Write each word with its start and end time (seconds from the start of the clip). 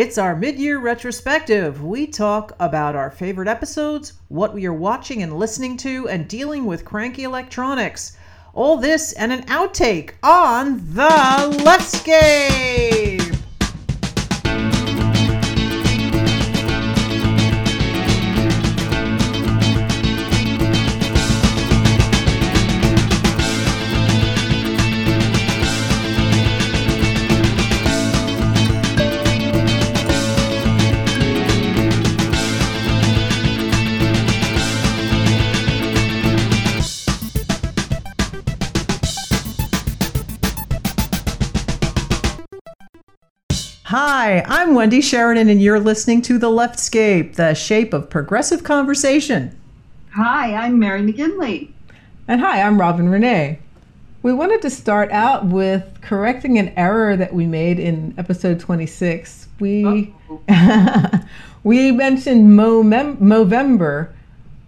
It's 0.00 0.16
our 0.16 0.34
mid 0.34 0.58
year 0.58 0.78
retrospective. 0.78 1.84
We 1.84 2.06
talk 2.06 2.56
about 2.58 2.96
our 2.96 3.10
favorite 3.10 3.48
episodes, 3.48 4.14
what 4.28 4.54
we 4.54 4.64
are 4.64 4.72
watching 4.72 5.22
and 5.22 5.38
listening 5.38 5.76
to, 5.76 6.08
and 6.08 6.26
dealing 6.26 6.64
with 6.64 6.86
cranky 6.86 7.24
electronics. 7.24 8.16
All 8.54 8.78
this 8.78 9.12
and 9.12 9.30
an 9.30 9.42
outtake 9.42 10.12
on 10.22 10.78
the 10.94 11.54
Leftscape. 11.66 13.19
Hi, 44.30 44.44
I'm 44.46 44.76
Wendy 44.76 45.00
Sheridan, 45.00 45.48
and 45.48 45.60
you're 45.60 45.80
listening 45.80 46.22
to 46.22 46.38
The 46.38 46.46
Leftscape, 46.46 47.34
the 47.34 47.52
shape 47.52 47.92
of 47.92 48.08
progressive 48.08 48.62
conversation. 48.62 49.60
Hi, 50.14 50.54
I'm 50.54 50.78
Mary 50.78 51.02
McGinley. 51.02 51.72
And 52.28 52.40
hi, 52.40 52.62
I'm 52.62 52.78
Robin 52.78 53.08
Renee. 53.08 53.58
We 54.22 54.32
wanted 54.32 54.62
to 54.62 54.70
start 54.70 55.10
out 55.10 55.46
with 55.46 55.98
correcting 56.00 56.60
an 56.60 56.68
error 56.76 57.16
that 57.16 57.34
we 57.34 57.44
made 57.44 57.80
in 57.80 58.14
episode 58.18 58.60
26. 58.60 59.48
We 59.58 60.14
we 61.64 61.90
mentioned 61.90 62.56
Movember, 62.56 64.12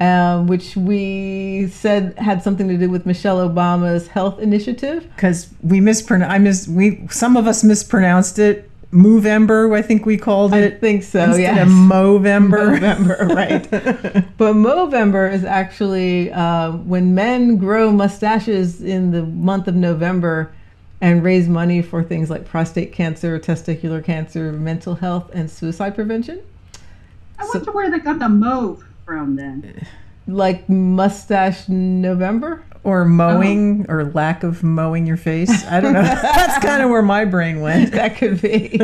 uh, 0.00 0.42
which 0.42 0.74
we 0.74 1.68
said 1.68 2.18
had 2.18 2.42
something 2.42 2.66
to 2.66 2.76
do 2.76 2.90
with 2.90 3.06
Michelle 3.06 3.48
Obama's 3.48 4.08
health 4.08 4.40
initiative. 4.40 5.08
Because 5.14 5.54
we 5.62 5.80
mispronounced, 5.80 6.34
I 6.34 6.38
mis- 6.38 6.66
we 6.66 7.06
some 7.12 7.36
of 7.36 7.46
us 7.46 7.62
mispronounced 7.62 8.40
it 8.40 8.68
Movember, 8.92 9.74
I 9.74 9.80
think 9.80 10.04
we 10.04 10.18
called 10.18 10.52
it. 10.52 10.74
I 10.74 10.76
think 10.78 11.02
so, 11.02 11.24
instead 11.24 11.40
yes. 11.40 11.62
of 11.62 11.68
Movember. 11.68 12.78
Movember, 12.78 13.28
right. 13.34 13.70
but 14.36 14.54
Movember 14.54 15.32
is 15.32 15.44
actually 15.44 16.30
uh, 16.30 16.72
when 16.72 17.14
men 17.14 17.56
grow 17.56 17.90
mustaches 17.90 18.82
in 18.82 19.10
the 19.10 19.22
month 19.22 19.66
of 19.66 19.74
November 19.74 20.52
and 21.00 21.24
raise 21.24 21.48
money 21.48 21.80
for 21.80 22.04
things 22.04 22.28
like 22.28 22.44
prostate 22.44 22.92
cancer, 22.92 23.38
testicular 23.38 24.04
cancer, 24.04 24.52
mental 24.52 24.94
health, 24.94 25.30
and 25.32 25.50
suicide 25.50 25.94
prevention. 25.94 26.42
I 27.38 27.48
wonder 27.52 27.72
where 27.72 27.90
they 27.90 27.98
got 27.98 28.18
the 28.18 28.28
mauve 28.28 28.84
from 29.06 29.36
then. 29.36 29.86
Like 30.26 30.68
mustache 30.68 31.68
November? 31.68 32.62
Or 32.84 33.04
mowing 33.04 33.86
or 33.88 34.04
lack 34.04 34.42
of 34.42 34.62
mowing 34.62 35.06
your 35.06 35.16
face. 35.16 35.64
I 35.66 35.80
don't 35.80 35.92
know. 35.92 36.02
That's 36.22 36.64
kind 36.64 36.82
of 36.82 36.90
where 36.90 37.02
my 37.02 37.24
brain 37.24 37.60
went. 37.60 37.92
that 37.92 38.16
could 38.16 38.40
be. 38.40 38.80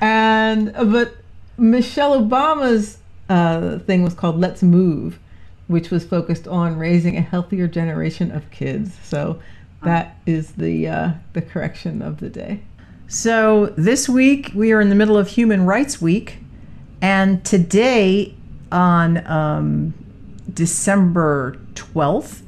and 0.00 0.72
but 0.72 1.16
Michelle 1.58 2.20
Obama's 2.20 2.98
uh, 3.28 3.78
thing 3.80 4.02
was 4.02 4.14
called 4.14 4.40
"Let's 4.40 4.62
Move," 4.62 5.18
which 5.66 5.90
was 5.90 6.04
focused 6.04 6.46
on 6.46 6.76
raising 6.76 7.16
a 7.16 7.20
healthier 7.20 7.66
generation 7.66 8.30
of 8.30 8.48
kids. 8.50 8.96
So 9.02 9.40
that 9.82 10.18
is 10.26 10.52
the 10.52 10.88
uh, 10.88 11.12
the 11.32 11.42
correction 11.42 12.00
of 12.00 12.20
the 12.20 12.28
day. 12.28 12.62
So 13.08 13.66
this 13.76 14.08
week 14.08 14.52
we 14.54 14.72
are 14.72 14.80
in 14.80 14.88
the 14.88 14.94
middle 14.94 15.18
of 15.18 15.28
Human 15.28 15.66
Rights 15.66 16.00
Week, 16.00 16.38
and 17.02 17.44
today 17.44 18.34
on 18.70 19.26
um, 19.26 19.94
December 20.52 21.58
twelfth 21.74 22.43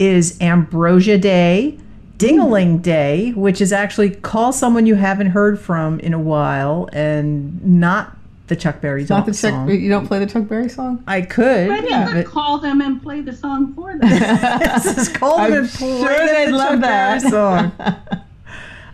is 0.00 0.40
Ambrosia 0.40 1.18
Day, 1.18 1.78
Dingaling 2.16 2.82
Day, 2.82 3.32
which 3.32 3.60
is 3.60 3.72
actually 3.72 4.10
call 4.10 4.52
someone 4.52 4.86
you 4.86 4.96
haven't 4.96 5.28
heard 5.28 5.60
from 5.60 6.00
in 6.00 6.14
a 6.14 6.18
while, 6.18 6.88
and 6.92 7.62
not 7.64 8.16
the 8.48 8.56
Chuck 8.56 8.80
Berry 8.80 9.06
Not 9.08 9.26
the 9.26 9.34
song. 9.34 9.70
You 9.70 9.88
don't 9.88 10.06
play 10.06 10.18
the 10.18 10.26
Chuck 10.26 10.48
Berry 10.48 10.68
song. 10.68 11.04
I 11.06 11.20
could. 11.20 11.68
Why 11.68 11.76
didn't 11.76 11.90
yeah, 11.90 12.08
you 12.08 12.14
but- 12.14 12.26
call 12.26 12.58
them 12.58 12.80
and 12.80 13.00
play 13.00 13.20
the 13.20 13.32
song 13.32 13.74
for 13.74 13.96
them? 13.96 14.00
this 14.00 14.98
is 14.98 15.08
called 15.08 15.40
I'm 15.40 15.52
and 15.52 15.70
sure 15.70 16.00
play 16.04 16.26
they'd 16.26 16.46
the 16.48 16.56
love 16.56 16.70
Chuck 16.72 16.80
Berry 16.80 17.20
that. 17.20 17.30
song. 17.30 18.22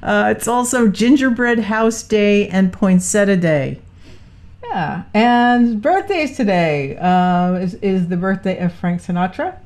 Uh, 0.02 0.32
it's 0.36 0.46
also 0.46 0.86
Gingerbread 0.86 1.58
House 1.58 2.00
Day 2.04 2.46
and 2.48 2.72
Poinsettia 2.72 3.36
Day. 3.36 3.80
Yeah, 4.62 5.02
and 5.12 5.82
birthdays 5.82 6.36
today 6.36 6.96
uh, 6.98 7.54
is, 7.54 7.74
is 7.76 8.06
the 8.06 8.16
birthday 8.16 8.58
of 8.58 8.72
Frank 8.72 9.02
Sinatra 9.02 9.56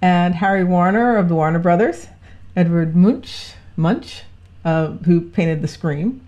and 0.00 0.34
Harry 0.34 0.64
Warner 0.64 1.16
of 1.16 1.28
the 1.28 1.34
Warner 1.34 1.58
Brothers, 1.58 2.08
Edward 2.56 2.94
Munch, 2.94 3.52
Munch, 3.76 4.22
uh, 4.64 4.88
who 4.88 5.20
painted 5.20 5.62
The 5.62 5.68
Scream. 5.68 6.20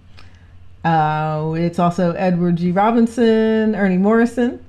Uh, 0.85 1.55
it's 1.57 1.79
also 1.79 2.13
Edward 2.13 2.57
G. 2.57 2.73
Robinson, 2.73 3.75
Ernie 3.75 3.99
Morrison, 3.99 4.65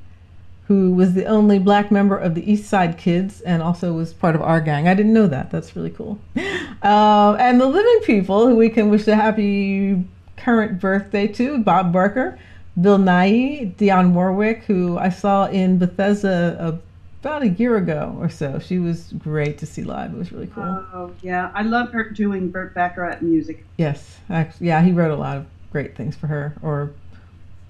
who 0.67 0.94
was 0.94 1.13
the 1.13 1.25
only 1.25 1.57
black 1.57 1.91
member 1.91 2.17
of 2.17 2.35
the 2.35 2.51
East 2.51 2.69
Side 2.69 2.97
Kids 2.97 3.41
and 3.41 3.62
also 3.62 3.94
was 3.94 4.13
part 4.13 4.35
of 4.35 4.41
our 4.41 4.62
gang. 4.62 4.88
I 4.88 4.94
didn't 4.94 5.13
know 5.13 5.28
that. 5.28 5.51
That's 5.51 5.75
really 5.75 5.91
cool. 5.91 6.19
Uh, 6.83 7.38
and 7.39 7.62
the 7.62 7.68
living 7.68 8.00
people 8.06 8.47
who 8.47 8.56
we 8.56 8.68
can 8.68 8.89
wish 8.89 9.07
a 9.07 9.16
happy 9.16 10.03
current 10.35 10.79
birthday 10.79 11.28
to 11.28 11.59
Bob 11.59 11.94
Barker, 11.94 12.39
Bill 12.81 12.97
Nye, 12.97 13.72
Dionne 13.78 14.13
Warwick, 14.13 14.63
who 14.63 14.97
I 14.97 15.09
saw 15.09 15.45
in 15.45 15.78
Bethesda 15.78 16.79
about 17.21 17.43
a 17.43 17.49
year 17.49 17.77
ago 17.77 18.17
or 18.19 18.29
so. 18.29 18.59
She 18.59 18.79
was 18.79 19.13
great 19.13 19.59
to 19.59 19.65
see 19.65 19.83
live. 19.83 20.11
It 20.13 20.17
was 20.17 20.31
really 20.31 20.47
cool. 20.47 20.63
oh, 20.63 21.13
yeah. 21.21 21.51
I 21.53 21.61
love 21.61 21.91
her 21.91 22.09
doing 22.09 22.49
Burt 22.49 22.73
Bacharach 22.73 23.21
music. 23.21 23.63
Yes, 23.77 24.17
actually, 24.29 24.67
yeah, 24.67 24.81
he 24.81 24.91
wrote 24.91 25.11
a 25.11 25.15
lot 25.15 25.37
of 25.37 25.45
great 25.71 25.95
things 25.95 26.15
for 26.15 26.27
her, 26.27 26.55
or 26.63 26.91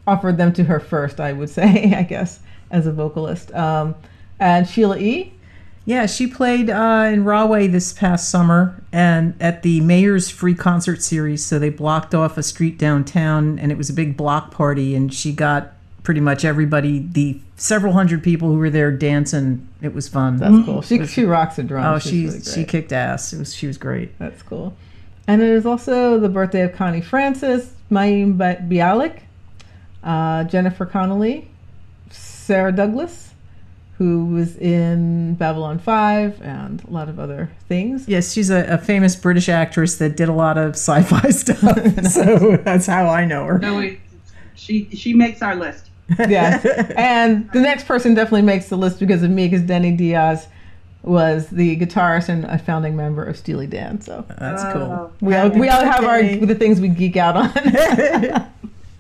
offered 0.08 0.38
them 0.38 0.54
to 0.54 0.64
her 0.64 0.80
first, 0.80 1.20
I 1.20 1.34
would 1.34 1.50
say, 1.60 1.94
I 1.94 2.04
guess, 2.04 2.40
as 2.72 2.88
a 2.88 2.92
vocalist. 2.92 3.54
Um, 3.54 3.96
and 4.40 4.68
Sheila 4.68 4.98
E. 4.98 5.34
Yeah, 5.84 6.06
she 6.06 6.28
played 6.28 6.70
uh, 6.70 7.10
in 7.12 7.26
Rahway 7.26 7.68
this 7.68 7.92
past 7.92 8.30
summer 8.30 8.82
and 8.92 9.34
at 9.42 9.64
the 9.64 9.82
Mayor's 9.82 10.30
Free 10.30 10.54
Concert 10.54 11.02
Series. 11.02 11.44
So 11.44 11.58
they 11.58 11.70
blocked 11.70 12.14
off 12.14 12.38
a 12.38 12.44
street 12.44 12.78
downtown 12.78 13.58
and 13.58 13.72
it 13.72 13.78
was 13.78 13.90
a 13.90 13.94
big 13.94 14.16
block 14.16 14.52
party. 14.52 14.96
And 14.96 15.12
she 15.12 15.34
got 15.34 15.74
pretty 16.04 16.22
much 16.22 16.44
everybody, 16.44 17.00
the 17.00 17.40
several 17.56 17.94
hundred 17.94 18.24
people 18.24 18.50
who 18.50 18.58
were 18.58 18.70
there 18.70 18.92
dancing. 18.92 19.68
It 19.82 19.94
was 19.94 20.08
fun. 20.08 20.38
That's 20.38 20.66
cool. 20.66 20.82
She, 20.82 21.06
she 21.06 21.24
rocks 21.26 21.58
a 21.60 21.64
drum. 21.64 21.86
oh, 21.86 22.00
She's 22.00 22.12
she, 22.12 22.26
really 22.26 22.42
she 22.42 22.64
kicked 22.66 22.92
ass. 22.92 23.34
It 23.34 23.40
was, 23.40 23.54
she 23.54 23.68
was 23.68 23.78
great. 23.78 24.18
That's 24.20 24.42
cool. 24.42 24.76
And 25.28 25.42
it 25.42 25.50
is 25.50 25.66
also 25.66 26.20
the 26.20 26.30
birthday 26.30 26.62
of 26.62 26.74
Connie 26.74 27.02
Francis, 27.02 27.74
Mayim 27.92 28.38
Bialik, 28.38 29.20
uh, 30.04 30.44
Jennifer 30.46 30.86
Connelly, 30.86 31.48
Sarah 32.10 32.72
Douglas, 32.72 33.30
who 34.00 34.26
was 34.26 34.58
in 34.58 35.36
Babylon 35.36 35.78
5 35.78 36.42
and 36.42 36.84
a 36.84 36.90
lot 36.90 37.08
of 37.08 37.20
other 37.20 37.52
things. 37.70 38.08
Yes, 38.08 38.34
she's 38.34 38.50
a, 38.50 38.66
a 38.66 38.78
famous 38.80 39.16
British 39.16 39.48
actress 39.48 39.98
that 39.98 40.18
did 40.18 40.28
a 40.28 40.34
lot 40.34 40.58
of 40.58 40.72
sci 40.72 41.04
fi 41.04 41.30
stuff. 41.30 42.06
so 42.12 42.58
that's 42.58 42.88
how 42.88 43.08
I 43.08 43.26
know 43.26 43.46
her. 43.46 43.60
No, 43.60 43.80
it, 43.80 44.00
she 44.56 44.90
she 44.90 45.14
makes 45.14 45.44
our 45.44 45.56
list. 45.56 45.91
yes. 46.30 46.66
And 46.96 47.50
the 47.52 47.60
next 47.60 47.86
person 47.86 48.14
definitely 48.14 48.44
makes 48.44 48.70
the 48.70 48.78
list 48.78 49.00
because 49.00 49.24
of 49.24 49.30
me, 49.30 49.48
because 49.48 49.66
Denny 49.66 49.92
Dias 49.92 50.48
was 51.04 51.48
the 51.48 51.78
guitarist 51.78 52.30
and 52.30 52.46
a 52.46 52.58
founding 52.58 52.96
member 52.96 53.24
of 53.24 53.36
Steely 53.38 53.68
Dan. 53.68 54.02
So 54.02 54.26
That's 54.38 54.64
cool. 54.74 54.84
Oh. 54.84 55.12
we 55.22 55.36
all, 55.36 55.50
we 55.50 55.70
all 55.70 55.84
have 55.84 56.04
our 56.04 56.22
the 56.22 56.56
things 56.56 56.80
we 56.80 56.90
geek 56.90 57.18
out 57.18 57.36
on. 57.36 57.50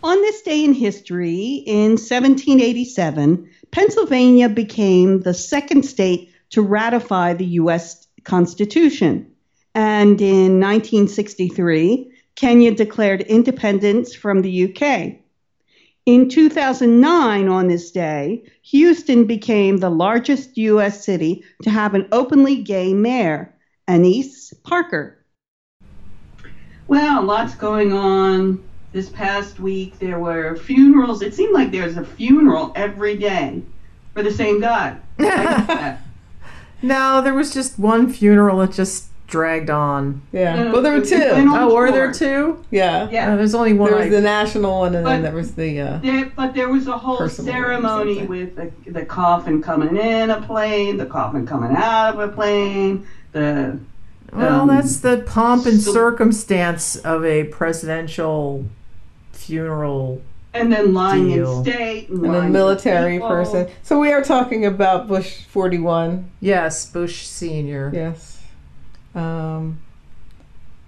On 0.04 0.20
this 0.22 0.42
day 0.42 0.66
in 0.66 0.74
history, 0.74 1.63
in 1.68 1.92
1787, 1.92 3.48
Pennsylvania 3.69 4.50
became 4.50 5.22
the 5.22 5.34
second 5.34 5.84
state 5.84 6.34
to 6.50 6.64
ratify 6.64 7.34
the 7.34 7.46
U.S. 7.46 8.07
Constitution. 8.24 9.31
And 9.75 10.19
in 10.19 10.60
1963, 10.60 12.12
Kenya 12.36 12.74
declared 12.74 13.22
independence 13.22 14.16
from 14.16 14.42
the 14.42 14.66
UK. 14.66 15.20
In 16.07 16.30
2009, 16.30 17.48
on 17.48 17.68
this 17.68 17.92
day, 17.92 18.44
Houston 18.63 19.25
became 19.25 19.77
the 19.77 19.92
largest 19.92 20.57
U.S. 20.57 21.06
city 21.06 21.44
to 21.62 21.69
have 21.69 21.94
an 21.94 22.07
openly 22.12 22.56
gay 22.56 22.92
mayor, 22.94 23.53
Annise 23.88 24.51
Parker. 24.63 25.24
Well, 26.88 27.21
lots 27.21 27.53
going 27.53 27.94
on. 27.94 28.63
This 28.94 29.09
past 29.09 29.59
week, 29.59 30.00
there 30.00 30.19
were 30.19 30.57
funerals. 30.57 31.21
It 31.21 31.36
seemed 31.36 31.53
like 31.53 31.71
there's 31.71 31.98
a 31.98 32.04
funeral 32.04 32.74
every 32.75 33.15
day 33.15 33.62
for 34.15 34.24
the 34.24 34.31
same 34.31 34.59
guy. 34.59 34.97
I. 35.19 35.97
No, 36.81 37.21
there 37.21 37.36
was 37.36 37.54
just 37.54 37.77
one 37.77 38.12
funeral 38.12 38.59
It 38.62 38.71
just 38.71 39.11
dragged 39.31 39.69
on. 39.72 40.22
Yeah. 40.31 40.56
No, 40.57 40.63
no, 40.66 40.72
well, 40.74 40.81
there 40.83 40.92
were 40.92 40.98
it- 41.00 41.12
it 41.12 41.18
two. 41.30 41.33
went 41.36 41.50
on 41.50 41.57
Oh, 41.60 41.74
were 41.74 41.92
there 41.92 42.12
two? 42.13 42.63
Yeah. 42.69 43.07
Yeah. 43.10 43.33
Oh, 43.33 43.38
there's 43.38 43.56
only 43.56 43.74
one. 43.74 43.89
There 43.89 43.98
was 43.98 44.07
I- 44.07 44.10
the 44.10 44.22
national 44.22 44.80
one, 44.80 44.94
and 44.94 45.07
then 45.07 45.24
there 45.24 45.33
was 45.33 45.54
the. 45.56 45.80
Uh, 45.80 45.98
There, 46.04 46.31
but 46.36 46.54
there 46.54 46.69
was 46.69 46.86
a 46.88 46.98
whole 46.98 47.28
ceremony 47.28 48.24
with 48.28 48.56
the, 48.57 48.72
the 48.92 49.06
coffin 49.06 49.62
coming 49.63 49.98
in 49.98 50.30
a 50.30 50.42
plane, 50.42 50.98
the 50.98 51.06
coffin 51.07 51.48
coming 51.48 51.75
out 51.75 52.13
of 52.13 52.19
a 52.19 52.28
plane, 52.28 53.07
the 53.31 53.80
well, 54.33 54.62
um, 54.62 54.68
that's 54.68 54.98
the 55.00 55.24
pomp 55.25 55.66
and 55.66 55.81
so- 55.81 55.92
circumstance 55.94 56.95
of 56.98 57.25
a 57.25 57.45
presidential 57.45 58.66
funeral. 59.31 60.22
and 60.54 60.72
then 60.74 60.94
lying 60.94 61.28
Deal. 61.30 61.60
in 61.60 61.63
state 61.63 62.10
and, 62.10 62.18
and 62.18 62.25
a 62.28 62.30
lying 62.39 62.44
with 62.45 62.51
military 62.54 63.19
person. 63.19 63.68
So 63.83 63.98
we 64.00 64.12
are 64.12 64.22
talking 64.22 64.66
about 64.66 65.07
Bush 65.07 65.45
41. 65.45 66.30
Yes, 66.42 66.86
Bush 66.86 67.25
Senior. 67.25 67.89
Yes. 67.94 68.31
Um, 69.16 69.81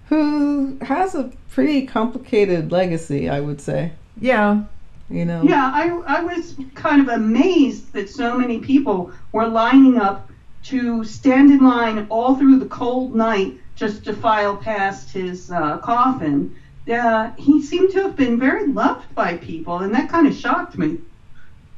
who 0.08 0.78
has 0.82 1.14
a 1.14 1.30
pretty 1.50 1.86
complicated 1.86 2.72
legacy, 2.72 3.28
I 3.28 3.40
would 3.40 3.60
say. 3.60 3.92
Yeah. 4.20 4.64
You 5.10 5.24
know? 5.24 5.42
Yeah, 5.42 5.70
I, 5.72 5.88
I 6.06 6.22
was 6.22 6.56
kind 6.74 7.00
of 7.02 7.08
amazed 7.08 7.92
that 7.92 8.08
so 8.08 8.36
many 8.38 8.58
people 8.58 9.12
were 9.32 9.46
lining 9.46 9.98
up 9.98 10.30
to 10.64 11.04
stand 11.04 11.50
in 11.50 11.58
line 11.58 12.06
all 12.08 12.36
through 12.36 12.58
the 12.58 12.66
cold 12.66 13.14
night 13.14 13.54
just 13.76 14.04
to 14.04 14.14
file 14.14 14.56
past 14.56 15.10
his 15.10 15.50
uh, 15.50 15.78
coffin. 15.78 16.56
Uh, 16.90 17.30
he 17.36 17.62
seemed 17.62 17.92
to 17.92 18.02
have 18.02 18.16
been 18.16 18.38
very 18.38 18.66
loved 18.66 19.14
by 19.14 19.36
people, 19.36 19.78
and 19.78 19.94
that 19.94 20.08
kind 20.08 20.26
of 20.26 20.34
shocked 20.34 20.78
me. 20.78 20.98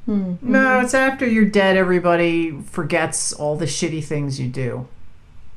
Hmm. 0.04 0.34
No, 0.40 0.80
it's 0.80 0.94
after 0.94 1.26
you're 1.26 1.44
dead, 1.44 1.76
everybody 1.76 2.52
forgets 2.62 3.32
all 3.32 3.56
the 3.56 3.64
shitty 3.64 4.04
things 4.04 4.38
you 4.38 4.48
do, 4.48 4.86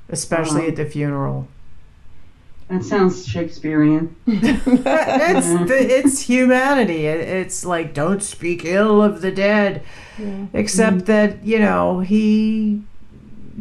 especially 0.10 0.62
Uh-huh. 0.62 0.70
at 0.70 0.76
the 0.76 0.86
funeral. 0.86 1.48
That 2.70 2.84
sounds 2.84 3.26
Shakespearean. 3.28 4.16
it's 4.28 5.48
the, 5.70 5.78
it's 5.98 6.20
humanity. 6.22 7.08
It, 7.08 7.20
it's 7.22 7.66
like 7.66 7.94
don't 7.96 8.22
speak 8.22 8.64
ill 8.64 9.02
of 9.02 9.22
the 9.22 9.32
dead, 9.32 9.82
Yeah. 10.20 10.46
except 10.54 11.06
that 11.08 11.44
you 11.44 11.58
know 11.60 12.02
he 12.02 12.82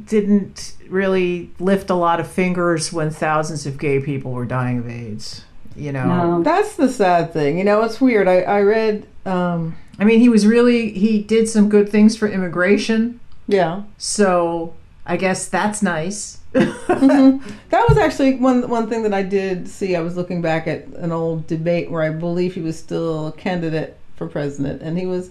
didn't 0.07 0.75
really 0.89 1.51
lift 1.59 1.91
a 1.91 1.95
lot 1.95 2.21
of 2.21 2.27
fingers 2.27 2.93
when 2.93 3.11
thousands 3.11 3.67
of 3.67 3.79
gay 3.79 4.01
people 4.01 4.33
were 4.33 4.45
dying 4.45 4.79
of 4.79 4.89
AIDS. 4.89 5.45
You 5.77 5.93
know, 5.93 6.07
No. 6.07 6.43
That's 6.43 6.77
the 6.77 6.89
sad 6.89 7.33
thing. 7.33 7.57
You 7.59 7.65
know, 7.65 7.83
it's 7.83 8.01
weird. 8.01 8.27
I, 8.27 8.41
I 8.41 8.63
read, 8.63 9.07
um, 9.25 9.77
I 9.99 10.05
mean, 10.05 10.19
he 10.21 10.29
was 10.29 10.47
really 10.47 10.91
he 10.93 11.23
did 11.23 11.49
some 11.49 11.69
good 11.69 11.89
things 11.89 12.17
for 12.17 12.29
immigration, 12.29 13.21
yeah. 13.47 13.83
so 13.97 14.75
I 15.09 15.17
guess 15.17 15.49
that's 15.49 15.83
nice. 15.83 16.39
Mhm. 16.55 17.41
That 17.71 17.89
was 17.89 17.99
actually 17.99 18.37
one 18.37 18.69
one 18.69 18.89
thing 18.89 19.03
that 19.03 19.15
I 19.15 19.23
did 19.23 19.69
see. 19.69 19.97
I 19.97 20.01
was 20.01 20.17
looking 20.17 20.41
back 20.43 20.67
at 20.67 20.87
an 20.87 21.13
old 21.13 21.47
debate 21.47 21.91
where 21.91 22.03
I 22.03 22.11
believe 22.11 22.55
he 22.55 22.61
was 22.61 22.79
still 22.79 23.29
a 23.29 23.33
candidate 23.33 23.97
for 24.17 24.27
president, 24.27 24.83
and 24.83 24.99
he 24.99 25.07
was 25.07 25.31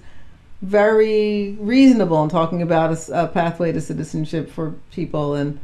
very 0.62 1.56
reasonable 1.60 2.24
in 2.24 2.30
talking 2.30 2.62
about 2.62 2.98
a 3.12 3.28
pathway 3.28 3.72
to 3.72 3.82
citizenship 3.82 4.50
for 4.50 4.74
people. 4.92 5.36
And 5.36 5.60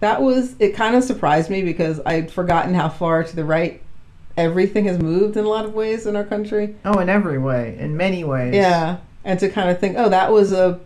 that 0.00 0.22
was 0.22 0.54
it. 0.58 0.74
Kind 0.74 0.96
of 0.96 1.04
surprised 1.04 1.50
me 1.50 1.62
because 1.62 2.00
I'd 2.06 2.30
forgotten 2.30 2.74
how 2.74 2.88
far 2.88 3.22
to 3.24 3.36
the 3.36 3.44
right 3.44 3.82
everything 4.36 4.84
has 4.86 4.98
moved 4.98 5.36
in 5.36 5.44
a 5.44 5.48
lot 5.48 5.64
of 5.66 5.74
ways 5.74 6.06
in 6.06 6.16
our 6.16 6.24
country. 6.24 6.74
Oh, 6.84 6.98
in 6.98 7.08
every 7.08 7.38
way, 7.38 7.76
in 7.78 7.96
many 7.96 8.24
ways. 8.24 8.54
Yeah, 8.54 8.98
and 9.24 9.38
to 9.40 9.48
kind 9.50 9.68
of 9.70 9.78
think, 9.80 9.96
oh, 9.98 10.08
that 10.08 10.32
was 10.32 10.52
a 10.52 10.80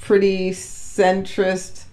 pretty 0.00 0.52
centrist 0.96 1.84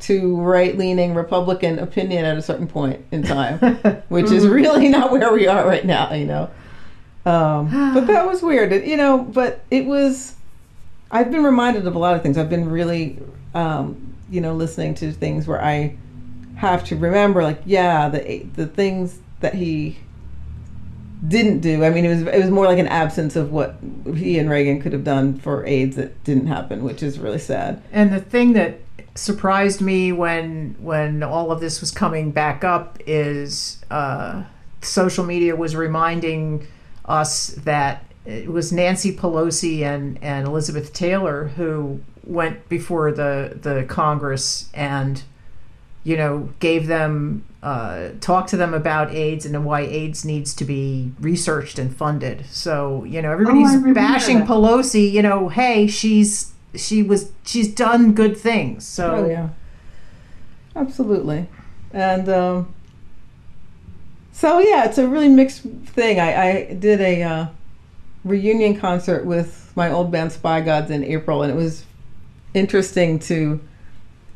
to 0.00 0.40
right-leaning 0.40 1.14
Republican 1.14 1.78
opinion 1.80 2.24
at 2.24 2.36
a 2.36 2.42
certain 2.42 2.68
point 2.68 3.04
in 3.10 3.22
time, 3.24 3.58
which 4.08 4.30
is 4.30 4.46
really 4.46 4.88
not 4.88 5.10
where 5.10 5.32
we 5.32 5.48
are 5.48 5.66
right 5.66 5.84
now, 5.84 6.12
you 6.12 6.24
know. 6.24 6.48
Um, 7.26 7.68
but 7.94 8.06
that 8.06 8.26
was 8.26 8.42
weird, 8.42 8.72
It- 8.72 8.84
you 8.86 8.96
know. 8.96 9.18
But 9.18 9.60
it 9.70 9.84
was. 9.86 10.34
I've 11.10 11.30
been 11.30 11.42
reminded 11.42 11.86
of 11.86 11.96
a 11.96 11.98
lot 11.98 12.14
of 12.14 12.22
things. 12.22 12.38
I've 12.38 12.48
been 12.50 12.70
really, 12.70 13.18
um, 13.54 14.14
you 14.30 14.40
know, 14.40 14.54
listening 14.54 14.94
to 14.96 15.10
things 15.12 15.46
where 15.46 15.62
I 15.62 15.96
have 16.56 16.84
to 16.84 16.96
remember, 16.96 17.42
like, 17.42 17.60
yeah, 17.66 18.08
the 18.08 18.46
the 18.54 18.66
things 18.66 19.18
that 19.40 19.54
he 19.54 19.98
didn't 21.26 21.60
do. 21.60 21.84
I 21.84 21.90
mean, 21.90 22.04
it 22.04 22.08
was 22.08 22.22
it 22.22 22.38
was 22.38 22.50
more 22.50 22.66
like 22.66 22.78
an 22.78 22.88
absence 22.88 23.34
of 23.36 23.50
what 23.52 23.76
he 24.14 24.38
and 24.38 24.48
Reagan 24.48 24.80
could 24.80 24.92
have 24.92 25.04
done 25.04 25.38
for 25.38 25.66
AIDS 25.66 25.96
that 25.96 26.22
didn't 26.24 26.46
happen, 26.46 26.84
which 26.84 27.02
is 27.02 27.18
really 27.18 27.38
sad. 27.38 27.82
And 27.92 28.12
the 28.12 28.20
thing 28.20 28.52
that 28.52 28.80
surprised 29.14 29.80
me 29.80 30.12
when 30.12 30.76
when 30.78 31.22
all 31.22 31.50
of 31.50 31.60
this 31.60 31.80
was 31.80 31.90
coming 31.90 32.30
back 32.30 32.62
up 32.62 32.98
is 33.06 33.82
uh, 33.90 34.44
social 34.80 35.24
media 35.24 35.56
was 35.56 35.74
reminding 35.74 36.66
us 37.04 37.48
that 37.48 38.04
it 38.24 38.48
was 38.48 38.72
Nancy 38.72 39.16
Pelosi 39.16 39.82
and, 39.82 40.22
and 40.22 40.46
Elizabeth 40.46 40.92
Taylor 40.92 41.48
who 41.48 42.00
went 42.24 42.68
before 42.68 43.10
the 43.10 43.58
the 43.60 43.84
Congress 43.88 44.68
and 44.72 45.22
you 46.08 46.16
know 46.16 46.48
gave 46.58 46.86
them 46.86 47.44
uh, 47.62 48.08
talked 48.22 48.48
to 48.48 48.56
them 48.56 48.72
about 48.72 49.12
AIDS 49.12 49.44
and 49.44 49.62
why 49.62 49.82
AIDS 49.82 50.24
needs 50.24 50.54
to 50.54 50.64
be 50.64 51.12
researched 51.20 51.78
and 51.78 51.94
funded. 51.94 52.46
So 52.46 53.04
you 53.04 53.20
know 53.20 53.30
everybody's 53.30 53.74
remember 53.74 53.92
bashing 53.92 54.38
that. 54.38 54.48
Pelosi. 54.48 55.12
You 55.12 55.20
know, 55.20 55.50
hey, 55.50 55.86
she's 55.86 56.52
she 56.74 57.02
was 57.02 57.30
she's 57.44 57.68
done 57.74 58.14
good 58.14 58.38
things. 58.38 58.86
So 58.86 59.16
Oh 59.16 59.28
yeah, 59.28 59.48
absolutely, 60.74 61.46
and 61.92 62.26
um, 62.30 62.74
so 64.32 64.60
yeah, 64.60 64.86
it's 64.86 64.96
a 64.96 65.06
really 65.06 65.28
mixed 65.28 65.60
thing. 65.60 66.18
I, 66.20 66.50
I 66.50 66.72
did 66.72 67.02
a 67.02 67.22
uh, 67.22 67.46
reunion 68.24 68.80
concert 68.80 69.26
with 69.26 69.72
my 69.76 69.90
old 69.90 70.10
band 70.10 70.32
Spy 70.32 70.62
Gods 70.62 70.90
in 70.90 71.04
April, 71.04 71.42
and 71.42 71.52
it 71.52 71.56
was 71.56 71.84
interesting 72.54 73.18
to 73.18 73.60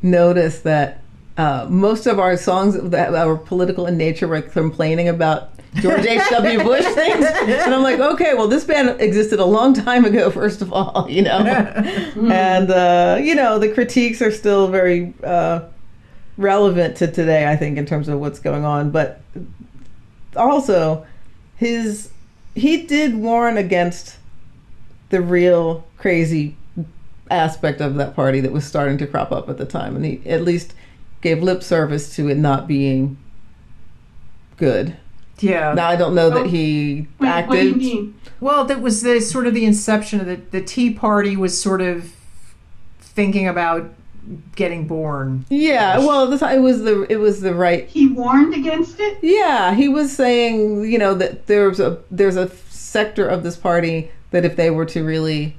notice 0.03 0.59
that 0.59 1.02
uh, 1.37 1.67
most 1.69 2.05
of 2.05 2.19
our 2.19 2.37
songs 2.37 2.79
that 2.79 3.11
were 3.11 3.37
political 3.37 3.87
in 3.87 3.97
nature 3.97 4.27
were 4.27 4.41
complaining 4.41 5.09
about 5.09 5.49
George 5.75 6.05
H.W. 6.05 6.63
Bush 6.63 6.85
things. 6.85 7.25
And 7.25 7.73
I'm 7.73 7.81
like, 7.81 7.99
okay, 7.99 8.33
well, 8.35 8.47
this 8.47 8.63
band 8.63 9.01
existed 9.01 9.39
a 9.39 9.45
long 9.45 9.73
time 9.73 10.05
ago, 10.05 10.29
first 10.31 10.61
of 10.61 10.71
all, 10.71 11.09
you 11.09 11.23
know? 11.23 11.37
and, 11.37 12.69
uh, 12.69 13.17
you 13.21 13.35
know, 13.35 13.57
the 13.57 13.69
critiques 13.69 14.21
are 14.21 14.31
still 14.31 14.67
very 14.67 15.13
uh, 15.23 15.61
relevant 16.37 16.97
to 16.97 17.07
today, 17.11 17.47
I 17.47 17.55
think, 17.55 17.77
in 17.77 17.85
terms 17.85 18.07
of 18.07 18.19
what's 18.19 18.39
going 18.39 18.65
on. 18.65 18.91
But 18.91 19.21
also, 20.35 21.05
his 21.55 22.09
he 22.55 22.83
did 22.83 23.15
warn 23.15 23.57
against 23.57 24.17
the 25.09 25.21
real 25.21 25.85
crazy 25.97 26.55
aspect 27.31 27.81
of 27.81 27.95
that 27.95 28.15
party 28.15 28.39
that 28.41 28.51
was 28.51 28.65
starting 28.65 28.97
to 28.99 29.07
crop 29.07 29.31
up 29.31 29.49
at 29.49 29.57
the 29.57 29.65
time, 29.65 29.95
and 29.95 30.05
he 30.05 30.21
at 30.25 30.43
least 30.43 30.73
gave 31.23 31.41
lip 31.41 31.63
service 31.63 32.13
to 32.15 32.27
it 32.29 32.37
not 32.37 32.67
being 32.67 33.17
good. 34.57 34.95
yeah. 35.39 35.73
Now 35.73 35.87
I 35.87 35.95
don't 35.95 36.13
know 36.13 36.29
that 36.29 36.43
Oh, 36.43 36.47
he 36.47 37.07
Wait, 37.19 37.27
acted. 37.27 37.49
what 37.49 37.55
do 37.61 37.67
you 37.69 37.75
mean? 37.75 38.15
Well, 38.39 38.65
that 38.65 38.81
was 38.81 39.01
the 39.01 39.19
sort 39.21 39.47
of 39.47 39.53
the 39.53 39.65
inception 39.65 40.19
of 40.19 40.25
the 40.27 40.35
the 40.35 40.61
Tea 40.61 40.91
Party 40.93 41.35
was 41.35 41.59
sort 41.59 41.81
of 41.81 42.13
thinking 42.99 43.47
about 43.47 43.91
getting 44.55 44.87
born. 44.87 45.45
Yeah, 45.49 45.97
well, 45.99 46.27
this, 46.27 46.41
it 46.41 46.61
was 46.61 46.83
the 46.83 47.05
it 47.09 47.17
was 47.17 47.41
the 47.41 47.53
right. 47.53 47.87
He 47.87 48.07
warned 48.07 48.53
against 48.53 48.99
it? 48.99 49.17
Yeah, 49.21 49.73
he 49.73 49.87
was 49.89 50.11
saying, 50.15 50.83
you 50.91 50.97
know, 50.97 51.13
that 51.15 51.47
there's 51.47 51.79
a 51.79 51.99
there's 52.11 52.35
a 52.35 52.49
sector 52.69 53.27
of 53.27 53.43
this 53.43 53.57
party 53.57 54.11
that 54.31 54.45
if 54.45 54.55
they 54.55 54.69
were 54.69 54.85
to 54.87 55.03
really 55.03 55.55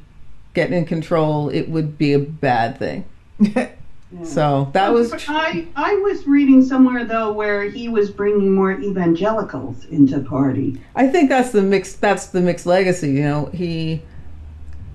get 0.54 0.72
in 0.72 0.84
control, 0.84 1.48
it 1.48 1.68
would 1.68 1.96
be 1.98 2.12
a 2.12 2.18
bad 2.18 2.78
thing. 2.78 3.04
So 4.22 4.70
that 4.72 4.92
was 4.92 5.10
But 5.10 5.24
I, 5.28 5.66
I 5.74 5.94
was 5.96 6.26
reading 6.26 6.64
somewhere 6.64 7.04
though 7.04 7.32
where 7.32 7.64
he 7.64 7.88
was 7.88 8.10
bringing 8.10 8.54
more 8.54 8.72
evangelicals 8.72 9.84
into 9.86 10.18
the 10.18 10.24
party. 10.24 10.80
I 10.94 11.08
think 11.08 11.28
that's 11.28 11.50
the 11.50 11.62
mixed 11.62 12.00
that's 12.00 12.26
the 12.26 12.40
mixed 12.40 12.66
legacy. 12.66 13.10
You 13.10 13.22
know, 13.22 13.46
he 13.46 14.02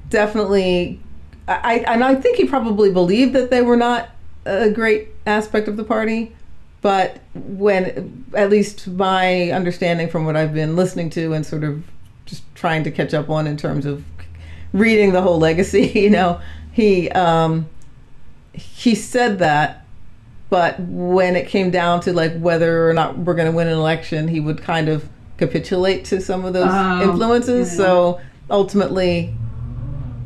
definitely, 0.09 0.99
I, 1.47 1.53
I 1.87 1.93
and 1.93 2.03
I 2.03 2.15
think 2.15 2.37
he 2.37 2.45
probably 2.45 2.91
believed 2.91 3.33
that 3.33 3.49
they 3.49 3.61
were 3.61 3.77
not 3.77 4.09
a 4.45 4.69
great 4.69 5.09
aspect 5.25 5.67
of 5.67 5.75
the 5.75 5.83
party, 5.83 6.35
but 6.81 7.19
when 7.33 8.25
at 8.35 8.49
least 8.49 8.87
my 8.87 9.51
understanding 9.51 10.09
from 10.09 10.25
what 10.25 10.35
I've 10.37 10.53
been 10.53 10.75
listening 10.75 11.09
to 11.11 11.33
and 11.33 11.45
sort 11.45 11.63
of 11.63 11.83
just 12.25 12.43
trying 12.55 12.83
to 12.83 12.91
catch 12.91 13.13
up 13.13 13.29
on 13.29 13.47
in 13.47 13.57
terms 13.57 13.85
of 13.85 14.03
reading 14.71 15.11
the 15.11 15.21
whole 15.21 15.39
legacy, 15.39 15.87
you 15.95 16.09
know, 16.09 16.39
he 16.71 17.09
um, 17.11 17.67
he 18.59 18.95
said 18.95 19.39
that 19.39 19.85
but 20.49 20.79
when 20.79 21.35
it 21.35 21.47
came 21.47 21.69
down 21.69 22.01
to 22.01 22.11
like 22.13 22.35
whether 22.39 22.89
or 22.89 22.93
not 22.93 23.17
we're 23.19 23.35
going 23.35 23.45
to 23.51 23.55
win 23.55 23.67
an 23.67 23.73
election, 23.77 24.27
he 24.27 24.39
would 24.39 24.61
kind 24.63 24.89
of 24.89 25.07
capitulate 25.37 26.05
to 26.05 26.19
some 26.19 26.43
of 26.43 26.53
those 26.53 26.71
Oh, 26.71 27.03
influences. 27.03 27.69
yeah. 27.71 27.77
So 27.77 28.21
ultimately, 28.49 29.35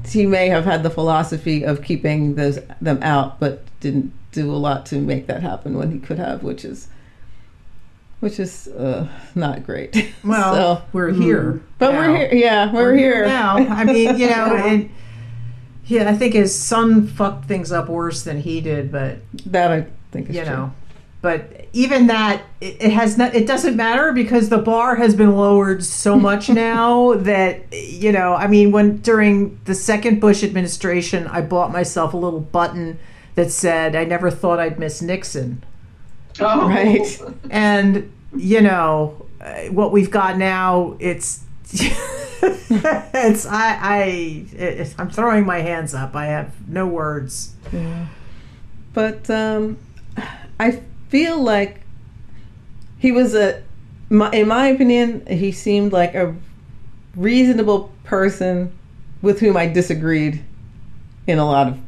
he 0.08 0.26
may 0.26 0.48
have 0.48 0.64
had 0.64 0.82
the 0.82 0.90
philosophy 0.90 1.64
of 1.66 1.82
keeping 1.84 2.36
those 2.36 2.58
them 2.80 3.00
out, 3.04 3.38
but 3.42 3.64
didn't 3.82 4.14
do 4.32 4.50
a 4.50 4.56
lot 4.56 4.86
to 4.88 4.96
make 4.96 5.28
that 5.28 5.42
happen 5.42 5.78
when 5.78 5.92
he 5.92 6.00
could 6.00 6.20
have, 6.20 6.42
which 6.42 6.64
is 6.64 6.88
which 8.22 8.40
is 8.40 8.70
uh, 8.70 9.08
not 9.36 9.66
great. 9.66 10.14
Well, 10.24 10.54
So- 10.78 10.82
we're 10.94 11.12
here. 11.12 11.62
but 11.80 11.92
now. 11.92 11.98
we're 12.00 12.18
here. 12.18 12.30
Yeah, 12.34 12.72
we're, 12.72 12.96
here. 12.96 13.26
now. 13.26 13.58
I 13.58 13.84
mean, 13.84 14.18
you 14.18 14.30
know, 14.30 14.56
and 14.66 14.90
yeah, 15.86 16.10
I 16.10 16.16
think 16.16 16.34
his 16.34 16.58
son 16.58 17.08
fucked 17.08 17.46
things 17.46 17.72
up 17.72 17.90
worse 17.90 18.24
than 18.24 18.42
he 18.42 18.62
did, 18.62 18.92
but 18.92 19.18
That 19.46 19.72
I 19.72 19.86
think 20.12 20.30
is 20.30 20.36
you 20.36 20.44
true. 20.44 20.52
know, 20.54 20.74
but 21.22 21.66
even 21.74 22.08
that, 22.08 22.44
it, 22.62 22.78
it 22.82 22.92
has 22.92 23.18
not. 23.18 23.34
It 23.34 23.48
doesn't 23.48 23.76
matter 23.76 24.12
because 24.14 24.50
the 24.50 24.58
bar 24.60 24.96
has 24.96 25.16
been 25.16 25.36
lowered 25.36 25.84
so 25.84 26.18
much 26.30 26.50
now 26.50 27.14
that 27.16 27.62
you 27.74 28.12
know. 28.12 28.34
I 28.36 28.48
mean, 28.48 28.72
when 28.72 28.98
during 28.98 29.60
the 29.66 29.74
second 29.76 30.20
Bush 30.22 30.44
administration, 30.44 31.28
I 31.28 31.42
bought 31.42 31.72
myself 31.72 32.14
a 32.14 32.18
little 32.18 32.40
button 32.42 33.00
that 33.36 33.52
said, 33.52 33.96
"I 33.96 34.04
never 34.06 34.30
thought 34.30 34.60
I'd 34.60 34.78
miss 34.80 35.02
Nixon." 35.02 35.64
Oh, 36.40 36.68
Right. 36.68 37.20
and 37.52 38.12
you 38.36 38.60
know 38.62 39.26
uh, 39.40 39.66
what 39.72 39.92
we've 39.92 40.10
got 40.10 40.38
now 40.38 40.96
it's 41.00 41.43
it's 42.74 43.46
i 43.46 43.78
i 43.82 44.46
it, 44.56 44.94
i'm 44.98 45.10
throwing 45.10 45.46
my 45.46 45.60
hands 45.60 45.94
up. 45.94 46.16
I 46.16 46.26
have 46.26 46.68
no 46.68 46.88
words. 46.88 47.54
Yeah. 47.72 48.08
But 48.94 49.30
um, 49.30 49.78
I 50.60 50.82
feel 51.10 51.42
like 51.42 51.82
he 53.00 53.12
was 53.12 53.34
a, 53.34 53.64
my, 54.10 54.30
in 54.32 54.48
my 54.48 54.68
opinion, 54.68 55.26
he 55.26 55.52
seemed 55.52 55.92
like 55.92 56.14
a 56.14 56.36
reasonable 57.16 57.92
person 58.04 58.72
with 59.22 59.40
whom 59.40 59.58
I 59.58 59.68
disagreed 59.68 60.44
in 61.26 61.40
a 61.40 61.46
lot 61.46 61.68
of 61.68 61.80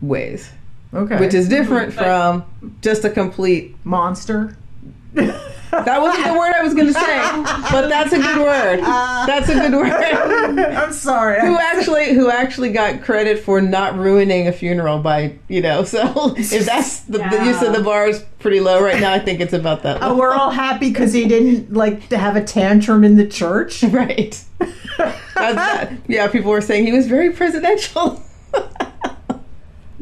ways, 0.00 0.50
okay. 0.94 1.18
Which 1.18 1.34
is 1.34 1.48
different 1.48 1.92
from 1.92 2.44
just 2.80 3.04
a 3.04 3.10
complete. 3.10 3.74
monster 3.84 4.56
That 5.84 6.00
wasn't 6.00 6.24
the 6.26 6.32
word 6.38 6.52
I 6.54 6.62
was 6.62 6.74
going 6.74 6.86
to 6.86 6.92
say, 6.92 7.18
but 7.70 7.88
that's 7.88 8.12
a 8.12 8.18
good 8.18 8.38
word. 8.38 8.80
That's 8.80 9.48
a 9.48 9.54
good 9.54 9.72
word. 9.72 9.90
i'm 10.76 10.92
sorry. 10.92 11.40
Who 11.40 11.56
actually 11.58 12.14
who 12.14 12.30
actually 12.30 12.72
got 12.72 13.02
credit 13.02 13.38
for 13.40 13.60
not 13.60 13.96
ruining 13.96 14.48
a 14.48 14.52
funeral 14.52 14.98
by 14.98 15.38
you 15.48 15.60
know 15.60 15.84
so 15.84 16.34
if 16.36 16.64
that's 16.64 17.00
the, 17.00 17.18
the 17.18 17.44
use 17.44 17.62
of 17.62 17.74
the 17.74 17.82
bar 17.82 18.08
is 18.08 18.24
pretty 18.38 18.60
low 18.60 18.82
right 18.82 19.00
now 19.00 19.12
i 19.12 19.18
think 19.18 19.40
it's 19.40 19.52
about 19.52 19.82
that 19.82 20.02
Oh, 20.02 20.16
we're 20.16 20.32
all 20.32 20.50
happy 20.50 20.88
because 20.90 21.12
he 21.12 21.26
didn't 21.26 21.72
like 21.72 22.08
to 22.08 22.18
have 22.18 22.36
a 22.36 22.42
tantrum 22.44 23.04
in 23.04 23.16
the 23.16 23.26
church? 23.26 23.82
Right. 23.96 24.42
That's 24.58 25.24
that. 25.34 25.92
yeah 26.08 26.28
people 26.28 26.50
were 26.50 26.60
saying 26.60 26.86
he 26.86 26.92
was 26.92 27.06
very 27.06 27.30
presidential. 27.32 28.22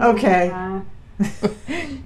Okay. 0.01 0.47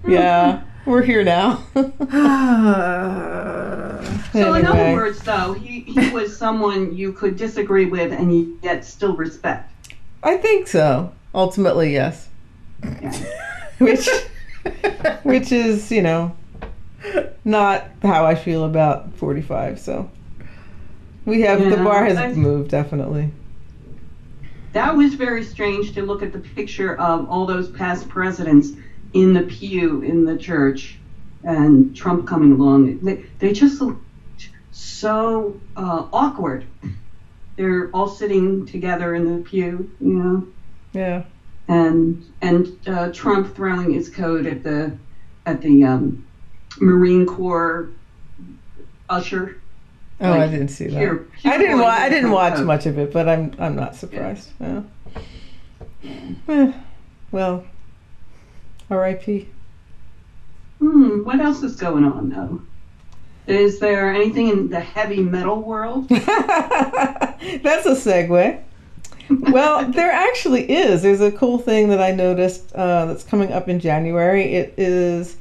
Yeah 0.07 0.63
we're 0.89 1.03
here 1.03 1.23
now. 1.23 1.63
So 4.33 4.55
in 4.55 4.67
other 4.67 4.93
words, 4.93 5.21
though, 5.21 5.55
he, 5.55 5.81
he 5.81 6.11
was 6.11 6.37
someone 6.37 6.95
you 6.95 7.13
could 7.13 7.37
disagree 7.37 7.87
with 7.87 8.13
and 8.13 8.59
yet 8.63 8.85
still 8.85 9.17
respect. 9.17 9.73
i 10.23 10.37
think 10.37 10.69
so. 10.69 11.13
Ultimately 11.35 11.93
yes. 11.93 12.29
Yeah. 12.85 13.25
which 13.79 14.09
which 15.23 15.51
is 15.51 15.91
you 15.91 16.03
know 16.03 16.37
not 17.45 17.87
how 18.03 18.27
i 18.27 18.35
feel 18.35 18.65
about 18.65 19.13
45 19.15 19.81
so. 19.81 20.11
We 21.25 21.41
have 21.43 21.61
the 21.61 21.77
bar 21.79 22.05
has 22.05 22.19
I- 22.19 22.33
moved 22.35 22.71
definitely. 22.71 23.31
That 24.75 24.95
was 24.95 25.15
very 25.15 25.43
strange 25.43 25.95
to 25.95 26.03
look 26.03 26.23
at 26.23 26.33
the 26.33 26.41
picture 26.41 26.97
of 27.01 27.29
all 27.31 27.47
those 27.47 27.71
past 27.71 28.09
presidents 28.09 28.73
in 29.13 29.33
the 29.33 29.43
pew 29.43 30.03
in 30.03 30.25
the 30.25 30.37
church 30.37 30.99
and 31.45 31.97
Trump 31.97 32.27
coming 32.27 32.53
along. 32.53 32.99
They, 33.01 33.25
they 33.39 33.53
just 33.53 33.81
look 33.81 33.97
so 34.73 35.61
uh, 35.77 36.07
awkward. 36.13 36.67
They're 37.57 37.91
all 37.91 38.09
sitting 38.09 38.67
together 38.67 39.15
in 39.15 39.37
the 39.37 39.43
pew, 39.43 39.91
you 40.01 40.15
know, 40.15 40.47
yeah 40.93 41.23
and 41.69 42.25
and 42.41 42.77
uh, 42.89 43.13
Trump 43.13 43.55
throwing 43.55 43.93
his 43.93 44.09
coat 44.09 44.47
at 44.47 44.63
the 44.63 44.97
at 45.47 45.61
the 45.61 45.85
um, 45.85 46.27
Marine 46.81 47.27
Corps 47.27 47.91
usher. 49.09 49.61
Oh, 50.21 50.31
Like, 50.31 50.41
I 50.41 50.49
didn't 50.49 50.69
see 50.69 50.87
that. 50.87 50.99
Here, 50.99 51.27
here 51.37 51.53
I 51.53 51.59
didn't. 51.59 51.79
Wa- 51.79 51.87
I 51.87 52.09
didn't 52.09 52.33
watch 52.33 52.55
coat. 52.55 52.67
much 52.67 52.87
of 52.87 52.99
it, 52.99 53.13
but 53.13 53.29
I'm. 53.29 53.55
I'm 53.59 53.77
not 53.77 53.95
surprised. 53.95 54.51
Yeah. 54.61 54.83
Eh, 56.49 56.73
well, 57.31 57.65
R.I.P. 58.91 59.49
Hmm, 60.79 61.25
what 61.25 61.41
else 61.41 61.63
is 61.63 61.77
going 61.77 62.05
on 62.05 62.31
though? 62.31 62.63
Is 63.47 63.79
there 63.79 64.13
anything 64.13 64.49
in 64.49 64.69
the 64.69 64.81
heavy 64.81 65.21
metal 65.21 65.63
world? 65.63 66.09
That's 66.11 67.87
a 67.87 67.97
segue. 67.97 68.63
Well, 69.31 69.89
there 69.93 70.13
actually 70.13 70.71
is. 70.71 71.03
There's 71.03 71.21
a 71.21 71.33
cool 71.33 71.59
thing 71.59 71.89
that 71.89 72.01
I 72.01 72.13
noticed 72.13 72.73
uh, 72.75 73.07
that's 73.07 73.25
coming 73.25 73.53
up 73.53 73.69
in 73.69 73.81
January. 73.81 74.55
It 74.55 74.75
is 74.77 75.37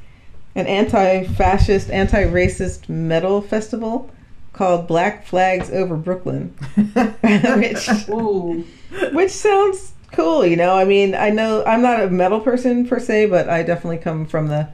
an 0.56 0.68
anti-fascist, 0.68 1.90
anti-racist 1.90 2.90
metal 2.90 3.42
festival 3.42 4.10
called 4.54 4.88
Black 4.88 5.26
Flags 5.26 5.70
Over 5.70 5.96
Brooklyn, 5.96 6.48
which 6.76 7.90
Ooh, 8.10 8.66
which 9.12 9.32
sounds 9.32 9.94
cool 10.12 10.46
you 10.46 10.56
know 10.56 10.76
i 10.76 10.86
mean 10.86 11.14
i 11.16 11.30
know 11.30 11.64
i'm 11.66 11.82
not 11.82 12.02
a 12.02 12.10
metal 12.10 12.40
person 12.40 12.88
per 12.88 13.00
se 13.00 13.26
but 13.26 13.50
i 13.50 13.62
definitely 13.64 13.98
come 13.98 14.26
from 14.26 14.48
the 14.48 14.68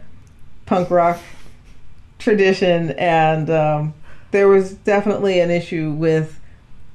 punk 0.66 0.90
rock 0.90 1.20
tradition. 2.24 2.92
And 2.92 3.50
um, 3.50 3.94
there 4.32 4.48
was 4.48 4.74
definitely 4.74 5.40
an 5.40 5.52
issue 5.52 5.92
with 5.92 6.40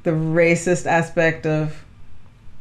the 0.03 0.11
racist 0.11 0.87
aspect 0.87 1.47
of 1.47 1.85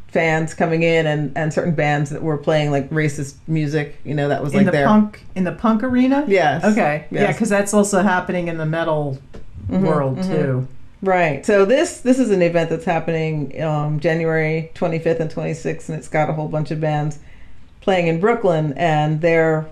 fans 0.10 0.54
coming 0.54 0.84
in 0.84 1.06
and, 1.06 1.36
and 1.38 1.54
certain 1.54 1.74
bands 1.76 2.10
that 2.10 2.22
were 2.22 2.38
playing 2.38 2.72
like 2.72 2.90
racist 2.90 3.36
music 3.46 4.00
you 4.06 4.16
know 4.16 4.30
that 4.30 4.42
was 4.42 4.54
in 4.54 4.60
like 4.60 4.66
the 4.66 4.72
their 4.72 4.88
punk 4.88 5.26
in 5.36 5.44
the 5.44 5.52
punk 5.52 5.84
arena? 5.84 6.24
Yes. 6.28 6.64
Okay. 6.64 7.06
Yeah 7.12 7.32
because 7.32 7.50
that's 7.50 7.74
also 7.74 8.02
happening 8.02 8.48
in 8.48 8.58
the 8.58 8.66
metal 8.66 9.20
Mhm, 9.70 9.82
world 9.82 10.18
mhm. 10.18 10.30
too 10.30 10.68
Right. 11.02 11.46
So 11.46 11.64
this 11.66 12.02
this 12.02 12.18
is 12.20 12.32
an 12.32 12.42
event 12.42 12.70
that's 12.70 12.86
happening 12.86 13.62
um, 13.62 14.00
January 14.00 14.72
25th 14.76 15.20
and 15.20 15.30
26th, 15.30 15.90
and 15.90 15.98
it's 15.98 16.08
got 16.08 16.30
a 16.30 16.34
whole 16.34 16.48
bunch 16.48 16.72
of 16.72 16.82
bands 16.82 17.20
playing 17.82 18.08
in 18.08 18.20
Brooklyn, 18.20 18.74
and 18.78 19.22
their 19.22 19.68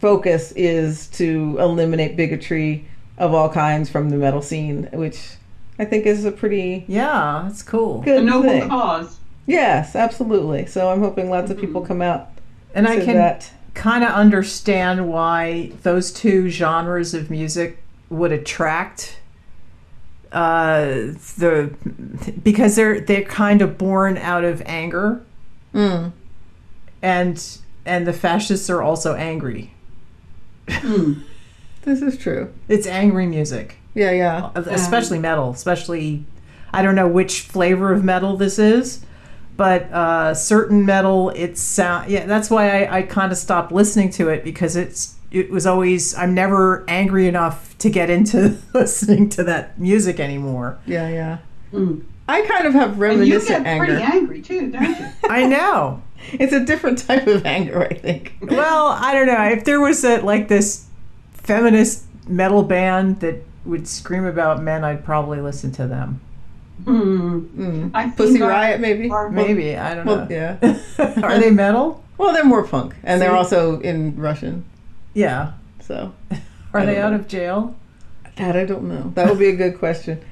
focus 0.00 0.52
is 0.52 1.08
to 1.08 1.56
eliminate 1.58 2.16
bigotry 2.16 2.86
of 3.18 3.34
all 3.34 3.48
kinds 3.50 3.90
from 3.90 4.10
the 4.10 4.16
metal 4.16 4.40
scene, 4.40 4.88
which 4.92 5.32
I 5.78 5.84
think 5.84 6.06
is 6.06 6.24
a 6.24 6.32
pretty 6.32 6.84
yeah 6.88 7.46
it's 7.48 7.62
cool 7.62 8.00
a 8.02 8.04
good 8.04 8.24
noble 8.24 8.48
thing. 8.48 8.68
cause. 8.68 9.18
Yes, 9.46 9.94
absolutely. 9.96 10.66
So 10.66 10.90
I'm 10.90 11.00
hoping 11.00 11.30
lots 11.30 11.50
of 11.50 11.58
people 11.58 11.80
come 11.84 12.02
out 12.02 12.30
and 12.74 12.86
to 12.86 12.92
i 12.92 12.96
can 13.02 13.14
that. 13.16 13.50
kind 13.74 14.04
of 14.04 14.10
understand 14.10 15.08
why 15.08 15.72
those 15.82 16.12
two 16.12 16.48
genres 16.50 17.14
of 17.14 17.30
music 17.30 17.82
would 18.10 18.32
attract 18.32 19.17
uh 20.32 20.80
the 21.38 21.70
because 22.44 22.76
they're 22.76 23.00
they're 23.00 23.22
kind 23.22 23.62
of 23.62 23.78
born 23.78 24.18
out 24.18 24.44
of 24.44 24.62
anger 24.66 25.22
Mm. 25.74 26.12
and 27.02 27.58
and 27.86 28.06
the 28.06 28.12
fascists 28.12 28.68
are 28.70 28.82
also 28.82 29.14
angry 29.14 29.72
Hmm. 30.70 31.14
This 31.82 32.02
is 32.02 32.18
true. 32.18 32.52
it's 32.68 32.86
angry 32.86 33.26
music 33.26 33.76
Yeah, 33.94 34.10
yeah. 34.10 34.50
especially 34.54 35.18
metal 35.18 35.50
especially 35.50 36.24
i 36.72 36.82
don't 36.82 36.94
know 36.94 37.08
which 37.08 37.40
flavor 37.40 37.92
of 37.92 38.04
metal 38.04 38.36
this 38.36 38.58
is 38.58 39.00
but 39.56 39.82
uh 39.92 40.34
certain 40.34 40.84
metal 40.84 41.30
it's 41.30 41.60
sound 41.62 42.10
yeah 42.10 42.26
that's 42.26 42.50
why 42.50 42.84
i, 42.84 42.98
I 42.98 43.02
kind 43.02 43.32
of 43.32 43.38
stopped 43.38 43.72
listening 43.72 44.10
to 44.10 44.28
it 44.28 44.44
because 44.44 44.76
it's 44.76 45.14
it 45.30 45.50
was 45.50 45.66
always 45.66 46.14
i'm 46.16 46.34
never 46.34 46.84
angry 46.88 47.28
enough 47.28 47.76
to 47.78 47.90
get 47.90 48.08
into 48.10 48.56
listening 48.74 49.28
to 49.28 49.44
that 49.44 49.78
music 49.78 50.18
anymore 50.20 50.78
Yeah, 50.86 51.08
yeah. 51.08 51.38
Hmm. 51.70 52.00
I 52.30 52.42
kind 52.42 52.66
of 52.66 52.74
have 52.74 52.90
And 52.90 52.98
you 52.98 53.02
reminiscent 53.02 53.64
get 53.64 53.66
anger. 53.66 53.86
pretty 53.86 54.02
angry 54.02 54.42
too, 54.42 54.70
don't 54.70 54.82
you? 54.98 55.06
i 55.30 55.44
know 55.46 56.02
It's 56.32 56.52
a 56.52 56.64
different 56.64 56.98
type 56.98 57.26
of 57.26 57.46
anger, 57.46 57.82
I 57.82 57.94
think. 57.94 58.34
well 58.42 58.88
i 58.88 59.12
don't 59.14 59.26
know 59.26 59.44
if 59.48 59.64
there 59.64 59.80
was 59.80 60.04
a 60.04 60.20
like 60.20 60.48
this 60.48 60.86
feminist 61.32 62.04
metal 62.26 62.62
band 62.62 63.20
that 63.20 63.36
would 63.64 63.86
scream 63.88 64.24
about 64.24 64.62
men 64.62 64.84
i'd 64.84 65.04
probably 65.04 65.40
listen 65.40 65.70
to 65.72 65.86
them 65.86 66.20
Hmm. 66.84 67.40
Mm. 67.60 67.90
I 67.92 68.10
Pussy 68.10 68.40
Riot, 68.40 68.80
maybe. 68.80 69.10
our- 69.10 69.28
maybe 69.30 69.76
i 69.76 69.94
don't 69.94 70.06
Well, 70.06 70.16
know 70.16 70.26
yeah. 70.30 70.56
are 71.22 71.38
they 71.38 71.50
metal 71.50 72.04
Well, 72.18 72.32
they're 72.32 72.44
more 72.44 72.64
punk, 72.64 72.94
and 73.02 73.20
they're 73.20 73.34
also 73.36 73.80
in 73.80 74.16
Russian. 74.16 74.64
Yeah 75.14 75.52
So 75.80 76.14
are 76.72 76.86
they 76.86 76.94
don't 76.94 77.04
out 77.04 77.12
of 77.14 77.28
jail 77.28 77.76
that 78.38 78.56
I 78.56 78.64
don't 78.64 78.84
know. 78.84 79.12
That 79.14 79.28
would 79.28 79.38
be 79.38 79.48
a 79.48 79.56
good 79.56 79.78
question. 79.78 80.24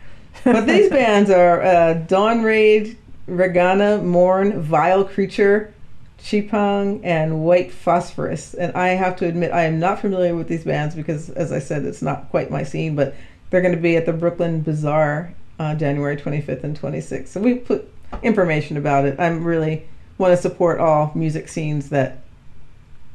But 0.44 0.60
these 0.66 0.88
bands 0.90 1.28
are 1.30 1.60
uh, 1.62 1.94
Dawn 1.94 2.42
Ray'd, 2.42 2.96
Ragana, 3.28 4.02
Mourn, 4.02 4.62
Vile 4.62 5.04
Creature, 5.04 5.74
Chipang, 6.20 7.00
and 7.04 7.44
White 7.44 7.72
Phosphorus. 7.72 8.54
And 8.54 8.72
I 8.76 8.88
have 8.90 9.16
to 9.16 9.26
admit, 9.26 9.52
I 9.52 9.64
am 9.64 9.80
not 9.80 10.00
familiar 10.00 10.34
with 10.34 10.48
these 10.48 10.64
bands 10.64 10.94
because, 10.94 11.30
as 11.30 11.52
I 11.52 11.58
said, 11.58 11.84
it's 11.84 12.02
not 12.02 12.30
quite 12.30 12.50
my 12.50 12.62
scene, 12.62 12.94
but 12.94 13.14
they're 13.50 13.62
going 13.62 13.74
to 13.74 13.80
be 13.80 13.96
at 13.96 14.06
the 14.06 14.12
Brooklyn 14.12 14.62
Bazaar 14.62 15.34
uh, 15.58 15.74
January 15.74 16.16
25th 16.16 16.62
and 16.62 16.80
26th. 16.80 17.28
So 17.28 17.40
we 17.40 17.54
put 17.54 17.90
information 18.22 18.76
about 18.76 19.04
it. 19.04 19.18
I'm 19.18 19.44
really 19.44 19.84
want 20.18 20.32
to 20.32 20.36
support 20.36 20.78
all 20.78 21.10
music 21.14 21.48
scenes 21.48 21.88
that 21.90 22.18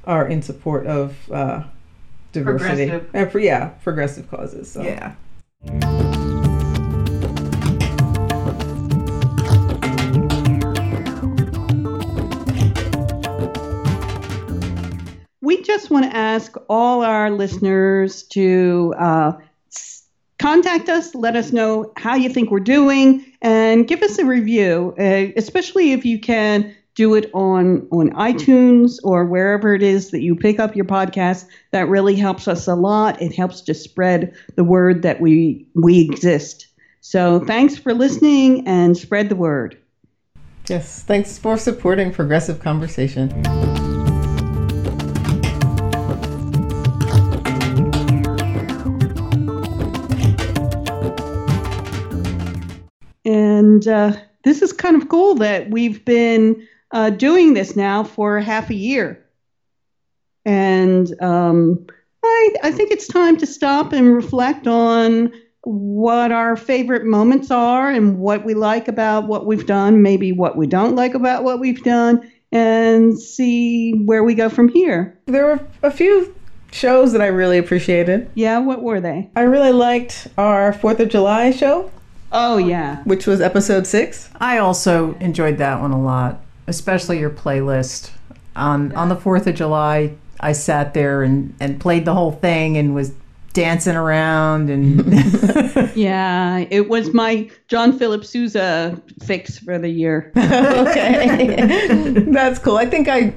are 0.05 0.27
in 0.27 0.41
support 0.41 0.85
of 0.87 1.31
uh, 1.31 1.63
diversity 2.31 2.89
Progressive. 2.89 3.09
and 3.13 3.31
for 3.31 3.39
yeah 3.39 3.69
progressive 3.83 4.29
causes. 4.29 4.71
So. 4.71 4.81
Yeah. 4.81 5.15
We 15.41 15.61
just 15.63 15.89
want 15.89 16.05
to 16.05 16.15
ask 16.15 16.55
all 16.69 17.03
our 17.03 17.29
listeners 17.29 18.23
to 18.23 18.93
uh, 18.97 19.33
contact 20.39 20.89
us, 20.89 21.13
let 21.13 21.35
us 21.35 21.51
know 21.51 21.91
how 21.97 22.15
you 22.15 22.29
think 22.29 22.49
we're 22.49 22.59
doing, 22.59 23.25
and 23.41 23.87
give 23.87 24.01
us 24.01 24.17
a 24.17 24.25
review, 24.25 24.95
uh, 24.97 25.31
especially 25.35 25.91
if 25.91 26.05
you 26.05 26.19
can 26.19 26.75
do 26.95 27.15
it 27.15 27.29
on, 27.33 27.87
on 27.91 28.09
iTunes 28.11 28.97
or 29.03 29.25
wherever 29.25 29.73
it 29.73 29.81
is 29.81 30.11
that 30.11 30.21
you 30.21 30.35
pick 30.35 30.59
up 30.59 30.75
your 30.75 30.85
podcast. 30.85 31.45
That 31.71 31.87
really 31.87 32.15
helps 32.15 32.47
us 32.47 32.67
a 32.67 32.75
lot. 32.75 33.21
It 33.21 33.33
helps 33.33 33.61
to 33.61 33.73
spread 33.73 34.35
the 34.55 34.63
word 34.63 35.01
that 35.03 35.21
we, 35.21 35.65
we 35.73 36.01
exist. 36.01 36.67
So 37.01 37.39
thanks 37.39 37.77
for 37.77 37.93
listening 37.93 38.67
and 38.67 38.97
spread 38.97 39.29
the 39.29 39.35
word. 39.35 39.77
Yes, 40.67 41.03
thanks 41.03 41.37
for 41.37 41.57
supporting 41.57 42.11
progressive 42.11 42.59
conversation. 42.59 43.29
And 53.23 53.87
uh, 53.87 54.13
this 54.43 54.61
is 54.61 54.73
kind 54.73 55.01
of 55.01 55.09
cool 55.09 55.35
that 55.35 55.69
we've 55.69 56.03
been 56.05 56.67
uh, 56.93 57.09
doing 57.09 57.53
this 57.53 57.75
now 57.75 58.03
for 58.03 58.39
half 58.39 58.69
a 58.69 58.75
year. 58.75 59.23
And 60.45 61.09
um, 61.21 61.85
I, 62.23 62.49
I 62.63 62.71
think 62.71 62.91
it's 62.91 63.07
time 63.07 63.37
to 63.37 63.45
stop 63.45 63.93
and 63.93 64.13
reflect 64.13 64.67
on 64.67 65.31
what 65.63 66.31
our 66.31 66.55
favorite 66.55 67.05
moments 67.05 67.51
are 67.51 67.89
and 67.91 68.17
what 68.17 68.43
we 68.43 68.55
like 68.55 68.87
about 68.87 69.27
what 69.27 69.45
we've 69.45 69.67
done, 69.67 70.01
maybe 70.01 70.31
what 70.31 70.57
we 70.57 70.65
don't 70.65 70.95
like 70.95 71.13
about 71.13 71.43
what 71.43 71.59
we've 71.59 71.83
done, 71.83 72.27
and 72.51 73.19
see 73.19 73.93
where 74.05 74.23
we 74.23 74.33
go 74.33 74.49
from 74.49 74.67
here. 74.69 75.17
There 75.27 75.45
were 75.45 75.59
a 75.83 75.91
few 75.91 76.33
shows 76.71 77.11
that 77.11 77.21
I 77.21 77.27
really 77.27 77.59
appreciated. 77.59 78.29
Yeah, 78.33 78.57
what 78.57 78.81
were 78.81 78.99
they? 78.99 79.29
I 79.35 79.41
really 79.41 79.71
liked 79.71 80.27
our 80.37 80.73
Fourth 80.73 80.99
of 80.99 81.09
July 81.09 81.51
show, 81.51 81.91
Oh, 82.31 82.57
yeah. 82.57 83.03
which 83.03 83.27
was 83.27 83.39
episode 83.41 83.85
six. 83.85 84.29
I 84.39 84.57
also 84.57 85.13
enjoyed 85.19 85.59
that 85.59 85.79
one 85.79 85.91
a 85.91 86.01
lot, 86.01 86.41
especially 86.71 87.19
your 87.19 87.29
playlist. 87.29 88.09
On 88.55 88.91
on 88.93 89.09
the 89.09 89.15
4th 89.15 89.45
of 89.47 89.55
July, 89.55 90.13
I 90.39 90.53
sat 90.53 90.93
there 90.93 91.21
and, 91.23 91.53
and 91.59 91.79
played 91.79 92.05
the 92.05 92.13
whole 92.13 92.31
thing 92.31 92.77
and 92.77 92.95
was 92.95 93.13
dancing 93.53 93.95
around 93.95 94.69
and 94.69 95.05
Yeah, 95.95 96.65
it 96.69 96.89
was 96.89 97.13
my 97.13 97.49
John 97.67 97.97
Philip 97.97 98.23
Sousa 98.25 98.99
fix 99.23 99.59
for 99.59 99.77
the 99.77 99.89
year. 99.89 100.31
okay, 100.37 102.11
that's 102.27 102.59
cool. 102.59 102.77
I 102.77 102.85
think 102.85 103.07
I 103.07 103.33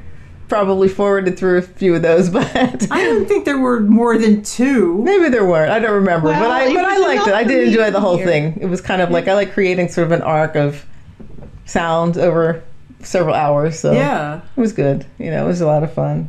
probably 0.48 0.88
forwarded 0.88 1.38
through 1.38 1.58
a 1.58 1.62
few 1.62 1.94
of 1.94 2.02
those, 2.02 2.28
but 2.30 2.46
I 2.90 3.04
don't 3.04 3.26
think 3.26 3.44
there 3.44 3.58
were 3.58 3.80
more 3.80 4.18
than 4.18 4.42
two. 4.42 4.98
maybe 5.02 5.28
there 5.28 5.46
weren't. 5.46 5.70
I 5.70 5.78
don't 5.78 5.94
remember, 5.94 6.28
Well, 6.28 6.40
but 6.40 6.50
I 6.50 6.72
but 6.74 6.84
I 6.84 6.98
liked 6.98 7.26
it. 7.28 7.34
I 7.34 7.44
did 7.44 7.68
enjoy 7.68 7.90
the 7.90 8.00
whole 8.00 8.16
hear. 8.16 8.26
thing. 8.26 8.58
It 8.60 8.66
was 8.66 8.80
kind 8.80 9.00
of 9.00 9.10
like 9.10 9.26
I 9.28 9.34
like 9.34 9.52
creating 9.52 9.88
sort 9.88 10.06
of 10.06 10.12
an 10.12 10.22
arc 10.22 10.54
of 10.56 10.84
sound 11.66 12.18
over 12.18 12.62
several 13.04 13.34
hours. 13.34 13.78
So 13.78 13.92
Yeah. 13.92 14.40
it 14.56 14.60
was 14.60 14.72
good. 14.72 15.04
You 15.18 15.30
know, 15.30 15.44
it 15.44 15.48
was 15.48 15.60
a 15.60 15.66
lot 15.66 15.82
of 15.82 15.92
fun. 15.92 16.28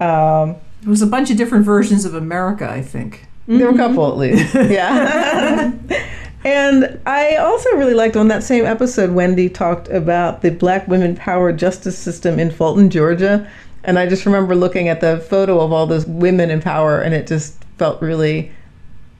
Um, 0.00 0.56
It 0.82 0.88
was 0.88 1.02
a 1.02 1.06
bunch 1.06 1.30
of 1.30 1.36
different 1.36 1.64
versions 1.64 2.04
of 2.04 2.14
America, 2.14 2.68
I 2.70 2.80
think. 2.82 3.26
There 3.46 3.66
were 3.66 3.74
a 3.74 3.76
couple 3.76 4.08
at 4.10 4.16
least. 4.16 4.54
Yeah. 4.54 5.72
and 6.44 6.98
I 7.06 7.36
also 7.36 7.68
really 7.76 7.94
liked 7.94 8.16
on 8.16 8.28
that 8.28 8.42
same 8.42 8.64
episode, 8.64 9.10
Wendy 9.10 9.48
talked 9.48 9.88
about 9.88 10.40
the 10.42 10.50
Black 10.50 10.88
Women 10.88 11.16
Power 11.16 11.52
Justice 11.52 11.98
System 11.98 12.38
in 12.38 12.50
Fulton, 12.50 12.88
Georgia. 12.90 13.46
And 13.84 13.98
I 13.98 14.06
just 14.08 14.24
remember 14.26 14.54
looking 14.54 14.88
at 14.88 15.00
the 15.00 15.18
photo 15.18 15.60
of 15.60 15.72
all 15.72 15.86
those 15.86 16.06
women 16.06 16.50
in 16.50 16.60
power, 16.60 17.00
and 17.00 17.14
it 17.14 17.26
just 17.26 17.62
felt 17.78 18.00
really. 18.02 18.52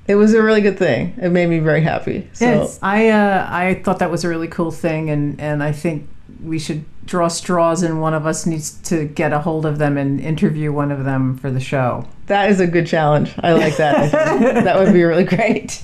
It 0.07 0.17
was 0.17 0.35
a 0.35 0.43
really 0.43 0.61
good 0.61 0.79
thing. 0.79 1.15
It 1.21 1.31
made 1.31 1.47
me 1.49 1.61
very 1.61 1.81
happy. 1.83 2.29
So 2.33 2.45
Yes, 2.45 2.79
I 2.83 3.09
uh, 3.11 3.47
I 3.49 3.81
thought 3.85 4.01
that 4.01 4.11
was 4.11 4.23
a 4.25 4.29
really 4.29 4.49
cool 4.49 4.71
thing, 4.71 5.09
and, 5.09 5.41
and 5.41 5.63
I 5.63 5.73
think 5.73 6.09
we 6.43 6.59
should 6.59 6.85
draw 7.05 7.29
straws, 7.29 7.83
and 7.83 8.01
one 8.01 8.15
of 8.15 8.27
us 8.27 8.47
needs 8.47 8.73
to 8.83 9.07
get 9.07 9.33
a 9.33 9.41
hold 9.41 9.67
of 9.67 9.79
them 9.79 9.97
and 9.99 10.21
interview 10.21 10.73
one 10.73 10.93
of 10.93 11.05
them 11.05 11.37
for 11.37 11.51
the 11.51 11.61
show. 11.61 12.07
that 12.27 12.51
is 12.51 12.61
a 12.61 12.67
good 12.67 12.87
challenge. 12.87 13.35
I 13.41 13.53
like 13.53 13.77
that. 13.77 14.15
I 14.15 14.61
that 14.63 14.79
would 14.79 14.93
be 14.93 15.03
really 15.03 15.25
great. 15.25 15.83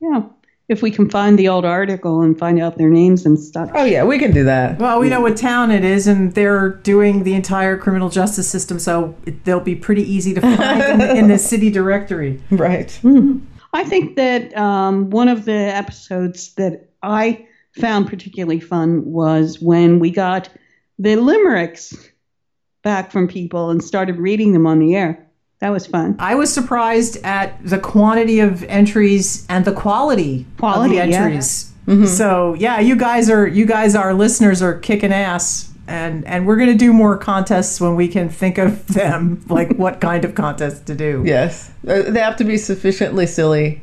Yeah, 0.00 0.22
if 0.68 0.82
we 0.82 0.90
can 0.90 1.08
find 1.08 1.38
the 1.38 1.48
old 1.48 1.64
article 1.64 2.20
and 2.22 2.38
find 2.38 2.60
out 2.60 2.76
their 2.76 2.90
names 2.90 3.24
and 3.24 3.38
stuff. 3.38 3.70
Oh 3.74 3.84
yeah, 3.84 4.04
we 4.04 4.18
can 4.18 4.32
do 4.32 4.44
that. 4.44 4.78
Well, 4.78 4.98
we 4.98 5.08
know 5.08 5.20
what 5.20 5.36
town 5.36 5.70
it 5.70 5.84
is, 5.84 6.06
and 6.06 6.34
they're 6.34 6.70
doing 6.70 7.22
the 7.22 7.34
entire 7.34 7.76
criminal 7.76 8.08
justice 8.08 8.48
system, 8.48 8.78
so 8.78 9.14
they'll 9.44 9.60
be 9.60 9.76
pretty 9.76 10.02
easy 10.02 10.34
to 10.34 10.40
find 10.40 10.82
in, 10.82 10.98
the, 10.98 11.16
in 11.16 11.28
the 11.28 11.38
city 11.52 11.70
directory. 11.70 12.42
Right. 12.50 12.98
I 13.72 13.84
think 13.84 14.16
that 14.16 14.56
um, 14.56 15.10
one 15.10 15.28
of 15.28 15.44
the 15.44 15.52
episodes 15.52 16.54
that 16.54 16.88
I 17.02 17.46
found 17.76 18.08
particularly 18.08 18.60
fun 18.60 19.04
was 19.04 19.60
when 19.60 19.98
we 19.98 20.10
got 20.10 20.48
the 20.98 21.16
limericks 21.16 21.94
back 22.82 23.10
from 23.12 23.28
people 23.28 23.70
and 23.70 23.82
started 23.82 24.16
reading 24.18 24.52
them 24.52 24.66
on 24.66 24.78
the 24.78 24.94
air. 24.96 25.22
That 25.60 25.70
was 25.70 25.86
fun. 25.86 26.16
I 26.18 26.34
was 26.34 26.52
surprised 26.52 27.16
at 27.24 27.58
the 27.66 27.78
quantity 27.78 28.40
of 28.40 28.62
entries 28.64 29.46
and 29.48 29.64
the 29.64 29.72
quality, 29.72 30.46
Quality, 30.58 30.98
of 30.98 31.06
the 31.06 31.12
yeah. 31.12 31.22
entries. 31.24 31.72
So 32.16 32.54
yeah, 32.54 32.80
you 32.80 32.96
guys 32.96 33.30
are 33.30 33.46
you 33.46 33.64
guys, 33.64 33.94
our 33.94 34.12
listeners, 34.12 34.60
are 34.60 34.76
kicking 34.78 35.12
ass, 35.12 35.72
and 35.86 36.24
and 36.26 36.44
we're 36.46 36.56
gonna 36.56 36.74
do 36.74 36.92
more 36.92 37.16
contests 37.16 37.80
when 37.80 37.94
we 37.94 38.08
can 38.08 38.28
think 38.28 38.58
of 38.58 38.86
them, 38.88 39.44
like 39.48 39.76
what 39.76 40.00
kind 40.00 40.24
of 40.24 40.34
contests 40.34 40.80
to 40.80 40.94
do. 40.96 41.22
Yes, 41.24 41.70
Uh, 41.86 42.02
they 42.02 42.18
have 42.20 42.36
to 42.38 42.44
be 42.44 42.56
sufficiently 42.58 43.24
silly 43.26 43.80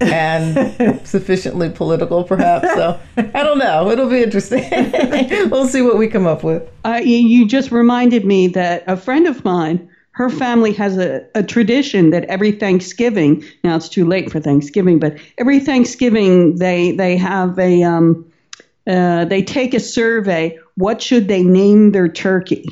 and 0.00 1.00
sufficiently 1.06 1.70
political, 1.70 2.24
perhaps. 2.24 2.68
So 2.74 2.98
I 3.16 3.42
don't 3.42 3.58
know. 3.58 3.90
It'll 3.90 4.08
be 4.08 4.22
interesting. 4.22 4.64
we'll 5.50 5.68
see 5.68 5.82
what 5.82 5.98
we 5.98 6.08
come 6.08 6.26
up 6.26 6.44
with. 6.44 6.68
Uh, 6.84 7.00
you, 7.02 7.46
just 7.46 7.70
reminded 7.70 8.24
me 8.24 8.48
that 8.48 8.84
a 8.86 8.96
friend 8.96 9.26
of 9.26 9.44
mine, 9.44 9.88
her 10.12 10.30
family 10.30 10.72
has 10.72 10.98
a, 10.98 11.24
a 11.34 11.42
tradition 11.42 12.10
that 12.10 12.24
every 12.24 12.52
Thanksgiving, 12.52 13.44
now 13.64 13.76
it's 13.76 13.88
too 13.88 14.06
late 14.06 14.30
for 14.30 14.40
Thanksgiving, 14.40 14.98
but 14.98 15.16
every 15.38 15.60
Thanksgiving 15.60 16.56
they 16.56 16.92
they 16.92 17.16
have 17.16 17.58
a 17.58 17.82
um, 17.82 18.30
uh, 18.88 19.24
they 19.24 19.42
take 19.42 19.74
a 19.74 19.80
survey. 19.80 20.58
What 20.76 21.02
should 21.02 21.28
they 21.28 21.42
name 21.42 21.92
their 21.92 22.08
turkey? 22.08 22.66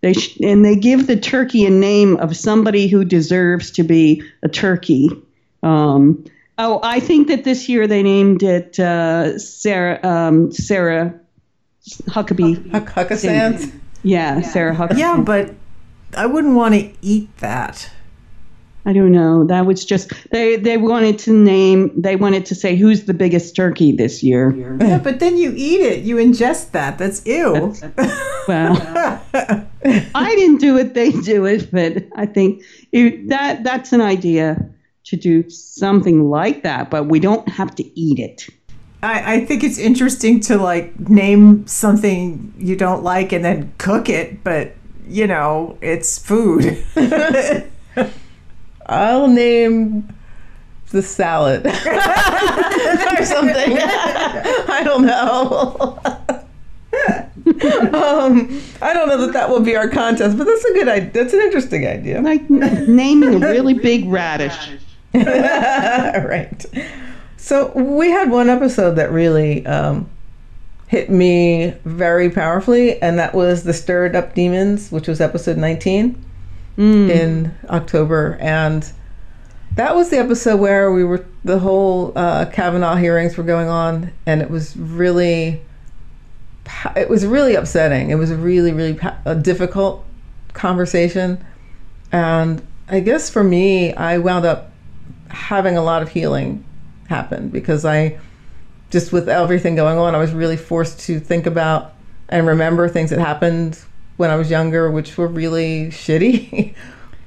They 0.00 0.12
sh- 0.14 0.38
and 0.42 0.64
they 0.64 0.76
give 0.76 1.06
the 1.06 1.16
turkey 1.16 1.64
a 1.64 1.70
name 1.70 2.16
of 2.16 2.36
somebody 2.36 2.88
who 2.88 3.04
deserves 3.04 3.70
to 3.72 3.84
be 3.84 4.22
a 4.42 4.48
turkey. 4.48 5.08
Um, 5.62 6.24
oh, 6.58 6.80
I 6.82 7.00
think 7.00 7.28
that 7.28 7.44
this 7.44 7.68
year 7.68 7.86
they 7.86 8.02
named 8.02 8.42
it 8.42 8.78
uh, 8.78 9.38
Sarah 9.38 10.00
um, 10.02 10.52
Sarah 10.52 11.18
Huckabee. 12.08 12.70
Huck- 12.70 12.90
Huckasans? 12.90 13.72
Yeah, 14.02 14.40
Sarah 14.40 14.74
Huckabee. 14.74 14.98
Yeah, 14.98 15.20
but 15.20 15.54
I 16.16 16.26
wouldn't 16.26 16.54
want 16.54 16.74
to 16.74 16.92
eat 17.02 17.36
that. 17.38 17.90
I 18.84 18.92
don't 18.92 19.12
know. 19.12 19.44
That 19.44 19.64
was 19.64 19.84
just 19.84 20.12
they 20.30 20.56
they 20.56 20.76
wanted 20.76 21.18
to 21.20 21.32
name 21.32 21.92
they 21.96 22.16
wanted 22.16 22.46
to 22.46 22.56
say 22.56 22.74
who's 22.74 23.04
the 23.04 23.14
biggest 23.14 23.54
turkey 23.54 23.92
this 23.92 24.24
year. 24.24 24.76
Yeah, 24.80 24.98
but 24.98 25.20
then 25.20 25.36
you 25.36 25.52
eat 25.56 25.80
it. 25.80 26.02
You 26.02 26.16
ingest 26.16 26.72
that. 26.72 26.98
That's 26.98 27.24
ew. 27.24 27.74
Well, 28.48 28.76
I 30.16 30.34
didn't 30.34 30.58
do 30.58 30.76
it; 30.78 30.94
they 30.94 31.12
do 31.12 31.44
it. 31.44 31.70
But 31.70 32.04
I 32.16 32.26
think 32.26 32.64
it, 32.90 33.28
that 33.28 33.62
that's 33.62 33.92
an 33.92 34.00
idea 34.00 34.68
to 35.04 35.16
do 35.16 35.48
something 35.50 36.30
like 36.30 36.62
that. 36.62 36.90
But 36.90 37.06
we 37.06 37.20
don't 37.20 37.48
have 37.48 37.74
to 37.76 38.00
eat 38.00 38.18
it. 38.18 38.48
I, 39.02 39.34
I 39.34 39.44
think 39.44 39.64
it's 39.64 39.78
interesting 39.78 40.40
to 40.40 40.56
like 40.56 40.98
name 41.08 41.66
something 41.66 42.54
you 42.56 42.76
don't 42.76 43.02
like 43.02 43.32
and 43.32 43.44
then 43.44 43.72
cook 43.78 44.08
it, 44.08 44.44
but 44.44 44.74
you 45.08 45.26
know, 45.26 45.76
it's 45.80 46.18
food. 46.18 46.84
I'll 48.86 49.28
name 49.28 50.08
the 50.90 51.02
salad 51.02 51.66
or 51.66 53.24
something. 53.24 53.78
I 53.78 54.82
don't 54.84 55.06
know. 55.06 55.98
um, 57.92 58.62
I 58.80 58.92
don't 58.92 59.08
know 59.08 59.26
that 59.26 59.32
that 59.32 59.48
will 59.48 59.60
be 59.60 59.74
our 59.74 59.88
contest, 59.88 60.36
but 60.38 60.44
that's 60.44 60.64
a 60.64 60.72
good 60.74 60.88
idea. 60.88 61.10
That's 61.10 61.32
an 61.32 61.40
interesting 61.40 61.86
idea. 61.86 62.20
Like 62.20 62.48
naming 62.48 63.42
a 63.42 63.48
really 63.48 63.74
big 63.74 64.08
radish. 64.08 64.54
right. 65.14 66.64
So 67.36 67.72
we 67.72 68.10
had 68.10 68.30
one 68.30 68.48
episode 68.48 68.92
that 68.92 69.10
really 69.10 69.66
um, 69.66 70.08
hit 70.86 71.10
me 71.10 71.74
very 71.84 72.30
powerfully, 72.30 73.00
and 73.02 73.18
that 73.18 73.34
was 73.34 73.64
the 73.64 73.72
Stirred 73.72 74.14
Up 74.16 74.34
Demons, 74.34 74.90
which 74.92 75.08
was 75.08 75.20
episode 75.20 75.56
19 75.56 76.24
in 76.78 77.54
October. 77.68 78.38
And 78.40 78.90
that 79.74 79.94
was 79.94 80.10
the 80.10 80.18
episode 80.18 80.60
where 80.60 80.92
we 80.92 81.04
were, 81.04 81.24
the 81.44 81.58
whole 81.58 82.12
uh, 82.16 82.46
Kavanaugh 82.46 82.96
hearings 82.96 83.36
were 83.36 83.44
going 83.44 83.68
on, 83.68 84.12
and 84.26 84.40
it 84.40 84.50
was 84.50 84.76
really, 84.76 85.60
it 86.96 87.08
was 87.08 87.26
really 87.26 87.54
upsetting. 87.54 88.10
It 88.10 88.16
was 88.16 88.30
a 88.30 88.36
really, 88.36 88.72
really 88.72 88.94
pa- 88.94 89.18
a 89.24 89.34
difficult 89.34 90.04
conversation. 90.52 91.44
And 92.12 92.62
I 92.88 93.00
guess 93.00 93.30
for 93.30 93.42
me, 93.42 93.94
I 93.94 94.18
wound 94.18 94.44
up 94.44 94.71
having 95.32 95.76
a 95.76 95.82
lot 95.82 96.02
of 96.02 96.10
healing 96.10 96.64
happen 97.08 97.48
because 97.48 97.84
I 97.84 98.18
just 98.90 99.12
with 99.12 99.28
everything 99.28 99.74
going 99.74 99.98
on, 99.98 100.14
I 100.14 100.18
was 100.18 100.32
really 100.32 100.56
forced 100.56 101.00
to 101.00 101.18
think 101.18 101.46
about 101.46 101.94
and 102.28 102.46
remember 102.46 102.88
things 102.88 103.10
that 103.10 103.18
happened 103.18 103.78
when 104.18 104.30
I 104.30 104.36
was 104.36 104.50
younger, 104.50 104.90
which 104.90 105.16
were 105.16 105.26
really 105.26 105.86
shitty, 105.90 106.74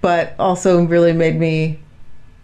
but 0.01 0.35
also 0.39 0.83
really 0.85 1.13
made 1.13 1.39
me 1.39 1.79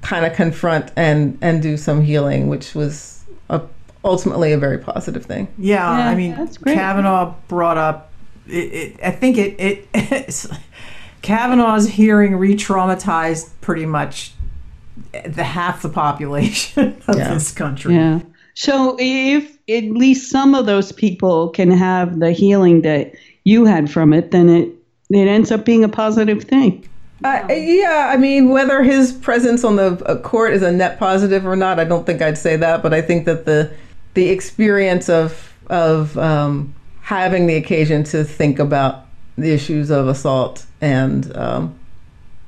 kind 0.01 0.25
of 0.25 0.33
confront 0.33 0.91
and 0.95 1.37
and 1.41 1.61
do 1.61 1.77
some 1.77 2.01
healing, 2.01 2.47
which 2.47 2.73
was 2.73 3.23
a, 3.49 3.61
ultimately 4.03 4.51
a 4.51 4.57
very 4.57 4.79
positive 4.79 5.25
thing. 5.25 5.47
Yeah, 5.57 5.97
Yeah, 5.97 6.09
I 6.09 6.15
mean. 6.15 6.49
Kavanaugh 6.65 7.35
brought 7.47 7.77
up. 7.77 8.11
It, 8.47 8.73
it, 8.73 8.99
I 9.03 9.11
think 9.11 9.37
it, 9.37 9.55
it 9.93 10.45
Kavanaugh's 11.21 11.87
hearing 11.87 12.35
re-traumatized 12.35 13.51
pretty 13.61 13.85
much 13.85 14.33
the 15.25 15.43
half 15.43 15.81
the 15.81 15.89
population 15.89 17.01
of 17.07 17.17
Yeah. 17.17 17.33
this 17.33 17.51
country. 17.51 17.95
Yeah. 17.95 18.19
So 18.53 18.97
if 18.99 19.57
at 19.69 19.85
least 19.85 20.29
some 20.29 20.53
of 20.55 20.65
those 20.65 20.91
people 20.91 21.49
can 21.49 21.71
have 21.71 22.19
the 22.19 22.31
healing 22.31 22.81
that 22.81 23.13
you 23.43 23.65
had 23.65 23.89
from 23.89 24.13
it, 24.13 24.31
then 24.31 24.49
it 24.49 24.69
it 25.09 25.27
ends 25.27 25.51
up 25.51 25.65
being 25.65 25.83
a 25.83 25.89
positive 25.89 26.43
thing. 26.43 26.87
Uh, 27.23 27.45
yeah, 27.49 28.09
I 28.11 28.17
mean, 28.17 28.49
whether 28.49 28.81
his 28.81 29.11
presence 29.13 29.63
on 29.63 29.75
the 29.75 30.01
uh, 30.05 30.15
court 30.21 30.53
is 30.53 30.63
a 30.63 30.71
net 30.71 30.97
positive 30.97 31.45
or 31.45 31.55
not, 31.55 31.79
I 31.79 31.83
don't 31.83 32.05
think 32.05 32.21
I'd 32.21 32.37
say 32.37 32.55
that. 32.55 32.81
But 32.81 32.93
I 32.93 33.01
think 33.01 33.25
that 33.25 33.45
the 33.45 33.71
the 34.15 34.29
experience 34.29 35.07
of 35.09 35.53
of 35.67 36.17
um, 36.17 36.73
having 37.01 37.47
the 37.47 37.55
occasion 37.55 38.03
to 38.05 38.23
think 38.23 38.59
about 38.59 39.05
the 39.37 39.51
issues 39.53 39.89
of 39.91 40.07
assault 40.07 40.65
and 40.81 41.35
um, 41.37 41.75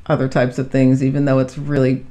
other 0.07 0.27
types 0.27 0.57
of 0.57 0.71
things, 0.71 1.03
even 1.03 1.25
though 1.25 1.39
it's 1.39 1.57
really 1.57 2.05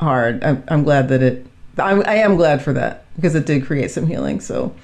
hard, 0.00 0.42
I'm, 0.42 0.64
I'm 0.68 0.82
glad 0.82 1.08
that 1.08 1.22
it. 1.22 1.46
I'm, 1.78 2.02
I 2.06 2.16
am 2.16 2.36
glad 2.36 2.62
for 2.62 2.72
that 2.72 3.04
because 3.16 3.34
it 3.34 3.46
did 3.46 3.64
create 3.64 3.90
some 3.90 4.06
healing. 4.06 4.40
So, 4.40 4.74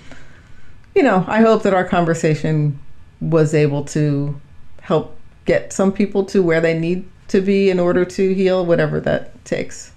you 0.95 1.03
know, 1.03 1.25
I 1.27 1.41
hope 1.41 1.63
that 1.65 1.75
our 1.75 1.85
conversation 1.85 2.79
was 3.21 3.55
able 3.55 3.85
to 3.87 4.39
help 4.81 5.17
get 5.47 5.73
some 5.73 5.93
people 5.93 6.25
to 6.27 6.43
where 6.43 6.61
they 6.61 6.79
need 6.79 7.09
to 7.29 7.41
be 7.41 7.71
in 7.71 7.81
order 7.81 8.05
to 8.05 8.35
heal, 8.35 8.65
whatever 8.65 9.01
that 9.01 9.45
takes. 9.45 9.93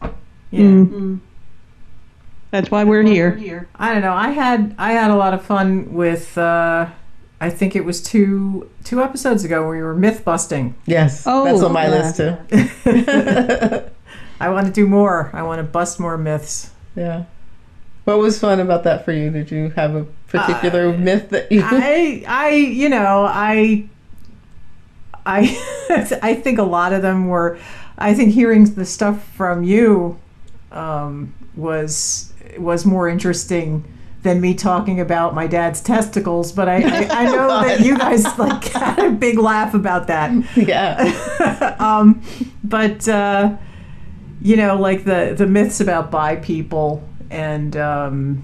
Yeah. 0.52 0.62
Mm. 0.62 1.20
That's 2.52 2.72
why 2.72 2.84
we're 2.84 3.04
here. 3.04 3.70
I 3.76 3.94
don't 3.94 4.02
know. 4.02 4.14
I 4.14 4.30
had 4.30 4.74
I 4.80 4.94
had 4.94 5.12
a 5.12 5.16
lot 5.16 5.34
of 5.36 5.44
fun 5.46 5.94
with. 5.94 6.36
Uh, 6.38 6.88
I 7.42 7.50
think 7.50 7.76
it 7.76 7.86
was 7.86 8.02
two 8.02 8.70
two 8.84 9.02
episodes 9.04 9.46
ago 9.46 9.62
where 9.62 9.78
we 9.78 9.82
were 9.84 9.96
myth 9.96 10.26
busting. 10.26 10.76
Yes, 10.86 11.24
Oh, 11.28 11.46
that's 11.46 11.62
on 11.62 11.72
my 11.72 11.86
yeah. 11.88 11.92
list 11.92 12.18
too. 12.18 13.90
I 14.40 14.50
want 14.50 14.68
to 14.68 14.74
do 14.74 14.88
more. 14.88 15.30
I 15.34 15.44
want 15.44 15.60
to 15.60 15.64
bust 15.64 16.00
more 16.00 16.18
myths. 16.18 16.72
yeah. 16.96 17.26
What 18.06 18.18
was 18.18 18.40
fun 18.40 18.60
about 18.60 18.86
that 18.86 19.06
for 19.06 19.12
you? 19.12 19.30
Did 19.30 19.52
you 19.52 19.70
have 19.72 19.94
a 19.94 20.06
particular 20.28 20.98
myth 20.98 21.30
that 21.30 21.52
you? 21.52 21.62
I 21.64 22.24
I 22.28 22.50
you 22.50 22.90
know 22.90 23.26
I 23.30 23.88
I 25.26 26.18
I 26.22 26.34
think 26.34 26.58
a 26.58 26.64
lot 26.64 26.94
of 26.94 27.02
them 27.02 27.28
were. 27.28 27.60
I 27.98 28.14
think 28.14 28.34
hearing 28.34 28.64
the 28.74 28.86
stuff 28.86 29.24
from 29.34 29.64
you 29.64 30.18
um, 30.72 31.34
was 31.56 32.34
was 32.58 32.86
more 32.86 33.08
interesting 33.08 33.84
than 34.24 34.42
me 34.42 34.54
talking 34.54 35.00
about 35.00 35.36
my 35.36 35.46
dad's 35.46 35.82
testicles. 35.82 36.52
But 36.52 36.68
I 36.68 36.78
I, 36.78 37.08
I 37.10 37.26
know 37.26 37.48
that 37.68 37.82
you 37.82 37.98
guys 37.98 38.26
like 38.40 38.64
had 38.64 39.00
a 39.00 39.12
big 39.12 39.38
laugh 39.38 39.74
about 39.76 40.08
that. 40.08 40.32
yeah. 40.58 41.76
um, 41.80 42.24
but 42.64 43.08
uh, 43.08 43.56
you 44.42 44.56
know, 44.56 44.76
like 44.76 45.04
the 45.04 45.34
the 45.38 45.46
myths 45.48 45.80
about 45.80 46.12
bi 46.12 46.36
people 46.38 47.04
and 47.30 47.76
um, 47.78 48.44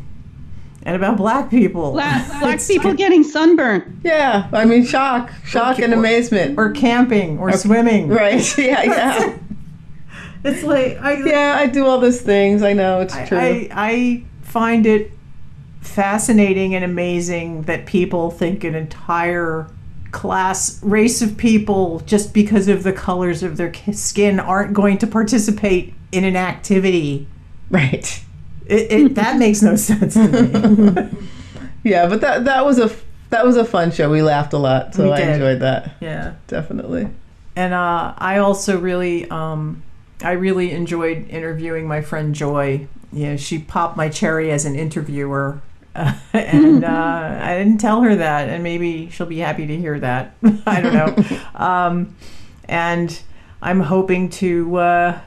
and 0.83 0.95
about 0.95 1.17
black 1.17 1.49
people, 1.49 1.91
Black, 1.93 2.27
black 2.39 2.59
people 2.65 2.93
getting 2.93 3.23
sunburnt. 3.23 3.85
Yeah. 4.03 4.47
I 4.53 4.65
mean, 4.65 4.85
shock, 4.85 5.31
shock, 5.43 5.79
and 5.79 5.93
amazement. 5.93 6.57
or 6.59 6.71
camping 6.71 7.39
or 7.39 7.51
swimming. 7.53 8.07
right. 8.07 8.57
Yeah. 8.57 8.83
Yeah. 8.83 9.37
It's 10.47 10.61
like 10.61 10.99
I 11.01 11.25
yeah. 11.25 11.55
I 11.57 11.65
do 11.65 11.87
all 11.87 11.99
those 11.99 12.21
things. 12.21 12.61
I 12.61 12.73
know 12.73 13.01
it's 13.01 13.15
I, 13.15 13.25
true. 13.25 13.37
I 13.39 13.67
I 13.71 14.23
find 14.43 14.85
it 14.85 15.11
fascinating 15.81 16.75
and 16.75 16.85
amazing 16.85 17.63
that 17.63 17.87
people 17.87 18.29
think 18.29 18.63
an 18.63 18.75
entire 18.75 19.67
class 20.15 20.81
race 20.81 21.21
of 21.21 21.37
people 21.37 21.99
just 22.07 22.33
because 22.33 22.67
of 22.67 22.83
the 22.83 22.93
colors 22.93 23.43
of 23.43 23.57
their 23.57 23.71
skin 23.91 24.39
aren't 24.39 24.73
going 24.73 24.97
to 24.97 25.05
participate 25.05 25.93
in 26.11 26.23
an 26.23 26.35
activity 26.35 27.27
right. 27.69 28.23
it, 28.65 28.91
it 28.91 29.15
that 29.21 29.37
makes 29.37 29.61
no 29.61 29.75
sense 29.75 30.13
to 30.13 30.27
me 30.27 31.09
Yeah, 31.85 32.07
but 32.07 32.21
that 32.21 32.45
that 32.45 32.65
was 32.65 32.79
a 32.79 32.91
that 33.29 33.45
was 33.45 33.57
a 33.57 33.63
fun 33.63 33.91
show. 33.91 34.09
We 34.09 34.23
laughed 34.23 34.53
a 34.53 34.57
lot, 34.57 34.95
so 34.95 35.11
I 35.11 35.21
enjoyed 35.21 35.59
that 35.61 35.91
yeah 36.01 36.33
definitely. 36.47 37.07
and 37.55 37.73
uh, 37.73 38.15
I 38.17 38.39
also 38.39 38.79
really, 38.79 39.29
um, 39.29 39.83
I 40.21 40.31
really 40.31 40.71
enjoyed 40.71 41.29
interviewing 41.29 41.87
my 41.87 42.01
friend 42.01 42.33
Joy. 42.33 42.87
Yeah, 43.13 43.35
she 43.35 43.59
popped 43.59 43.95
my 43.95 44.09
cherry 44.09 44.51
as 44.51 44.65
an 44.65 44.75
interviewer, 44.75 45.61
and 46.33 46.83
uh, 46.83 47.37
I 47.41 47.57
didn't 47.57 47.79
tell 47.79 48.01
her 48.01 48.15
that, 48.15 48.49
and 48.49 48.63
maybe 48.63 49.09
she'll 49.09 49.25
be 49.25 49.39
happy 49.39 49.65
to 49.67 49.77
hear 49.77 49.99
that. 49.99 50.35
I 50.65 50.81
don't 50.81 50.93
know. 50.93 51.39
um, 51.55 52.15
and 52.65 53.21
I'm 53.61 53.81
hoping 53.81 54.29
to 54.29 54.75
uh, 54.77 55.19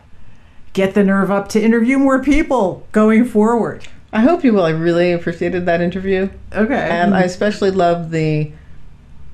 get 0.72 0.94
the 0.94 1.04
nerve 1.04 1.30
up 1.30 1.48
to 1.50 1.62
interview 1.62 1.98
more 1.98 2.22
people 2.22 2.86
going 2.92 3.24
forward. 3.24 3.86
I 4.12 4.20
hope 4.20 4.44
you 4.44 4.52
will. 4.52 4.64
I 4.64 4.70
really 4.70 5.12
appreciated 5.12 5.66
that 5.66 5.80
interview. 5.80 6.30
Okay. 6.52 6.88
And 6.90 7.14
I 7.14 7.22
especially 7.22 7.70
loved 7.70 8.10
the. 8.10 8.52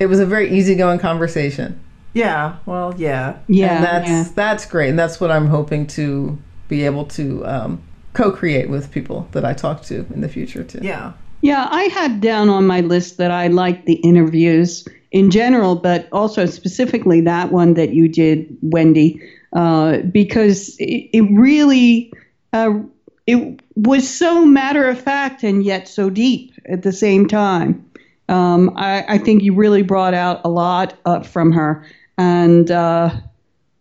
It 0.00 0.06
was 0.06 0.18
a 0.18 0.26
very 0.26 0.50
easygoing 0.50 0.98
conversation, 0.98 1.80
yeah. 2.14 2.56
Well, 2.64 2.94
yeah. 2.96 3.38
Yeah, 3.48 3.76
and 3.76 3.84
that's 3.84 4.08
yeah. 4.08 4.28
that's 4.34 4.64
great. 4.64 4.88
And 4.88 4.98
that's 4.98 5.20
what 5.20 5.30
I'm 5.30 5.48
hoping 5.48 5.86
to 5.88 6.38
be 6.68 6.84
able 6.86 7.04
to 7.06 7.44
um, 7.44 7.82
co-create 8.14 8.70
with 8.70 8.90
people 8.90 9.28
that 9.32 9.44
I 9.44 9.52
talk 9.52 9.82
to 9.82 10.06
in 10.14 10.22
the 10.22 10.28
future 10.28 10.64
too. 10.64 10.78
Yeah. 10.80 11.12
Yeah, 11.44 11.68
I 11.70 11.83
had 11.85 12.22
down 12.22 12.48
on 12.48 12.66
my 12.66 12.80
list 12.80 13.18
that 13.18 13.30
I 13.30 13.48
liked 13.48 13.85
the 13.85 13.96
interviews 13.96 14.88
in 15.12 15.30
general, 15.30 15.74
but 15.74 16.09
also 16.11 16.46
specifically 16.46 17.20
that 17.20 17.52
one 17.52 17.74
that 17.74 17.92
you 17.92 18.09
did, 18.09 18.57
Wendy, 18.62 19.20
uh, 19.52 19.98
because 19.98 20.74
it, 20.78 21.11
it 21.12 21.20
really 21.30 22.11
uh, 22.54 22.78
it 23.26 23.61
was 23.76 24.09
so 24.09 24.46
matter 24.46 24.88
of 24.88 24.98
fact 24.98 25.42
and 25.42 25.62
yet 25.62 25.87
so 25.87 26.09
deep 26.09 26.54
at 26.64 26.80
the 26.80 26.92
same 26.92 27.28
time. 27.28 27.90
Um, 28.30 28.72
I, 28.74 29.04
I 29.07 29.18
think 29.18 29.42
you 29.42 29.54
really 29.54 29.83
brought 29.83 30.14
out 30.14 30.40
a 30.44 30.48
lot 30.48 30.94
uh, 31.04 31.20
from 31.20 31.52
her, 31.52 31.87
and 32.16 32.70
uh, 32.70 33.11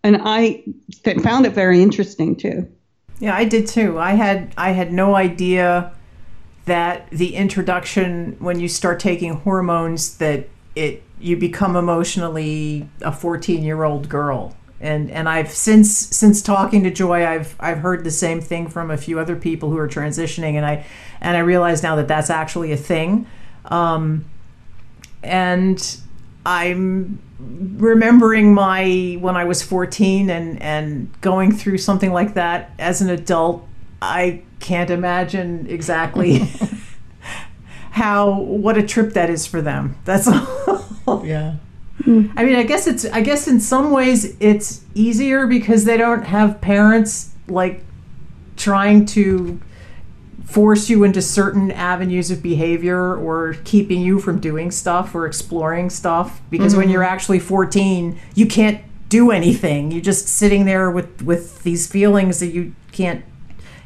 and 0.04 0.18
I 0.22 0.66
th- 1.06 1.22
found 1.22 1.46
it 1.46 1.54
very 1.54 1.82
interesting 1.82 2.36
too. 2.36 2.70
Yeah, 3.22 3.38
I 3.38 3.46
did 3.46 3.68
too. 3.68 4.00
I 4.00 4.16
had 4.16 4.54
I 4.58 4.72
had 4.72 4.92
no 4.92 5.16
idea 5.16 5.94
that 6.66 7.10
the 7.10 7.36
introduction 7.36 8.38
when 8.40 8.60
you 8.60 8.68
start 8.68 9.00
taking 9.00 9.34
hormones 9.34 10.18
that 10.18 10.48
it 10.76 11.04
you 11.20 11.38
become 11.38 11.76
emotionally 11.76 12.90
a 13.02 13.12
14-year-old 13.12 14.10
girl. 14.10 14.56
And 14.82 15.10
and 15.12 15.30
I've 15.30 15.52
since 15.52 15.96
since 15.98 16.42
talking 16.42 16.84
to 16.84 16.92
Joy, 16.92 17.26
I've 17.26 17.56
I've 17.60 17.80
heard 17.80 18.04
the 18.04 18.12
same 18.12 18.42
thing 18.42 18.68
from 18.68 18.92
a 18.92 18.98
few 18.98 19.18
other 19.18 19.38
people 19.38 19.70
who 19.70 19.78
are 19.78 19.88
transitioning 19.88 20.56
and 20.56 20.66
I 20.66 20.86
and 21.22 21.38
I 21.38 21.40
realize 21.40 21.82
now 21.84 21.96
that 21.96 22.10
that's 22.10 22.30
actually 22.30 22.74
a 22.74 22.78
thing. 22.78 23.26
Um, 23.66 24.26
and 25.24 25.98
I'm 26.46 27.20
remembering 27.40 28.54
my 28.54 29.18
when 29.22 29.38
I 29.38 29.46
was 29.46 29.62
14 29.62 30.30
and 30.30 30.62
and 30.62 31.22
going 31.22 31.54
through 31.54 31.78
something 31.78 32.12
like 32.12 32.34
that 32.34 32.72
as 32.78 33.02
an 33.02 33.10
adult. 33.10 33.66
I 34.02 34.42
can't 34.64 34.90
imagine 34.90 35.68
exactly 35.68 36.50
how 37.92 38.40
what 38.40 38.78
a 38.78 38.82
trip 38.82 39.12
that 39.14 39.30
is 39.30 39.46
for 39.46 39.62
them. 39.62 39.98
That's 40.06 40.28
all. 40.28 41.26
Yeah. 41.26 41.56
Hmm. 42.06 42.28
I 42.38 42.46
mean, 42.46 42.56
I 42.56 42.64
guess 42.64 42.88
it's 42.88 43.06
I 43.06 43.22
guess 43.22 43.48
in 43.48 43.60
some 43.60 43.92
ways 43.92 44.38
it's 44.40 44.82
easier 44.96 45.48
because 45.48 45.84
they 45.84 45.98
don't 45.98 46.24
have 46.24 46.62
parents 46.62 47.34
like 47.48 47.84
trying 48.56 49.06
to 49.08 49.60
force 50.46 50.90
you 50.90 51.04
into 51.04 51.22
certain 51.22 51.70
avenues 51.72 52.32
of 52.32 52.42
behavior 52.42 53.18
or 53.18 53.56
keeping 53.66 54.02
you 54.02 54.18
from 54.18 54.40
doing 54.40 54.72
stuff 54.72 55.14
or 55.14 55.26
exploring 55.26 55.90
stuff 55.90 56.42
because 56.50 56.76
when 56.76 56.86
mm-hmm. 56.86 56.94
you're 56.94 57.04
actually 57.04 57.40
14 57.40 58.20
you 58.36 58.46
can't 58.46 58.84
do 59.10 59.32
anything 59.32 59.90
you're 59.92 60.02
just 60.02 60.28
sitting 60.28 60.66
there 60.66 60.92
with 60.92 61.24
with 61.24 61.64
these 61.64 61.88
feelings 61.88 62.40
that 62.40 62.48
you 62.48 62.76
can't 62.92 63.26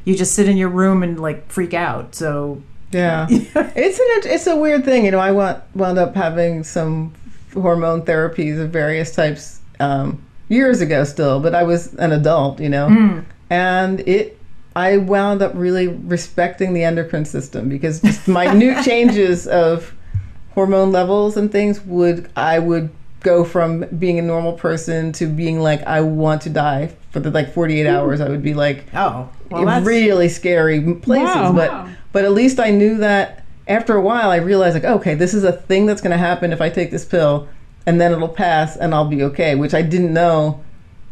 you 0.07 0.15
just 0.15 0.33
sit 0.33 0.47
in 0.47 0.55
your 0.55 0.69
room 0.69 1.03
and 1.03 1.19
like 1.19 1.51
freak 1.51 1.73
out 1.73 2.15
so 2.15 2.63
Yeah, 2.91 3.27
it's 3.29 3.99
an 3.99 4.31
it's 4.31 4.47
a 4.47 4.55
weird 4.55 4.85
thing. 4.85 5.03
You 5.03 5.11
know, 5.11 5.19
I 5.19 5.31
wound 5.31 5.61
wound 5.75 5.99
up 5.99 6.15
having 6.15 6.63
some 6.63 7.13
hormone 7.53 8.03
therapies 8.03 8.57
of 8.61 8.69
various 8.69 9.13
types 9.13 9.59
um, 9.81 10.23
years 10.47 10.79
ago, 10.79 11.03
still, 11.03 11.41
but 11.41 11.53
I 11.53 11.63
was 11.63 11.93
an 11.95 12.13
adult. 12.13 12.61
You 12.61 12.69
know, 12.69 12.87
and 13.49 13.99
it 14.07 14.39
I 14.77 14.97
wound 14.97 15.41
up 15.41 15.51
really 15.55 15.89
respecting 15.89 16.73
the 16.73 16.85
endocrine 16.85 17.25
system 17.25 17.67
because 17.67 17.99
just 17.99 18.25
minute 18.29 18.85
changes 18.85 19.45
of 19.47 19.93
hormone 20.53 20.93
levels 20.93 21.35
and 21.35 21.51
things 21.51 21.81
would 21.81 22.29
I 22.37 22.59
would 22.59 22.89
go 23.21 23.43
from 23.43 23.85
being 23.97 24.19
a 24.19 24.21
normal 24.21 24.53
person 24.53 25.11
to 25.13 25.25
being 25.25 25.59
like 25.59 25.81
I 25.83 26.01
want 26.01 26.41
to 26.43 26.49
die 26.49 26.95
for 27.11 27.19
the 27.19 27.31
like 27.31 27.53
48 27.53 27.83
hmm. 27.83 27.87
hours. 27.87 28.21
I 28.21 28.29
would 28.29 28.43
be 28.43 28.53
like 28.53 28.85
oh 28.93 29.29
really 29.51 30.29
scary 30.29 30.81
places 30.95 31.35
Wow. 31.35 31.53
but 31.53 31.71
Wow. 31.71 31.89
but 32.11 32.25
at 32.25 32.31
least 32.31 32.59
i 32.59 32.71
knew 32.71 32.97
that 32.97 33.45
after 33.67 33.95
a 33.95 34.01
while 34.01 34.29
i 34.29 34.37
realized 34.37 34.75
like 34.75 34.83
okay 34.83 35.15
this 35.15 35.33
is 35.33 35.43
a 35.43 35.51
thing 35.51 35.85
that's 35.85 36.01
going 36.01 36.11
to 36.11 36.17
happen 36.17 36.51
if 36.51 36.61
i 36.61 36.69
take 36.69 36.91
this 36.91 37.05
pill 37.05 37.47
and 37.85 37.99
then 37.99 38.11
it'll 38.11 38.27
pass 38.27 38.75
and 38.75 38.93
i'll 38.93 39.07
be 39.07 39.23
okay 39.23 39.55
which 39.55 39.73
i 39.73 39.81
didn't 39.81 40.13
know 40.13 40.63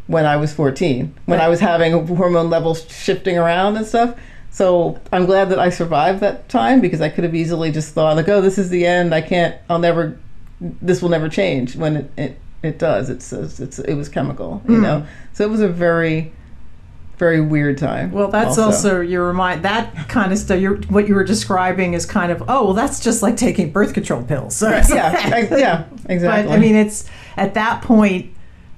when 0.07 0.25
i 0.25 0.35
was 0.35 0.53
14 0.53 1.13
when 1.25 1.39
i 1.39 1.47
was 1.47 1.59
having 1.59 2.07
hormone 2.07 2.49
levels 2.49 2.89
shifting 2.91 3.37
around 3.37 3.77
and 3.77 3.85
stuff 3.85 4.15
so 4.51 4.99
i'm 5.11 5.25
glad 5.25 5.49
that 5.49 5.59
i 5.59 5.69
survived 5.69 6.19
that 6.19 6.47
time 6.49 6.81
because 6.81 7.01
i 7.01 7.09
could 7.09 7.23
have 7.23 7.35
easily 7.35 7.71
just 7.71 7.93
thought 7.93 8.15
like 8.15 8.27
oh 8.27 8.41
this 8.41 8.57
is 8.57 8.69
the 8.69 8.85
end 8.85 9.13
i 9.13 9.21
can't 9.21 9.55
i'll 9.69 9.79
never 9.79 10.19
this 10.59 11.01
will 11.01 11.09
never 11.09 11.29
change 11.29 11.75
when 11.75 11.95
it 11.97 12.11
it, 12.17 12.39
it 12.63 12.79
does 12.79 13.09
it's, 13.09 13.31
it's 13.33 13.79
it 13.79 13.93
was 13.95 14.09
chemical 14.09 14.61
you 14.67 14.77
know 14.77 15.05
so 15.33 15.43
it 15.43 15.49
was 15.49 15.61
a 15.61 15.67
very 15.67 16.31
very 17.17 17.41
weird 17.41 17.77
time 17.77 18.11
Well, 18.11 18.27
that's 18.27 18.57
also, 18.57 18.99
your 18.99 19.25
remind 19.25 19.63
that 19.63 20.09
kind 20.09 20.31
of 20.31 20.37
stuff. 20.37 20.59
You're, 20.59 20.77
what 20.83 21.07
you 21.07 21.15
were 21.15 21.23
describing 21.23 21.93
is 21.93 22.05
kind 22.05 22.31
of 22.31 22.43
oh, 22.47 22.65
well, 22.65 22.73
that's 22.73 22.99
just 22.99 23.21
like 23.21 23.37
taking 23.37 23.71
birth 23.71 23.93
control 23.93 24.23
pills. 24.23 24.55
So 24.55 24.69
it's 24.69 24.89
yeah, 24.89 25.13
ex- 25.33 25.51
yeah, 25.51 25.85
exactly. 26.07 26.49
But 26.49 26.55
I 26.55 26.59
mean, 26.59 26.75
it's 26.75 27.09
at 27.37 27.53
that 27.53 27.81
point, 27.81 28.33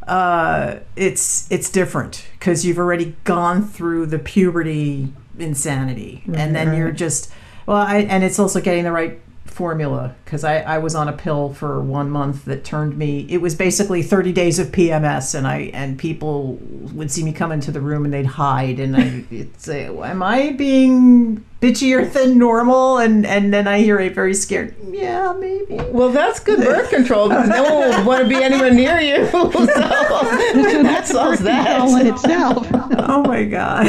uh, 0.08 0.78
it's 0.96 1.52
it's 1.52 1.70
different 1.70 2.28
because 2.34 2.66
you've 2.66 2.78
already 2.78 3.16
gone 3.24 3.66
through 3.66 4.08
the 4.08 4.20
puberty 4.20 5.12
insanity, 5.40 6.24
and 6.34 6.56
then 6.56 6.76
you're 6.76 6.92
just 6.92 7.32
well, 7.66 7.78
I, 7.78 8.00
and 8.00 8.24
it's 8.24 8.40
also 8.40 8.62
getting 8.62 8.84
the 8.84 8.92
right 8.92 9.20
formula 9.58 10.14
because 10.24 10.44
I, 10.44 10.60
I 10.60 10.78
was 10.78 10.94
on 10.94 11.10
a 11.10 11.14
pill 11.14 11.52
for 11.52 11.82
one 11.82 12.12
month 12.12 12.46
that 12.46 12.64
turned 12.64 12.96
me 12.96 13.26
it 13.28 13.42
was 13.42 13.56
basically 13.56 14.04
30 14.04 14.32
days 14.32 14.60
of 14.60 14.68
PMS 14.68 15.34
and 15.34 15.48
I 15.48 15.72
and 15.74 15.98
people 15.98 16.60
would 16.94 17.10
see 17.10 17.24
me 17.24 17.34
come 17.34 17.52
into 17.52 17.72
the 17.72 17.82
room 17.82 18.06
and 18.06 18.14
they'd 18.14 18.28
hide 18.28 18.80
and 18.80 18.96
I 18.96 19.26
would 19.32 19.60
say 19.60 19.88
am 19.88 20.22
I 20.22 20.52
being 20.52 21.44
bitchier 21.60 22.14
than 22.14 22.38
normal 22.38 23.00
and 23.00 23.26
and 23.26 23.52
then 23.52 23.68
I 23.68 23.80
hear 23.80 24.00
a 24.00 24.10
very 24.10 24.36
scared 24.36 24.76
yeah 24.92 25.34
maybe 25.34 25.78
well, 25.90 26.10
that's 26.10 26.40
good 26.40 26.60
birth 26.60 26.90
control 26.98 27.30
because 27.30 27.50
no 27.50 27.64
one 27.64 27.90
would 27.90 28.06
want 28.06 28.24
to 28.24 28.30
be 28.30 28.36
anywhere 28.36 28.72
near 28.72 29.00
you. 29.00 29.28
so 29.32 29.50
that 29.50 31.08
solves 31.08 31.42
All 31.42 31.98
in 31.98 32.06
that. 32.06 32.14
itself. 32.14 32.68
oh 32.72 33.24
my 33.24 33.44
god 33.44 33.88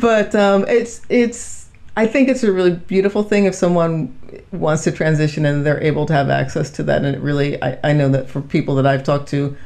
but 0.00 0.34
um, 0.34 0.64
it's 0.68 1.02
it's. 1.08 1.66
I 1.96 2.06
think 2.06 2.28
it's 2.28 2.44
a 2.44 2.52
really 2.52 2.70
beautiful 2.72 3.22
thing 3.22 3.44
if 3.46 3.54
someone 3.54 4.16
wants 4.52 4.84
to 4.84 4.92
transition 4.92 5.44
and 5.44 5.66
they're 5.66 5.82
able 5.82 6.06
to 6.06 6.12
have 6.12 6.30
access 6.30 6.70
to 6.70 6.82
that. 6.84 7.04
And 7.04 7.14
it 7.16 7.20
really, 7.20 7.62
I, 7.62 7.78
I 7.82 7.92
know 7.92 8.08
that 8.10 8.28
for 8.30 8.40
people 8.40 8.76
that 8.76 8.86
I've 8.86 9.02
talked 9.02 9.28
to, 9.30 9.56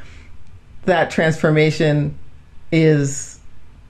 that 0.85 1.11
transformation 1.11 2.17
is 2.71 3.39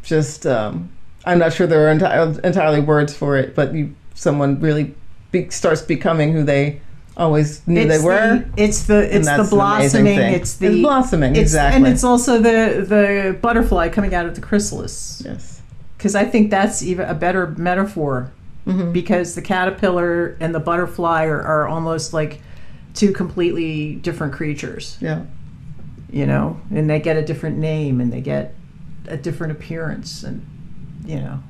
just. 0.04 0.46
Um, 0.46 0.92
I'm 1.28 1.40
not 1.40 1.54
sure 1.54 1.66
there 1.66 1.90
are 1.90 1.96
enti- 1.96 2.40
entirely 2.44 2.82
words 2.82 3.16
for 3.16 3.36
it, 3.36 3.56
but 3.56 3.74
you, 3.74 3.96
someone 4.14 4.60
really 4.60 4.94
be, 5.32 5.50
starts 5.50 5.82
becoming 5.82 6.34
who 6.34 6.44
they 6.44 6.82
always 7.18 7.66
knew 7.68 7.88
they 7.88 7.98
were. 7.98 8.44
the, 8.56 8.64
it's 8.64 8.84
the 8.84 9.16
it's 9.16 9.26
the 9.26 9.34
that's 9.36 9.52
an 9.54 9.60
amazing 10.02 10.04
blossoming 10.04 10.34
it's 10.34 10.54
the 10.58 10.68
It's 10.68 10.82
blossoming, 10.82 11.32
it's- 11.32 11.46
exactly. 11.48 11.78
and 11.78 11.88
it's 11.88 12.04
also 12.04 12.36
the 12.40 12.86
the 12.88 13.38
butterfly 13.42 13.90
coming 13.90 14.14
out 14.14 14.26
of 14.26 14.36
the 14.36 14.42
chrysalis 14.42 15.22
yes. 15.26 15.55
Because 16.06 16.14
I 16.14 16.24
think 16.24 16.52
that's 16.52 16.84
even 16.84 17.10
a 17.10 17.16
better 17.16 17.48
metaphor 17.58 18.32
Mm-hmm. 18.68 18.92
because 18.94 19.36
the 19.36 19.44
caterpillar 19.44 20.36
and 20.40 20.54
the 20.56 20.60
butterfly 20.60 21.26
are, 21.26 21.40
are 21.40 21.68
almost 21.68 22.14
like 22.14 22.42
two 22.96 23.12
completely 23.12 23.94
different 23.98 24.34
creatures, 24.34 24.98
Yeah. 25.00 25.22
you 26.12 26.26
know, 26.26 26.60
and 26.72 26.90
they 26.90 27.00
get 27.00 27.16
a 27.16 27.22
different 27.24 27.60
name 27.60 28.02
and 28.02 28.12
they 28.12 28.22
get 28.22 28.56
a 29.08 29.18
different 29.18 29.52
appearance, 29.52 30.24
and 30.24 30.44
you 31.06 31.18
know, 31.18 31.44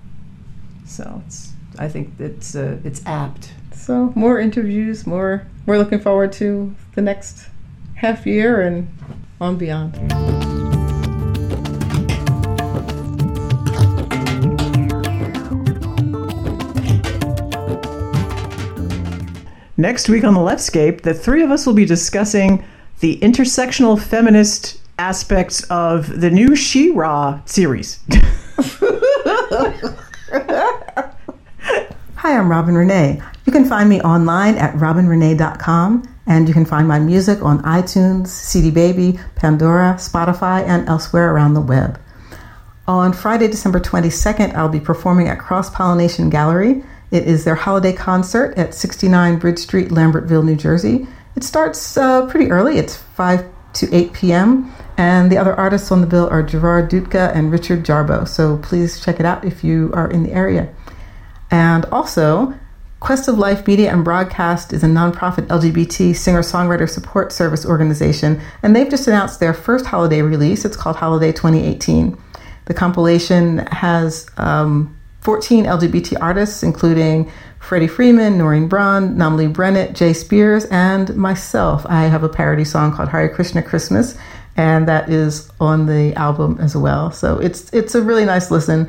so 0.86 1.22
it's 1.26 1.54
I 1.80 1.88
think 1.88 2.20
it's 2.20 2.54
uh, 2.54 2.80
it's 2.84 3.02
apt. 3.06 3.54
So 3.74 4.12
more 4.14 4.38
interviews, 4.38 5.08
more. 5.08 5.48
We're 5.66 5.78
looking 5.78 6.00
forward 6.02 6.34
to 6.34 6.76
the 6.96 7.02
next 7.02 7.48
half 7.96 8.26
year 8.28 8.60
and 8.62 8.90
on 9.40 9.56
beyond. 9.58 9.96
Next 19.78 20.08
week 20.08 20.24
on 20.24 20.34
the 20.34 20.40
Leftscape, 20.40 21.02
the 21.02 21.14
three 21.14 21.44
of 21.44 21.52
us 21.52 21.66
will 21.66 21.74
be 21.74 21.84
discussing 21.84 22.64
the 23.02 23.18
intersectional 23.18 24.02
feminist 24.02 24.80
aspects 24.98 25.64
of 25.70 26.22
the 26.22 26.30
new 26.30 26.56
She-Ra 26.56 27.42
series. 27.44 28.00
Hi, 32.16 32.38
I'm 32.38 32.50
Robin 32.50 32.76
Renee. 32.76 33.22
You 33.46 33.52
can 33.52 33.66
find 33.66 33.90
me 33.90 34.00
online 34.00 34.56
at 34.56 34.74
robinrenee.com 34.76 36.08
and 36.26 36.48
you 36.48 36.54
can 36.54 36.66
find 36.66 36.88
my 36.88 37.00
music 37.00 37.44
on 37.44 37.62
iTunes, 37.64 38.28
CD 38.28 38.72
Baby, 38.72 39.20
Pandora, 39.36 39.96
Spotify, 39.98 40.64
and 40.64 40.88
elsewhere 40.88 41.34
around 41.34 41.54
the 41.54 41.60
web. 41.60 42.00
On 42.88 43.12
Friday, 43.12 43.50
December 43.50 43.82
22nd, 43.82 44.56
I'll 44.56 44.70
be 44.70 44.80
performing 44.80 45.28
at 45.28 45.38
Cross 45.38 45.72
Pollination 45.72 46.30
Gallery. 46.30 46.82
It 47.16 47.28
is 47.28 47.46
their 47.46 47.56
holiday 47.56 47.94
concert 47.94 48.58
at 48.58 48.74
69 48.74 49.40
Bridge 49.40 49.60
Street, 49.60 49.88
Lambertville, 49.88 50.44
New 50.44 50.58
Jersey. 50.58 51.08
It 51.38 51.46
starts 51.46 51.96
uh, 51.96 52.26
pretty 52.26 52.52
early, 52.52 52.78
it's 52.78 52.98
5 52.98 53.46
to 53.76 53.96
8 53.96 54.12
p.m. 54.12 54.76
And 54.98 55.32
the 55.32 55.38
other 55.38 55.56
artists 55.56 55.94
on 55.94 56.02
the 56.02 56.08
bill 56.08 56.28
are 56.28 56.44
Gerard 56.44 56.92
Dutka 56.92 57.34
and 57.34 57.54
Richard 57.54 57.86
Jarbo. 57.86 58.28
So 58.28 58.58
please 58.58 59.00
check 59.00 59.22
it 59.22 59.26
out 59.26 59.46
if 59.46 59.64
you 59.64 59.92
are 59.94 60.12
in 60.12 60.24
the 60.24 60.34
area. 60.34 60.74
And 61.50 61.86
also, 61.86 62.54
Quest 63.00 63.30
of 63.30 63.38
Life 63.38 63.66
Media 63.66 63.94
and 63.94 64.04
Broadcast 64.04 64.74
is 64.74 64.84
a 64.84 64.88
nonprofit 64.88 65.48
LGBT 65.48 66.14
singer 66.18 66.42
songwriter 66.42 66.90
support 66.90 67.32
service 67.32 67.66
organization, 67.66 68.42
and 68.62 68.76
they've 68.76 68.90
just 68.90 69.08
announced 69.08 69.40
their 69.40 69.54
first 69.54 69.86
holiday 69.86 70.22
release. 70.22 70.66
It's 70.66 70.76
called 70.76 70.98
Holiday 70.98 71.32
2018. 71.32 72.22
The 72.66 72.74
compilation 72.74 73.60
has 73.68 74.28
um, 74.36 74.98
14 75.26 75.66
LGBT 75.66 76.18
artists, 76.22 76.62
including 76.62 77.32
Freddie 77.60 77.88
Freeman, 77.88 78.38
Noreen 78.38 78.68
Braun, 78.68 79.16
Namoli 79.16 79.52
Brennet, 79.52 79.96
Jay 79.96 80.14
Spears, 80.14 80.66
and 80.66 81.16
myself. 81.16 81.84
I 81.90 82.04
have 82.04 82.22
a 82.22 82.30
parody 82.30 82.64
song 82.64 82.96
called 82.96 83.10
Hare 83.10 83.28
Krishna 83.28 83.64
Christmas, 83.64 84.16
and 84.56 84.88
that 84.88 85.10
is 85.10 85.50
on 85.60 85.88
the 85.88 86.14
album 86.14 86.60
as 86.62 86.78
well. 86.78 87.12
So 87.12 87.40
it's 87.40 87.74
it's 87.74 87.96
a 87.96 88.04
really 88.04 88.24
nice 88.24 88.52
listen, 88.52 88.88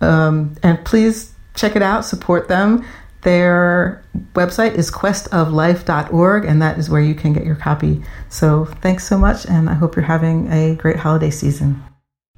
um, 0.00 0.54
and 0.62 0.82
please 0.84 1.34
check 1.56 1.74
it 1.74 1.82
out. 1.82 2.04
Support 2.04 2.46
them. 2.46 2.84
Their 3.22 4.04
website 4.34 4.74
is 4.74 4.88
questoflife.org, 4.88 6.44
and 6.44 6.62
that 6.62 6.78
is 6.78 6.88
where 6.88 7.02
you 7.02 7.16
can 7.16 7.32
get 7.32 7.44
your 7.44 7.56
copy. 7.56 8.02
So 8.28 8.66
thanks 8.66 9.04
so 9.04 9.18
much, 9.18 9.46
and 9.46 9.68
I 9.68 9.74
hope 9.74 9.96
you're 9.96 10.04
having 10.04 10.46
a 10.52 10.76
great 10.76 10.96
holiday 10.96 11.30
season. 11.30 11.82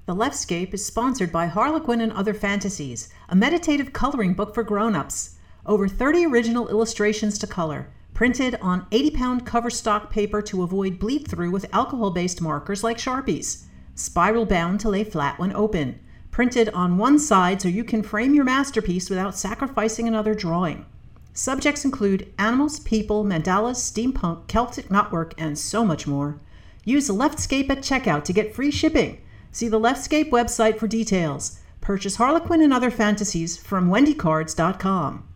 The 0.06 0.14
Leftscape 0.14 0.74
is 0.74 0.84
sponsored 0.84 1.32
by 1.32 1.46
Harlequin 1.46 2.02
and 2.02 2.12
Other 2.12 2.34
Fantasies, 2.34 3.08
a 3.30 3.34
meditative 3.34 3.94
coloring 3.94 4.34
book 4.34 4.52
for 4.52 4.62
grown-ups. 4.62 5.36
Over 5.64 5.88
30 5.88 6.26
original 6.26 6.68
illustrations 6.68 7.38
to 7.38 7.46
color, 7.46 7.88
printed 8.12 8.56
on 8.60 8.84
80-pound 8.90 9.46
cover 9.46 9.70
stock 9.70 10.10
paper 10.10 10.42
to 10.42 10.62
avoid 10.62 10.98
bleed-through 10.98 11.50
with 11.50 11.72
alcohol-based 11.72 12.42
markers 12.42 12.84
like 12.84 12.98
Sharpies. 12.98 13.64
Spiral 13.94 14.44
bound 14.44 14.78
to 14.80 14.90
lay 14.90 15.04
flat 15.04 15.38
when 15.38 15.56
open. 15.56 15.98
Printed 16.30 16.68
on 16.74 16.98
one 16.98 17.18
side 17.18 17.62
so 17.62 17.68
you 17.68 17.82
can 17.82 18.02
frame 18.02 18.34
your 18.34 18.44
masterpiece 18.44 19.08
without 19.08 19.34
sacrificing 19.34 20.06
another 20.06 20.34
drawing. 20.34 20.84
Subjects 21.32 21.82
include 21.82 22.30
animals, 22.38 22.78
people, 22.80 23.24
mandalas, 23.24 23.76
steampunk, 23.76 24.48
Celtic 24.48 24.90
knotwork, 24.90 25.32
and 25.38 25.58
so 25.58 25.82
much 25.82 26.06
more. 26.06 26.38
Use 26.84 27.08
Leftscape 27.08 27.70
at 27.70 27.78
checkout 27.78 28.24
to 28.24 28.34
get 28.34 28.54
free 28.54 28.70
shipping. 28.70 29.22
See 29.54 29.68
the 29.68 29.78
Leftscape 29.78 30.30
website 30.30 30.78
for 30.80 30.88
details. 30.88 31.60
Purchase 31.80 32.16
Harlequin 32.16 32.60
and 32.60 32.72
other 32.72 32.90
fantasies 32.90 33.56
from 33.56 33.88
wendycards.com. 33.88 35.28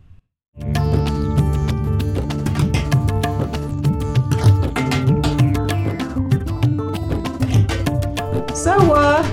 So, 8.53 8.93
uh, 8.93 9.23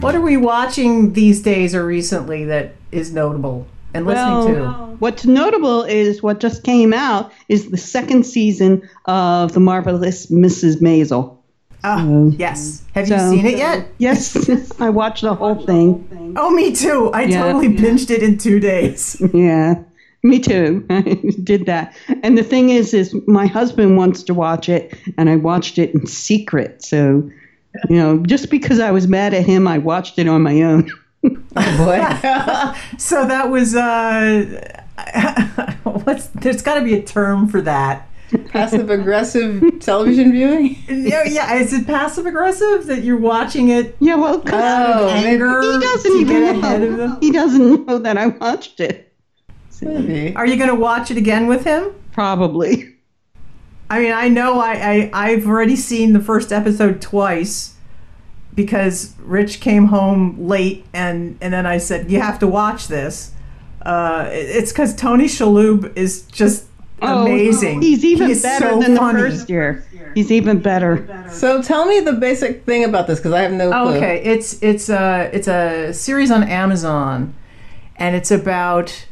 what 0.00 0.14
are 0.14 0.20
we 0.20 0.36
watching 0.36 1.14
these 1.14 1.40
days 1.40 1.74
or 1.74 1.86
recently 1.86 2.44
that 2.44 2.74
is 2.92 3.14
notable 3.14 3.66
and 3.94 4.04
listening 4.04 4.56
to? 4.56 4.96
What's 4.98 5.24
notable 5.24 5.84
is 5.84 6.22
what 6.22 6.38
just 6.38 6.64
came 6.64 6.92
out 6.92 7.32
is 7.48 7.70
the 7.70 7.78
second 7.78 8.26
season 8.26 8.86
of 9.06 9.54
The 9.54 9.60
Marvelous 9.60 10.26
Mrs. 10.26 10.82
Maisel. 10.82 11.37
Ah, 11.84 12.04
yes. 12.36 12.82
Have 12.94 13.08
you 13.08 13.18
so- 13.18 13.30
seen 13.30 13.46
it 13.46 13.56
yet? 13.58 13.86
Yes, 13.98 14.48
I 14.80 14.90
watched 14.90 15.22
the 15.22 15.34
whole 15.34 15.54
thing. 15.66 16.34
Oh, 16.36 16.50
me 16.50 16.72
too. 16.74 17.10
I 17.12 17.22
Yeah. 17.24 17.42
totally 17.44 17.68
binged 17.68 18.10
it 18.10 18.22
in 18.22 18.38
two 18.38 18.58
days. 18.60 19.20
Yeah, 19.32 19.74
me 20.22 20.40
too. 20.40 20.84
I 20.90 21.00
did 21.44 21.66
that. 21.66 21.94
And 22.22 22.36
the 22.36 22.42
thing 22.42 22.70
is, 22.70 22.92
is 22.94 23.14
my 23.26 23.46
husband 23.46 23.96
wants 23.96 24.22
to 24.24 24.34
watch 24.34 24.68
it, 24.68 24.92
and 25.16 25.30
I 25.30 25.36
watched 25.36 25.78
it 25.78 25.94
in 25.94 26.06
secret. 26.06 26.82
So, 26.84 27.30
you 27.88 27.96
know, 27.96 28.18
just 28.26 28.50
because 28.50 28.80
I 28.80 28.90
was 28.90 29.06
mad 29.06 29.32
at 29.34 29.46
him, 29.46 29.68
I 29.68 29.78
watched 29.78 30.18
it 30.18 30.26
on 30.28 30.42
my 30.42 30.60
own. 30.62 30.90
oh 31.24 31.76
Boy. 31.78 31.98
So 32.98 33.26
that 33.26 33.50
was 33.50 33.74
uh, 33.76 34.82
what's 35.84 36.26
there's 36.28 36.62
got 36.62 36.74
to 36.74 36.82
be 36.82 36.94
a 36.94 37.02
term 37.02 37.48
for 37.48 37.60
that. 37.62 38.08
Passive 38.48 38.90
aggressive 38.90 39.80
television 39.80 40.32
viewing? 40.32 40.76
Yeah, 40.88 41.24
yeah. 41.24 41.54
Is 41.54 41.72
it 41.72 41.86
passive 41.86 42.26
aggressive 42.26 42.86
that 42.86 43.02
you're 43.02 43.16
watching 43.18 43.68
it? 43.70 43.96
Yeah, 44.00 44.16
well, 44.16 44.40
'cause 44.40 44.52
Oh, 44.54 45.08
Anger 45.08 45.60
he 45.62 45.78
doesn't 45.80 46.12
to 46.12 46.18
even 46.18 46.40
get 46.42 46.52
know. 46.56 46.60
ahead 46.60 46.82
of 46.82 46.96
them. 46.98 47.16
He 47.20 47.30
doesn't 47.30 47.86
know 47.86 47.98
that 47.98 48.18
I 48.18 48.26
watched 48.26 48.80
it. 48.80 49.12
maybe. 49.80 50.34
Are 50.36 50.44
you 50.46 50.56
going 50.56 50.68
to 50.68 50.74
watch 50.74 51.10
it 51.10 51.16
again 51.16 51.46
with 51.46 51.64
him? 51.64 51.90
Probably. 52.12 52.94
I 53.90 54.00
mean, 54.00 54.12
I 54.12 54.28
know 54.28 54.58
I, 54.60 54.72
I 54.72 55.10
I've 55.30 55.46
already 55.46 55.76
seen 55.76 56.12
the 56.12 56.20
first 56.20 56.52
episode 56.52 57.00
twice 57.00 57.74
because 58.54 59.14
Rich 59.20 59.60
came 59.60 59.86
home 59.86 60.36
late 60.46 60.84
and 60.92 61.38
and 61.40 61.54
then 61.54 61.64
I 61.64 61.78
said 61.78 62.10
you 62.10 62.20
have 62.20 62.38
to 62.40 62.46
watch 62.46 62.88
this. 62.88 63.32
Uh, 63.80 64.28
it's 64.30 64.72
because 64.72 64.94
Tony 64.94 65.24
Shalhoub 65.26 65.96
is 65.96 66.22
just 66.22 66.66
amazing. 67.02 67.78
Oh, 67.78 67.80
He's 67.80 68.04
even 68.04 68.26
He 68.26 68.32
is 68.32 68.42
better 68.42 68.70
so 68.70 68.80
than 68.80 68.94
the 68.94 69.00
first 69.00 69.48
year. 69.48 69.84
He's 70.14 70.32
even 70.32 70.58
better. 70.60 71.26
So 71.30 71.62
tell 71.62 71.86
me 71.86 72.00
the 72.00 72.14
basic 72.14 72.64
thing 72.64 72.84
about 72.84 73.06
this 73.06 73.18
because 73.18 73.32
I 73.32 73.42
have 73.42 73.52
no 73.52 73.70
clue. 73.70 73.96
Okay, 73.96 74.22
it's 74.24 74.60
it's 74.62 74.88
a 74.88 75.30
it's 75.32 75.48
a 75.48 75.92
series 75.92 76.30
on 76.30 76.42
Amazon, 76.42 77.34
and 77.96 78.16
it's 78.16 78.30
about 78.30 79.06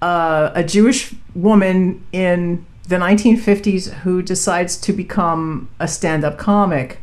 uh, 0.00 0.50
a 0.54 0.64
Jewish 0.64 1.14
woman 1.34 2.04
in 2.12 2.66
the 2.88 2.96
1950s 2.96 3.92
who 3.92 4.22
decides 4.22 4.76
to 4.78 4.92
become 4.92 5.68
a 5.78 5.86
stand-up 5.86 6.38
comic. 6.38 6.98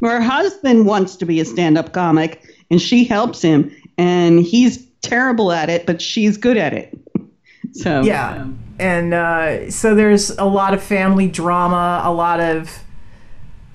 Her 0.00 0.20
husband 0.20 0.86
wants 0.86 1.16
to 1.16 1.26
be 1.26 1.40
a 1.40 1.44
stand 1.44 1.76
up 1.76 1.92
comic, 1.92 2.42
and 2.70 2.80
she 2.80 3.04
helps 3.04 3.42
him, 3.42 3.70
and 3.98 4.40
he's 4.40 4.84
terrible 5.02 5.52
at 5.52 5.68
it, 5.68 5.84
but 5.86 6.00
she's 6.00 6.36
good 6.36 6.56
at 6.56 6.72
it. 6.72 6.98
So, 7.72 8.00
Yeah, 8.02 8.46
and 8.78 9.14
uh, 9.14 9.70
so 9.70 9.94
there's 9.94 10.30
a 10.30 10.44
lot 10.44 10.74
of 10.74 10.82
family 10.82 11.28
drama, 11.28 12.02
a 12.04 12.12
lot 12.12 12.40
of 12.40 12.70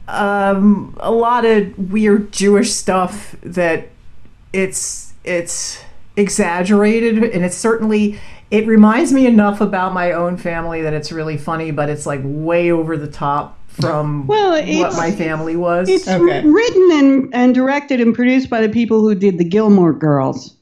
um, 0.07 0.95
a 0.99 1.11
lot 1.11 1.45
of 1.45 1.91
weird 1.91 2.31
Jewish 2.31 2.71
stuff 2.73 3.35
that 3.41 3.87
it's 4.51 5.13
it's 5.23 5.81
exaggerated, 6.17 7.23
and 7.23 7.43
it's 7.45 7.55
certainly 7.57 8.19
it 8.51 8.67
reminds 8.67 9.11
me 9.13 9.25
enough 9.25 9.61
about 9.61 9.93
my 9.93 10.11
own 10.11 10.37
family 10.37 10.81
that 10.83 10.93
it's 10.93 11.11
really 11.11 11.37
funny, 11.37 11.71
but 11.71 11.89
it's 11.89 12.05
like 12.05 12.21
way 12.23 12.71
over 12.71 12.97
the 12.97 13.07
top 13.07 13.57
from 13.67 14.27
Well, 14.27 14.51
what 14.79 14.93
my 14.93 15.09
family 15.11 15.55
was. 15.55 15.89
It's 15.89 16.07
Okay. 16.07 16.45
written 16.45 16.89
and, 16.91 17.33
and 17.33 17.55
directed 17.55 17.99
and 17.99 18.13
produced 18.13 18.51
by 18.51 18.61
the 18.61 18.69
people 18.69 18.99
who 19.01 19.15
did 19.15 19.39
the 19.39 19.43
Gilmore 19.43 19.93
Girls, 19.93 20.55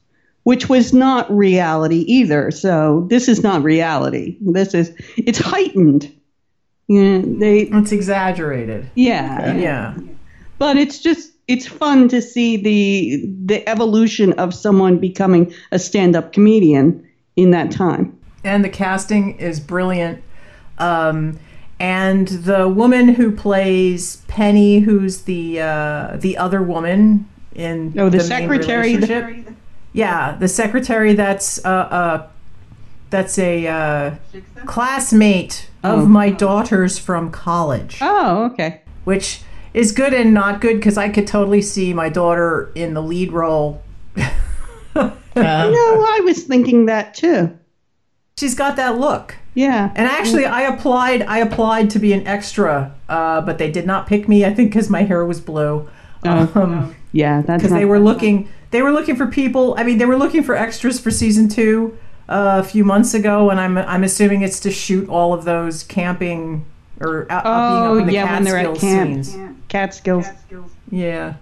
which 0.44 0.68
was 0.68 0.92
not 0.92 1.30
reality 1.34 2.04
either. 2.08 2.50
So 2.50 3.06
this 3.10 3.28
is 3.28 3.42
not 3.42 3.62
reality. 3.62 4.36
This 4.40 4.74
is 4.74 4.92
it's 5.16 5.38
heightened. 5.38 6.12
Yeah, 6.88 7.22
they 7.24 7.60
it's 7.62 7.92
exaggerated. 7.92 8.90
yeah, 8.94 9.54
Yeah. 9.54 9.94
but 10.58 10.76
it's 10.76 10.98
just 10.98 11.32
it's 11.48 11.66
fun 11.66 12.08
to 12.08 12.20
see 12.20 12.56
the 12.56 13.24
the 13.44 13.68
evolution 13.68 14.32
of 14.34 14.52
someone 14.54 14.98
becoming 14.98 15.52
a 15.70 15.78
stand-up 15.78 16.32
comedian 16.32 17.06
in 17.36 17.50
that 17.52 17.70
time. 17.70 18.16
and 18.44 18.64
the 18.64 18.68
casting 18.68 19.38
is 19.38 19.60
brilliant. 19.60 20.22
Um, 20.78 21.38
and 21.78 22.28
the 22.28 22.68
woman 22.68 23.08
who 23.08 23.30
plays 23.32 24.16
Penny, 24.28 24.80
who's 24.80 25.22
the 25.22 25.60
uh, 25.60 26.16
the 26.18 26.36
other 26.36 26.62
woman 26.62 27.28
in 27.54 27.94
Oh, 27.98 28.08
the, 28.08 28.18
main 28.18 28.26
secretary. 28.26 28.96
Relationship. 29.94 30.32
yeah, 30.32 30.36
the 30.38 30.48
secretary. 30.48 31.14
That's 31.14 31.64
uh, 31.64 31.68
uh, 31.68 32.26
that's 33.10 33.38
a 33.38 33.66
uh, 33.66 34.14
classmate 34.66 35.68
of 35.82 36.00
Oh. 36.00 36.06
my 36.06 36.30
daughter's 36.30 36.98
from 36.98 37.30
college, 37.30 37.98
Oh, 38.00 38.44
okay. 38.52 38.80
which 39.04 39.42
is 39.74 39.92
good 39.92 40.14
and 40.14 40.32
not 40.34 40.60
good 40.60 40.76
because 40.76 40.96
I 40.96 41.08
could 41.08 41.26
totally 41.26 41.60
see 41.62 41.92
my 41.92 42.08
daughter 42.08 42.70
in 42.74 42.94
the 42.94 43.02
lead 43.02 43.32
role. 43.32 43.82
Uh, 44.94 45.10
No, 45.34 46.04
I 46.06 46.20
was 46.24 46.42
thinking 46.44 46.84
that 46.86 47.14
too. 47.14 47.56
She's 48.38 48.54
got 48.54 48.76
that 48.76 48.98
look. 48.98 49.34
Yeah. 49.54 49.90
And 49.96 50.06
actually, 50.06 50.44
I 50.44 50.62
applied. 50.62 51.22
I 51.22 51.38
applied 51.38 51.88
to 51.90 51.98
be 51.98 52.12
an 52.12 52.26
extra, 52.26 52.94
uh, 53.08 53.40
but 53.40 53.56
they 53.56 53.70
did 53.70 53.86
not 53.86 54.06
pick 54.06 54.28
me. 54.28 54.44
I 54.44 54.52
think 54.52 54.70
because 54.70 54.90
my 54.90 55.02
hair 55.04 55.24
was 55.24 55.40
blue. 55.40 55.88
Um, 56.24 56.94
Yeah, 57.12 57.42
that's 57.42 57.60
because 57.62 57.72
not, 57.72 57.78
they 57.78 57.84
were 57.84 58.00
looking. 58.00 58.48
They 58.70 58.82
were 58.82 58.92
looking 58.92 59.16
for 59.16 59.26
people. 59.26 59.74
I 59.76 59.84
mean, 59.84 59.98
they 59.98 60.06
were 60.06 60.16
looking 60.16 60.42
for 60.42 60.56
extras 60.56 60.98
for 60.98 61.10
season 61.10 61.48
two 61.48 61.96
uh, 62.28 62.62
a 62.64 62.66
few 62.66 62.84
months 62.84 63.12
ago, 63.14 63.50
and 63.50 63.60
I'm 63.60 63.76
I'm 63.78 64.02
assuming 64.04 64.42
it's 64.42 64.60
to 64.60 64.70
shoot 64.70 65.08
all 65.08 65.34
of 65.34 65.44
those 65.44 65.82
camping 65.84 66.64
or 67.00 67.26
out, 67.30 67.42
Oh, 67.44 67.50
being 67.50 67.96
up 67.96 68.00
in 68.00 68.06
the 68.06 68.12
yeah, 68.14 68.32
when 68.32 68.44
they're 68.44 68.56
at 68.56 68.64
Catskills 68.66 68.80
camp. 68.80 69.24
scenes. 69.26 69.56
Catskills. 69.68 70.26
Yeah. 70.90 71.34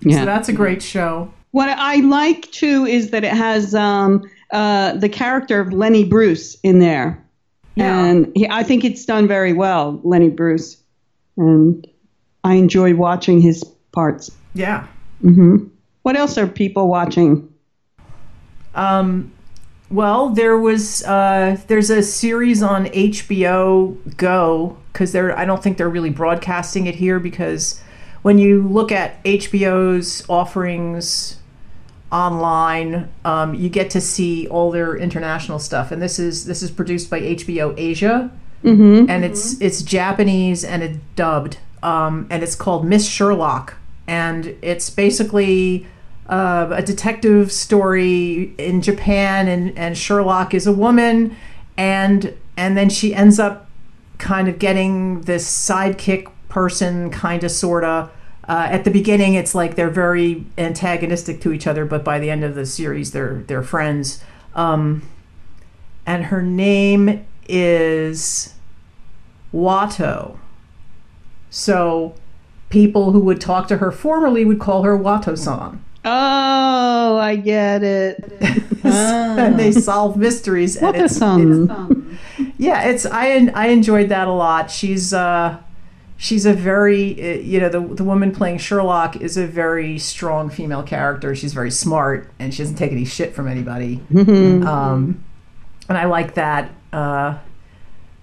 Yeah. 0.00 0.18
So 0.20 0.24
that's 0.26 0.48
a 0.48 0.52
great 0.52 0.82
show. 0.82 1.32
What 1.52 1.68
I 1.70 1.96
like 1.96 2.50
too 2.50 2.84
is 2.84 3.10
that 3.10 3.24
it 3.24 3.32
has 3.32 3.74
um, 3.74 4.22
uh, 4.52 4.92
the 4.94 5.08
character 5.08 5.60
of 5.60 5.72
Lenny 5.72 6.04
Bruce 6.04 6.56
in 6.62 6.80
there, 6.80 7.24
Yeah. 7.76 8.04
and 8.04 8.30
he, 8.34 8.46
I 8.48 8.62
think 8.64 8.84
it's 8.84 9.04
done 9.06 9.26
very 9.28 9.52
well, 9.52 10.00
Lenny 10.04 10.30
Bruce, 10.30 10.76
and 11.36 11.86
I 12.42 12.54
enjoy 12.54 12.94
watching 12.94 13.40
his 13.40 13.64
parts. 13.94 14.30
Yeah. 14.54 14.86
Mm-hmm. 15.22 15.68
What 16.02 16.16
else 16.16 16.36
are 16.36 16.46
people 16.46 16.88
watching? 16.88 17.48
Um, 18.74 19.32
well, 19.90 20.30
there 20.30 20.58
was 20.58 21.04
uh, 21.04 21.56
there's 21.68 21.90
a 21.90 22.02
series 22.02 22.62
on 22.62 22.86
HBO 22.86 24.16
Go 24.16 24.76
because 24.92 25.12
they're 25.12 25.38
I 25.38 25.44
don't 25.44 25.62
think 25.62 25.78
they're 25.78 25.88
really 25.88 26.10
broadcasting 26.10 26.86
it 26.86 26.96
here 26.96 27.20
because 27.20 27.80
when 28.22 28.38
you 28.38 28.66
look 28.66 28.90
at 28.90 29.22
HBO's 29.24 30.24
offerings 30.28 31.38
online, 32.10 33.08
um, 33.24 33.54
you 33.54 33.68
get 33.68 33.90
to 33.90 34.00
see 34.00 34.46
all 34.48 34.70
their 34.70 34.96
international 34.96 35.58
stuff, 35.58 35.90
and 35.92 36.00
this 36.02 36.18
is 36.18 36.46
this 36.46 36.62
is 36.62 36.70
produced 36.70 37.10
by 37.10 37.20
HBO 37.20 37.74
Asia, 37.76 38.30
Mm-hmm. 38.64 39.10
and 39.10 39.24
it's 39.26 39.60
it's 39.60 39.82
Japanese 39.82 40.64
and 40.64 40.82
it's 40.82 40.98
dubbed, 41.16 41.58
um, 41.82 42.26
and 42.30 42.42
it's 42.42 42.54
called 42.54 42.86
Miss 42.86 43.06
Sherlock, 43.06 43.76
and 44.06 44.56
it's 44.62 44.90
basically 44.90 45.86
uh, 46.28 46.68
a 46.72 46.82
detective 46.82 47.52
story 47.52 48.54
in 48.58 48.80
Japan, 48.82 49.48
and 49.48 49.76
and 49.78 49.96
Sherlock 49.96 50.54
is 50.54 50.66
a 50.66 50.72
woman, 50.72 51.36
and 51.76 52.34
and 52.56 52.76
then 52.76 52.88
she 52.88 53.14
ends 53.14 53.38
up 53.38 53.68
kind 54.18 54.48
of 54.48 54.58
getting 54.58 55.22
this 55.22 55.46
sidekick 55.46 56.28
person, 56.48 57.10
kind 57.10 57.44
of 57.44 57.50
sorta. 57.50 58.10
Uh, 58.46 58.68
at 58.70 58.84
the 58.84 58.90
beginning, 58.90 59.34
it's 59.34 59.54
like 59.54 59.74
they're 59.74 59.88
very 59.88 60.44
antagonistic 60.58 61.40
to 61.40 61.52
each 61.52 61.66
other, 61.66 61.84
but 61.84 62.04
by 62.04 62.18
the 62.18 62.30
end 62.30 62.44
of 62.44 62.54
the 62.54 62.66
series, 62.66 63.12
they're 63.12 63.42
they're 63.46 63.62
friends. 63.62 64.22
Um, 64.54 65.02
and 66.06 66.26
her 66.26 66.42
name 66.42 67.26
is 67.48 68.54
Watto. 69.52 70.38
So 71.50 72.14
people 72.74 73.12
who 73.12 73.20
would 73.20 73.40
talk 73.40 73.68
to 73.68 73.76
her 73.76 73.92
formerly 73.92 74.44
would 74.44 74.58
call 74.58 74.82
her 74.82 74.98
Watto-san. 74.98 75.82
Oh, 76.04 77.16
I 77.16 77.36
get 77.36 77.84
it. 77.84 78.32
and 78.84 79.56
they 79.56 79.70
solve 79.70 80.16
mysteries. 80.16 80.76
What 80.80 80.96
it's, 80.96 81.20
yeah, 82.58 82.82
it's 82.88 83.06
I 83.06 83.48
I 83.54 83.68
enjoyed 83.68 84.08
that 84.08 84.26
a 84.26 84.32
lot. 84.32 84.72
She's 84.72 85.14
uh 85.14 85.58
she's 86.16 86.44
a 86.46 86.52
very 86.52 87.12
uh, 87.12 87.40
you 87.40 87.60
know 87.60 87.68
the 87.68 87.80
the 87.80 88.02
woman 88.02 88.32
playing 88.32 88.58
Sherlock 88.58 89.16
is 89.16 89.36
a 89.36 89.46
very 89.46 89.96
strong 89.96 90.50
female 90.50 90.82
character. 90.82 91.34
She's 91.36 91.54
very 91.54 91.70
smart 91.70 92.28
and 92.40 92.52
she 92.52 92.62
doesn't 92.64 92.76
take 92.76 92.90
any 92.90 93.04
shit 93.04 93.34
from 93.34 93.46
anybody. 93.46 94.00
Um, 94.66 95.24
and 95.88 95.96
I 95.96 96.06
like 96.06 96.34
that. 96.34 96.72
Uh, 96.92 97.38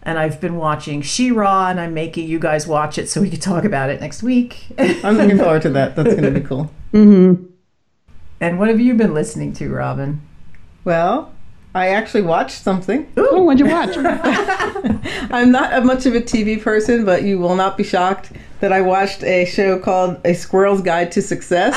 and 0.04 0.18
I've 0.20 0.42
been 0.42 0.56
watching 0.58 1.02
She-Ra, 1.02 1.70
and 1.70 1.80
I'm 1.80 1.94
making 1.94 2.28
you 2.28 2.40
guys 2.40 2.66
watch 2.68 2.98
it 2.98 3.08
so 3.10 3.22
we 3.22 3.30
can 3.30 3.40
talk 3.40 3.64
about 3.64 3.90
it 3.90 4.02
next 4.02 4.24
week. 4.24 4.66
I'm 4.78 5.18
looking 5.18 5.38
forward 5.38 5.62
to 5.64 5.70
that. 5.72 5.96
That's 5.96 6.10
going 6.16 6.24
to 6.34 6.40
be 6.40 6.46
cool. 6.46 6.72
Mm-hmm. 6.92 7.46
and 8.42 8.60
what 8.60 8.68
have 8.68 8.82
you 8.82 8.96
been 8.96 9.14
listening 9.14 9.54
to, 9.54 9.70
Robin? 9.70 10.20
Well, 10.84 11.32
I 11.74 11.88
actually 11.88 12.24
watched 12.24 12.62
something. 12.62 13.10
Oh, 13.16 13.44
what'd 13.44 13.66
you 13.66 13.72
watch? 13.72 13.92
I'm 15.32 15.52
not 15.54 15.72
a 15.74 15.80
much 15.80 16.06
of 16.06 16.16
a 16.16 16.20
TV 16.20 16.62
person, 16.62 17.06
but 17.06 17.24
you 17.24 17.40
will 17.40 17.56
not 17.56 17.78
be 17.78 17.84
shocked 17.86 18.34
that 18.60 18.74
I 18.74 18.82
watched 18.82 19.24
a 19.24 19.46
show 19.46 19.80
called 19.80 20.20
A 20.26 20.34
Squirrel's 20.34 20.82
Guide 20.82 21.14
to 21.14 21.22
Success 21.22 21.74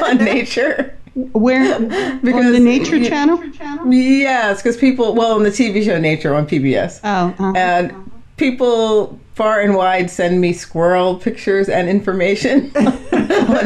on 0.00 0.18
Nature. 0.18 0.96
Where? 1.14 1.78
Because 1.80 2.46
on 2.46 2.52
the 2.52 2.60
Nature 2.60 2.98
y- 2.98 3.08
Channel? 3.08 3.92
Yes, 3.92 4.62
because 4.62 4.76
people, 4.76 5.14
well, 5.14 5.34
on 5.34 5.42
the 5.42 5.50
TV 5.50 5.84
show 5.84 5.98
Nature 5.98 6.34
on 6.34 6.46
PBS. 6.46 7.00
Oh, 7.04 7.34
uh, 7.38 7.52
And 7.56 8.10
people 8.36 9.18
far 9.34 9.60
and 9.60 9.74
wide 9.74 10.10
send 10.10 10.40
me 10.40 10.52
squirrel 10.52 11.16
pictures 11.16 11.68
and 11.68 11.88
information 11.88 12.66
on 12.76 12.92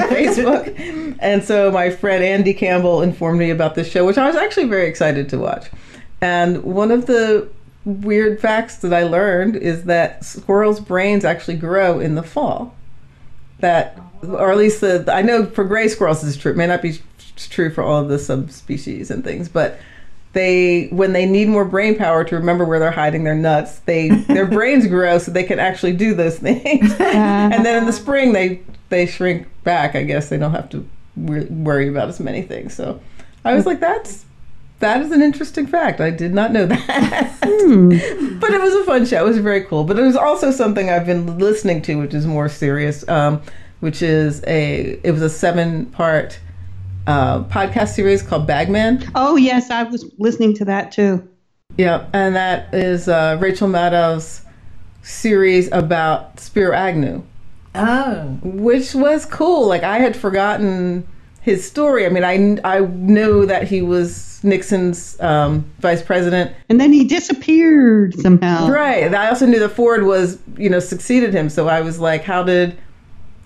Facebook. 0.09 1.17
And 1.21 1.43
so 1.45 1.71
my 1.71 1.91
friend 1.91 2.23
Andy 2.25 2.55
Campbell 2.55 3.03
informed 3.03 3.39
me 3.39 3.51
about 3.51 3.75
this 3.75 3.91
show, 3.91 4.05
which 4.07 4.19
I 4.19 4.27
was 4.27 4.37
actually 4.37 4.67
very 4.67 4.87
excited 4.87 5.29
to 5.31 5.39
watch. 5.39 5.67
And 6.21 6.63
one 6.65 6.91
of 6.91 7.07
the 7.07 7.49
weird 7.85 8.41
facts 8.41 8.77
that 8.79 8.93
I 8.93 9.03
learned 9.05 9.57
is 9.57 9.85
that 9.85 10.25
squirrels' 10.25 10.81
brains 10.81 11.25
actually 11.25 11.57
grow 11.57 12.01
in 12.01 12.15
the 12.15 12.23
fall. 12.23 12.75
That, 13.61 13.99
or 14.23 14.51
at 14.51 14.57
least 14.59 14.81
the, 14.81 15.05
I 15.13 15.23
know 15.23 15.47
for 15.47 15.65
gray 15.65 15.89
squirrels 15.89 16.21
this 16.23 16.31
is 16.31 16.37
true. 16.37 16.53
It 16.53 16.57
may 16.57 16.67
not 16.67 16.83
be 16.83 17.01
true 17.47 17.71
for 17.71 17.85
all 17.85 18.03
of 18.03 18.09
the 18.09 18.19
subspecies 18.19 19.11
and 19.11 19.23
things, 19.23 19.49
but 19.49 19.79
they 20.33 20.89
when 20.89 21.13
they 21.13 21.27
need 21.27 21.49
more 21.49 21.65
brain 21.65 21.97
power 21.97 22.23
to 22.23 22.37
remember 22.37 22.65
where 22.65 22.79
they're 22.79 22.91
hiding 22.91 23.25
their 23.25 23.35
nuts 23.35 23.79
they 23.81 24.11
their 24.11 24.47
brains 24.57 24.87
grow 24.87 25.19
so 25.19 25.31
they 25.31 25.43
can 25.43 25.59
actually 25.59 25.93
do 25.93 26.15
those 26.15 26.39
things. 26.49 26.93
And 27.01 27.65
then 27.65 27.79
in 27.79 27.87
the 27.87 27.93
spring 27.93 28.33
they 28.33 28.61
they 28.89 29.07
shrink 29.07 29.47
back 29.65 29.95
i 29.95 30.03
guess. 30.03 30.29
They 30.29 30.39
don't 30.39 30.53
have 30.53 30.69
to 30.71 30.89
wor- 31.17 31.47
worry 31.49 31.89
about 31.89 32.09
as 32.09 32.21
many 32.21 32.43
things. 32.43 32.75
So 32.75 33.01
i 33.45 33.55
was 33.55 33.67
like 33.67 33.81
that's 33.81 34.25
that 34.81 35.01
is 35.01 35.11
an 35.11 35.23
interesting 35.23 35.67
fact. 35.67 36.01
I 36.01 36.11
did 36.11 36.33
not 36.33 36.53
know 36.53 36.67
that. 36.67 37.39
But 38.41 38.53
it 38.53 38.61
was 38.61 38.75
a 38.75 38.85
fun 38.85 39.05
show. 39.05 39.25
It 39.25 39.29
was 39.29 39.39
very 39.39 39.65
cool. 39.65 39.83
But 39.83 39.99
it 39.99 40.03
was 40.03 40.17
also 40.17 40.51
something 40.51 40.91
i've 40.91 41.07
been 41.07 41.39
listening 41.39 41.83
to 41.83 41.97
which 41.97 42.15
is 42.15 42.27
more 42.27 42.49
serious 42.49 43.07
um, 43.09 43.43
which 43.81 44.03
is 44.03 44.43
a 44.47 45.01
it 45.03 45.11
was 45.11 45.23
a 45.23 45.31
seven 45.31 45.87
part 45.87 46.39
uh, 47.09 47.43
podcast 47.45 47.89
series 47.95 48.23
called 48.23 48.47
Bag 48.47 48.69
Man 48.71 49.05
oh, 49.17 49.35
yes, 49.37 49.71
I 49.71 49.83
was 49.83 50.05
listening 50.19 50.55
to 50.55 50.65
that 50.67 50.93
too. 50.93 51.27
yeah, 51.77 52.07
and 52.13 52.37
that 52.37 52.73
is 52.73 53.09
uh, 53.09 53.37
Rachel 53.41 53.67
Maddow's 53.67 54.43
series 55.03 55.71
about 55.73 56.39
Spiro 56.39 56.75
Agnew, 56.75 57.23
Oh, 57.75 58.39
which 58.43 58.95
was 58.95 59.25
cool. 59.27 59.67
Like 59.67 59.83
I 59.83 59.99
had 59.99 60.17
forgotten 60.17 61.07
his 61.41 61.67
story. 61.67 62.05
I 62.07 62.09
mean, 62.11 62.25
I 62.25 62.59
I 62.65 62.81
knew 62.81 63.47
that 63.47 63.67
he 63.69 63.81
was 63.83 64.41
Nixon's 64.43 65.19
um, 65.21 65.65
vice 65.81 66.03
president, 66.03 66.53
And 66.69 66.81
then 66.81 66.93
he 66.93 67.05
disappeared 67.05 68.15
somehow. 68.21 68.69
right? 68.69 69.13
I 69.15 69.29
also 69.29 69.47
knew 69.47 69.59
that 69.61 69.71
Ford 69.71 70.05
was 70.05 70.39
you 70.57 70.69
know 70.69 70.79
succeeded 70.81 71.33
him. 71.35 71.49
So 71.49 71.69
I 71.69 71.81
was 71.81 71.99
like, 72.01 72.23
how 72.25 72.43
did 72.43 72.77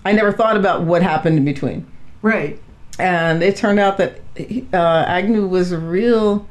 I 0.05 0.11
never 0.11 0.31
thought 0.33 0.57
about 0.57 0.83
what 0.83 1.01
happened 1.01 1.37
in 1.37 1.45
between? 1.45 1.85
right. 2.21 2.59
And 2.99 3.43
it 3.43 3.55
turned 3.55 3.79
out 3.79 3.97
that 3.97 4.19
uh, 4.73 5.05
Agnew 5.07 5.47
was 5.47 5.71
a 5.71 5.77
real. 5.77 6.47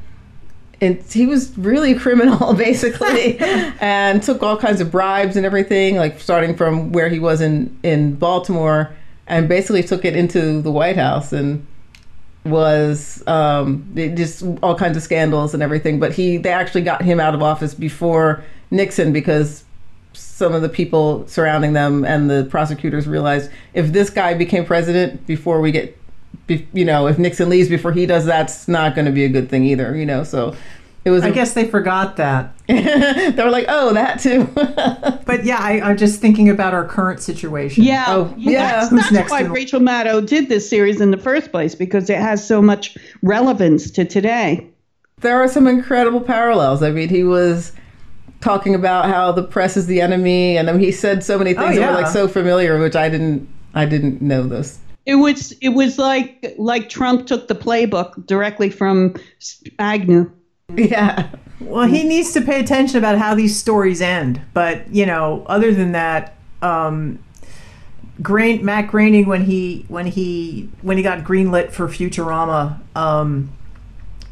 And 0.81 1.01
he 1.03 1.27
was 1.27 1.57
really 1.57 1.93
a 1.93 1.99
criminal, 1.99 2.55
basically, 2.69 3.39
and 3.81 4.21
took 4.23 4.43
all 4.43 4.57
kinds 4.57 4.81
of 4.81 4.91
bribes 4.91 5.37
and 5.37 5.47
everything, 5.47 5.97
like 5.97 6.19
starting 6.19 6.57
from 6.57 6.91
where 6.93 7.09
he 7.09 7.19
was 7.19 7.41
in 7.41 7.79
in 7.83 8.17
Baltimore, 8.17 8.93
and 9.27 9.49
basically 9.49 9.83
took 9.83 10.05
it 10.05 10.17
into 10.17 10.61
the 10.61 10.73
White 10.73 10.97
House 10.97 11.33
and 11.33 11.67
was 12.45 13.23
um, 13.29 13.87
it 13.95 14.17
just 14.17 14.43
all 14.63 14.75
kinds 14.75 14.97
of 14.97 15.03
scandals 15.05 15.55
and 15.55 15.63
everything. 15.63 16.01
But 16.01 16.13
he 16.13 16.37
they 16.37 16.51
actually 16.51 16.83
got 16.83 17.03
him 17.03 17.21
out 17.21 17.35
of 17.35 17.43
office 17.43 17.75
before 17.75 18.43
Nixon 18.73 19.13
because 19.13 19.65
some 20.15 20.53
of 20.53 20.63
the 20.63 20.69
people 20.69 21.27
surrounding 21.29 21.73
them 21.73 22.05
and 22.05 22.29
the 22.29 22.47
prosecutors 22.51 23.07
realized 23.07 23.51
if 23.75 23.93
this 23.93 24.11
guy 24.11 24.35
became 24.35 24.65
president 24.65 25.27
before 25.27 25.61
we 25.61 25.71
get 25.71 25.97
you 26.49 26.85
know 26.85 27.07
if 27.07 27.19
nixon 27.19 27.49
leaves 27.49 27.69
before 27.69 27.93
he 27.93 28.05
does 28.07 28.25
that's 28.25 28.69
not 28.69 28.95
going 28.95 29.05
to 29.07 29.13
be 29.13 29.25
a 29.25 29.29
good 29.29 29.49
thing 29.49 29.65
either 29.65 29.97
you 29.97 30.05
know 30.07 30.23
so 30.25 30.55
it 31.05 31.11
was 31.11 31.25
I 31.25 31.31
guess 31.33 31.55
they 31.55 31.65
forgot 31.67 32.17
that. 32.19 32.57
they 32.69 33.35
were 33.43 33.51
like 33.51 33.65
oh 33.69 33.93
that 33.95 34.21
too 34.21 34.45
But 35.27 35.45
yeah, 35.45 35.59
I, 35.61 35.81
I'm 35.81 35.97
just 35.97 36.21
thinking 36.21 36.49
about 36.49 36.75
our 36.75 36.87
current 36.87 37.21
situation. 37.21 37.83
Yeah, 37.83 38.05
Oh, 38.07 38.33
yeah. 38.37 38.73
That's, 38.73 38.91
Who's 38.91 39.01
that's 39.01 39.13
next 39.13 39.31
why 39.33 39.41
in- 39.41 39.51
Rachel 39.51 39.81
Maddow 39.81 40.25
did 40.25 40.49
this 40.49 40.69
series 40.71 41.01
in 41.01 41.11
the 41.11 41.17
first 41.19 41.51
place 41.51 41.75
because 41.75 42.09
it 42.09 42.19
has 42.19 42.47
so 42.47 42.63
much 42.63 42.97
relevance 43.23 43.91
to 43.93 44.05
today. 44.05 44.65
there 45.19 45.43
are 45.43 45.49
some 45.49 45.67
incredible 45.67 46.21
parallels 46.21 46.83
i 46.85 46.91
mean 46.93 47.09
he 47.09 47.25
was 47.25 47.73
talking 48.41 48.75
about 48.75 49.07
how 49.07 49.33
the 49.33 49.43
press 49.43 49.77
is 49.77 49.87
the 49.87 50.01
enemy 50.01 50.57
and 50.57 50.69
I 50.69 50.73
mean, 50.73 50.83
he 50.83 50.93
said 50.93 51.25
so 51.25 51.37
many 51.37 51.53
things 51.55 51.77
Oh, 51.77 51.81
that 51.81 51.91
were 51.93 51.99
oh, 51.99 52.03
like 52.03 52.13
so 52.13 52.29
familiar 52.29 52.79
which 52.79 52.95
i 52.97 53.09
didn't 53.09 53.49
i 53.75 53.85
didn't 53.87 54.23
know 54.23 54.45
those 54.47 54.79
It 55.05 55.17
was 55.17 55.53
it 55.61 55.71
was 55.71 55.99
like 55.99 56.55
like 56.59 56.89
Trump 56.89 57.27
took 57.27 57.49
the 57.49 57.55
playbook 57.55 58.27
directly 58.27 58.71
from 58.71 59.15
Agnew. 59.79 60.31
yeah 60.75 61.29
Well, 61.61 61.87
he 61.87 62.03
needs 62.05 62.33
to 62.33 62.41
pay 62.41 62.61
attention 62.61 62.99
about 62.99 63.19
how 63.19 63.35
these 63.35 63.59
stories 63.59 64.01
end. 64.01 64.41
But 64.53 64.93
you 64.93 65.07
know, 65.07 65.45
other 65.47 65.73
than 65.73 65.93
that, 65.93 66.35
um, 66.61 67.19
Grain, 68.21 68.65
Matt 68.65 68.89
Groening 68.89 69.27
when 69.27 69.45
he 69.45 69.85
when 69.89 70.07
he 70.07 70.69
when 70.83 70.97
he 70.97 71.03
got 71.03 71.21
greenlit 71.21 71.71
for 71.71 71.89
Futurama, 71.89 72.81
um, 72.97 73.53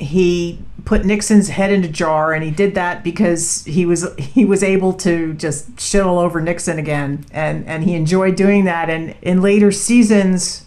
he 0.01 0.59
put 0.85 1.05
Nixon's 1.05 1.51
head 1.51 1.71
in 1.71 1.85
a 1.85 1.89
jar, 1.89 2.33
and 2.33 2.43
he 2.43 2.51
did 2.51 2.75
that 2.75 3.05
because 3.05 3.65
he 3.67 3.85
was 3.87 4.13
he 4.19 4.45
was 4.45 4.63
able 4.63 4.93
to 4.95 5.35
just 5.35 5.79
shit 5.81 6.03
all 6.03 6.19
over 6.19 6.41
Nixon 6.41 6.79
again, 6.79 7.25
and 7.33 7.67
and 7.67 7.85
he 7.85 7.95
enjoyed 7.95 8.35
doing 8.37 8.65
that. 8.65 8.89
And 8.91 9.15
in 9.23 9.43
later 9.43 9.71
seasons, 9.71 10.65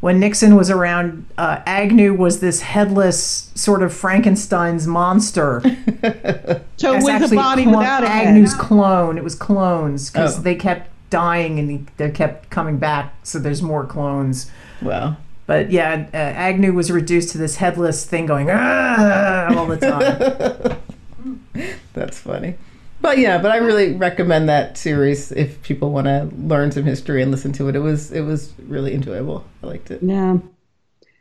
when 0.00 0.20
Nixon 0.20 0.54
was 0.54 0.70
around, 0.70 1.26
uh, 1.36 1.60
Agnew 1.66 2.14
was 2.14 2.38
this 2.40 2.62
headless 2.62 3.50
sort 3.56 3.82
of 3.82 3.92
Frankenstein's 3.92 4.86
monster. 4.86 5.60
So 6.78 6.92
it 6.92 7.02
was 7.02 7.08
a 7.08 7.12
actually 7.12 7.36
body 7.36 7.62
clone- 7.64 7.78
without 7.78 8.04
a 8.04 8.08
Agnew's 8.08 8.52
head. 8.52 8.60
clone. 8.60 9.18
It 9.18 9.24
was 9.24 9.34
clones 9.34 10.10
because 10.12 10.38
Oh. 10.38 10.42
they 10.42 10.54
kept 10.54 10.88
dying 11.10 11.58
and 11.58 11.88
they 11.96 12.10
kept 12.12 12.50
coming 12.50 12.76
back. 12.78 13.14
So 13.24 13.40
there's 13.40 13.62
more 13.62 13.84
clones. 13.84 14.48
wow 14.80 15.16
But 15.48 15.70
yeah, 15.70 16.06
uh, 16.12 16.16
Agnew 16.16 16.74
was 16.74 16.90
reduced 16.90 17.30
to 17.30 17.38
this 17.38 17.56
headless 17.56 18.04
thing 18.04 18.26
going 18.26 18.50
"Ah," 18.50 19.56
all 19.56 19.64
the 19.64 19.78
time. 19.78 20.76
That's 21.94 22.18
funny. 22.18 22.56
But 23.00 23.16
yeah, 23.16 23.38
but 23.38 23.50
I 23.50 23.56
really 23.56 23.94
recommend 23.94 24.50
that 24.50 24.76
series 24.76 25.32
if 25.32 25.62
people 25.62 25.90
want 25.90 26.06
to 26.06 26.28
learn 26.36 26.70
some 26.70 26.84
history 26.84 27.22
and 27.22 27.30
listen 27.30 27.52
to 27.54 27.68
it. 27.70 27.76
It 27.76 27.78
was 27.78 28.12
it 28.12 28.20
was 28.20 28.52
really 28.68 28.92
enjoyable. 28.92 29.42
I 29.62 29.68
liked 29.68 29.90
it. 29.90 30.02
Yeah. 30.02 30.36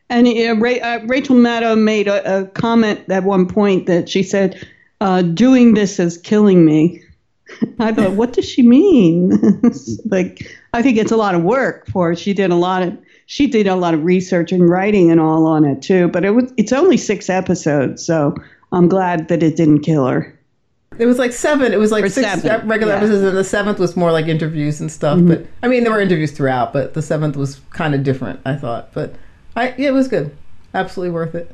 And 0.10 0.28
uh, 0.28 0.58
Ra- 0.58 0.84
uh, 0.84 1.00
Rachel 1.06 1.38
Maddow 1.38 1.82
made 1.82 2.10
a, 2.10 2.42
a 2.42 2.48
comment 2.48 3.10
at 3.10 3.24
one 3.24 3.48
point 3.48 3.86
that 3.86 4.10
she 4.10 4.24
said, 4.24 4.62
uh, 5.00 5.22
"Doing 5.22 5.74
this 5.74 6.00
is 6.00 6.18
killing 6.18 6.66
me." 6.66 7.02
I 7.80 7.94
thought, 7.94 8.12
what 8.12 8.34
does 8.34 8.44
she 8.44 8.62
mean? 8.62 9.32
like, 10.12 10.54
I 10.74 10.82
think 10.82 10.98
it's 10.98 11.14
a 11.14 11.18
lot 11.18 11.34
of 11.34 11.44
work 11.44 11.88
for 11.88 12.10
her. 12.10 12.16
She 12.18 12.34
did 12.34 12.52
a 12.52 12.56
lot 12.56 12.84
of 12.84 12.98
she 13.28 13.46
did 13.46 13.68
a 13.68 13.76
lot 13.76 13.94
of 13.94 14.04
research 14.04 14.52
and 14.52 14.68
writing 14.68 15.12
and 15.12 15.20
all 15.20 15.46
on 15.46 15.66
it 15.66 15.82
too. 15.82 16.08
But 16.08 16.26
it 16.26 16.32
was 16.32 16.52
it's 16.58 16.74
only 16.74 16.98
six 16.98 17.30
episodes, 17.30 18.04
so 18.04 18.36
I'm 18.72 18.88
glad 18.88 19.28
that 19.28 19.44
it 19.44 19.56
didn't 19.56 19.82
kill 19.82 20.08
her. 20.08 20.34
It 20.98 21.06
was 21.06 21.20
like 21.20 21.32
seven. 21.32 21.74
It 21.74 21.78
was 21.78 21.92
like 21.92 22.06
Or 22.06 22.10
six 22.10 22.42
seven, 22.42 22.68
regular 22.68 22.94
yeah. 22.94 22.98
episodes, 22.98 23.22
and 23.22 23.38
the 23.38 23.44
seventh 23.44 23.78
was 23.78 23.96
more 23.96 24.12
like 24.12 24.26
interviews 24.26 24.82
and 24.82 24.92
stuff. 24.92 25.20
Mm-hmm. 25.20 25.28
But 25.28 25.46
I 25.62 25.68
mean, 25.68 25.84
there 25.84 25.92
were 25.92 26.02
interviews 26.02 26.32
throughout, 26.32 26.74
but 26.74 26.96
the 26.96 27.02
seventh 27.02 27.36
was 27.36 27.62
kind 27.72 27.94
of 27.94 28.04
different. 28.04 28.40
I 28.46 28.56
thought, 28.56 28.94
but 28.94 29.14
I 29.56 29.76
yeah, 29.78 29.90
it 29.90 29.94
was 29.94 30.08
good. 30.08 30.36
Absolutely 30.74 31.14
worth 31.14 31.36
it. 31.36 31.54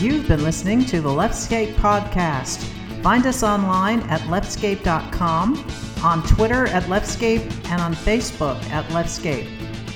You've 0.00 0.26
been 0.28 0.42
listening 0.44 0.84
to 0.86 1.00
the 1.02 1.10
Leftscape 1.10 1.74
podcast. 1.74 2.64
Find 3.02 3.26
us 3.26 3.42
online 3.42 4.00
at 4.08 4.20
leftscape.com, 4.22 5.56
on 6.02 6.22
Twitter 6.22 6.66
at 6.68 6.84
Leftscape, 6.84 7.42
and 7.66 7.80
on 7.80 7.94
Facebook 7.94 8.62
at 8.70 8.84
Leftscape. 8.86 9.48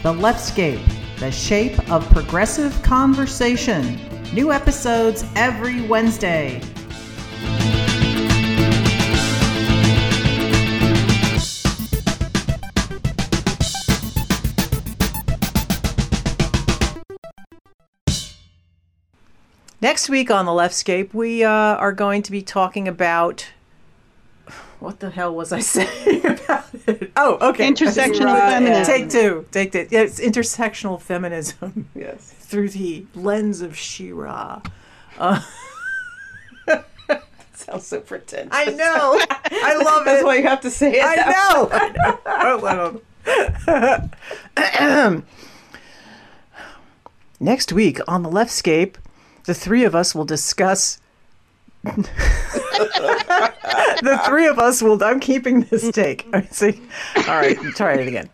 The 0.02 0.12
Leftscape, 0.12 1.18
the 1.18 1.30
shape 1.30 1.90
of 1.90 2.08
progressive 2.10 2.80
conversation. 2.82 3.98
New 4.34 4.52
episodes 4.52 5.24
every 5.34 5.82
Wednesday. 5.82 6.60
Next 19.80 20.08
week 20.08 20.30
on 20.30 20.46
the 20.46 20.52
Leftscape, 20.52 21.12
we 21.12 21.44
uh, 21.44 21.50
are 21.50 21.92
going 21.92 22.22
to 22.22 22.32
be 22.32 22.40
talking 22.40 22.88
about. 22.88 23.50
What 24.84 25.00
the 25.00 25.10
hell 25.10 25.34
was 25.34 25.50
I 25.52 25.60
saying 25.60 26.24
about 26.26 26.66
it? 26.86 27.10
Oh, 27.16 27.38
okay. 27.50 27.66
Intersectional 27.70 28.26
Right. 28.26 28.52
feminism. 28.52 28.84
Take 28.94 29.08
two. 29.10 29.46
Take 29.50 29.72
two. 29.72 29.88
Yeah, 29.90 30.02
it's 30.02 30.20
intersectional 30.20 31.00
feminism 31.00 31.88
Yes. 31.94 32.34
through 32.38 32.68
the 32.68 33.06
lens 33.14 33.62
of 33.62 33.74
She-Ra. 33.76 34.60
Uh, 35.18 35.40
Sounds 37.54 37.86
so 37.86 38.00
pretentious. 38.00 38.50
I 38.52 38.66
know. 38.66 39.18
I 39.50 39.76
love 39.82 40.02
it. 40.02 40.04
That's 40.04 40.22
why 40.24 40.36
you 40.36 40.42
have 40.42 40.60
to 40.62 40.70
say 40.70 41.00
it. 41.00 41.04
I 41.04 41.14
know. 41.16 41.68
I 41.72 41.88
know. 42.58 43.00
I 43.26 44.08
don't- 44.56 45.24
Next 47.40 47.72
week 47.72 47.98
on 48.06 48.22
the 48.22 48.28
Leftscape, 48.30 48.96
the 49.44 49.54
three 49.54 49.84
of 49.84 49.94
us 49.94 50.14
will 50.14 50.24
discuss. 50.26 50.98
the 54.02 54.20
three 54.26 54.46
of 54.46 54.58
us 54.58 54.82
will. 54.82 55.02
I'm 55.04 55.20
keeping 55.20 55.60
this 55.62 55.90
take. 55.90 56.26
I. 56.50 56.80
All 57.16 57.36
right, 57.36 57.58
try 57.76 57.94
it 57.94 58.08
again. 58.08 58.30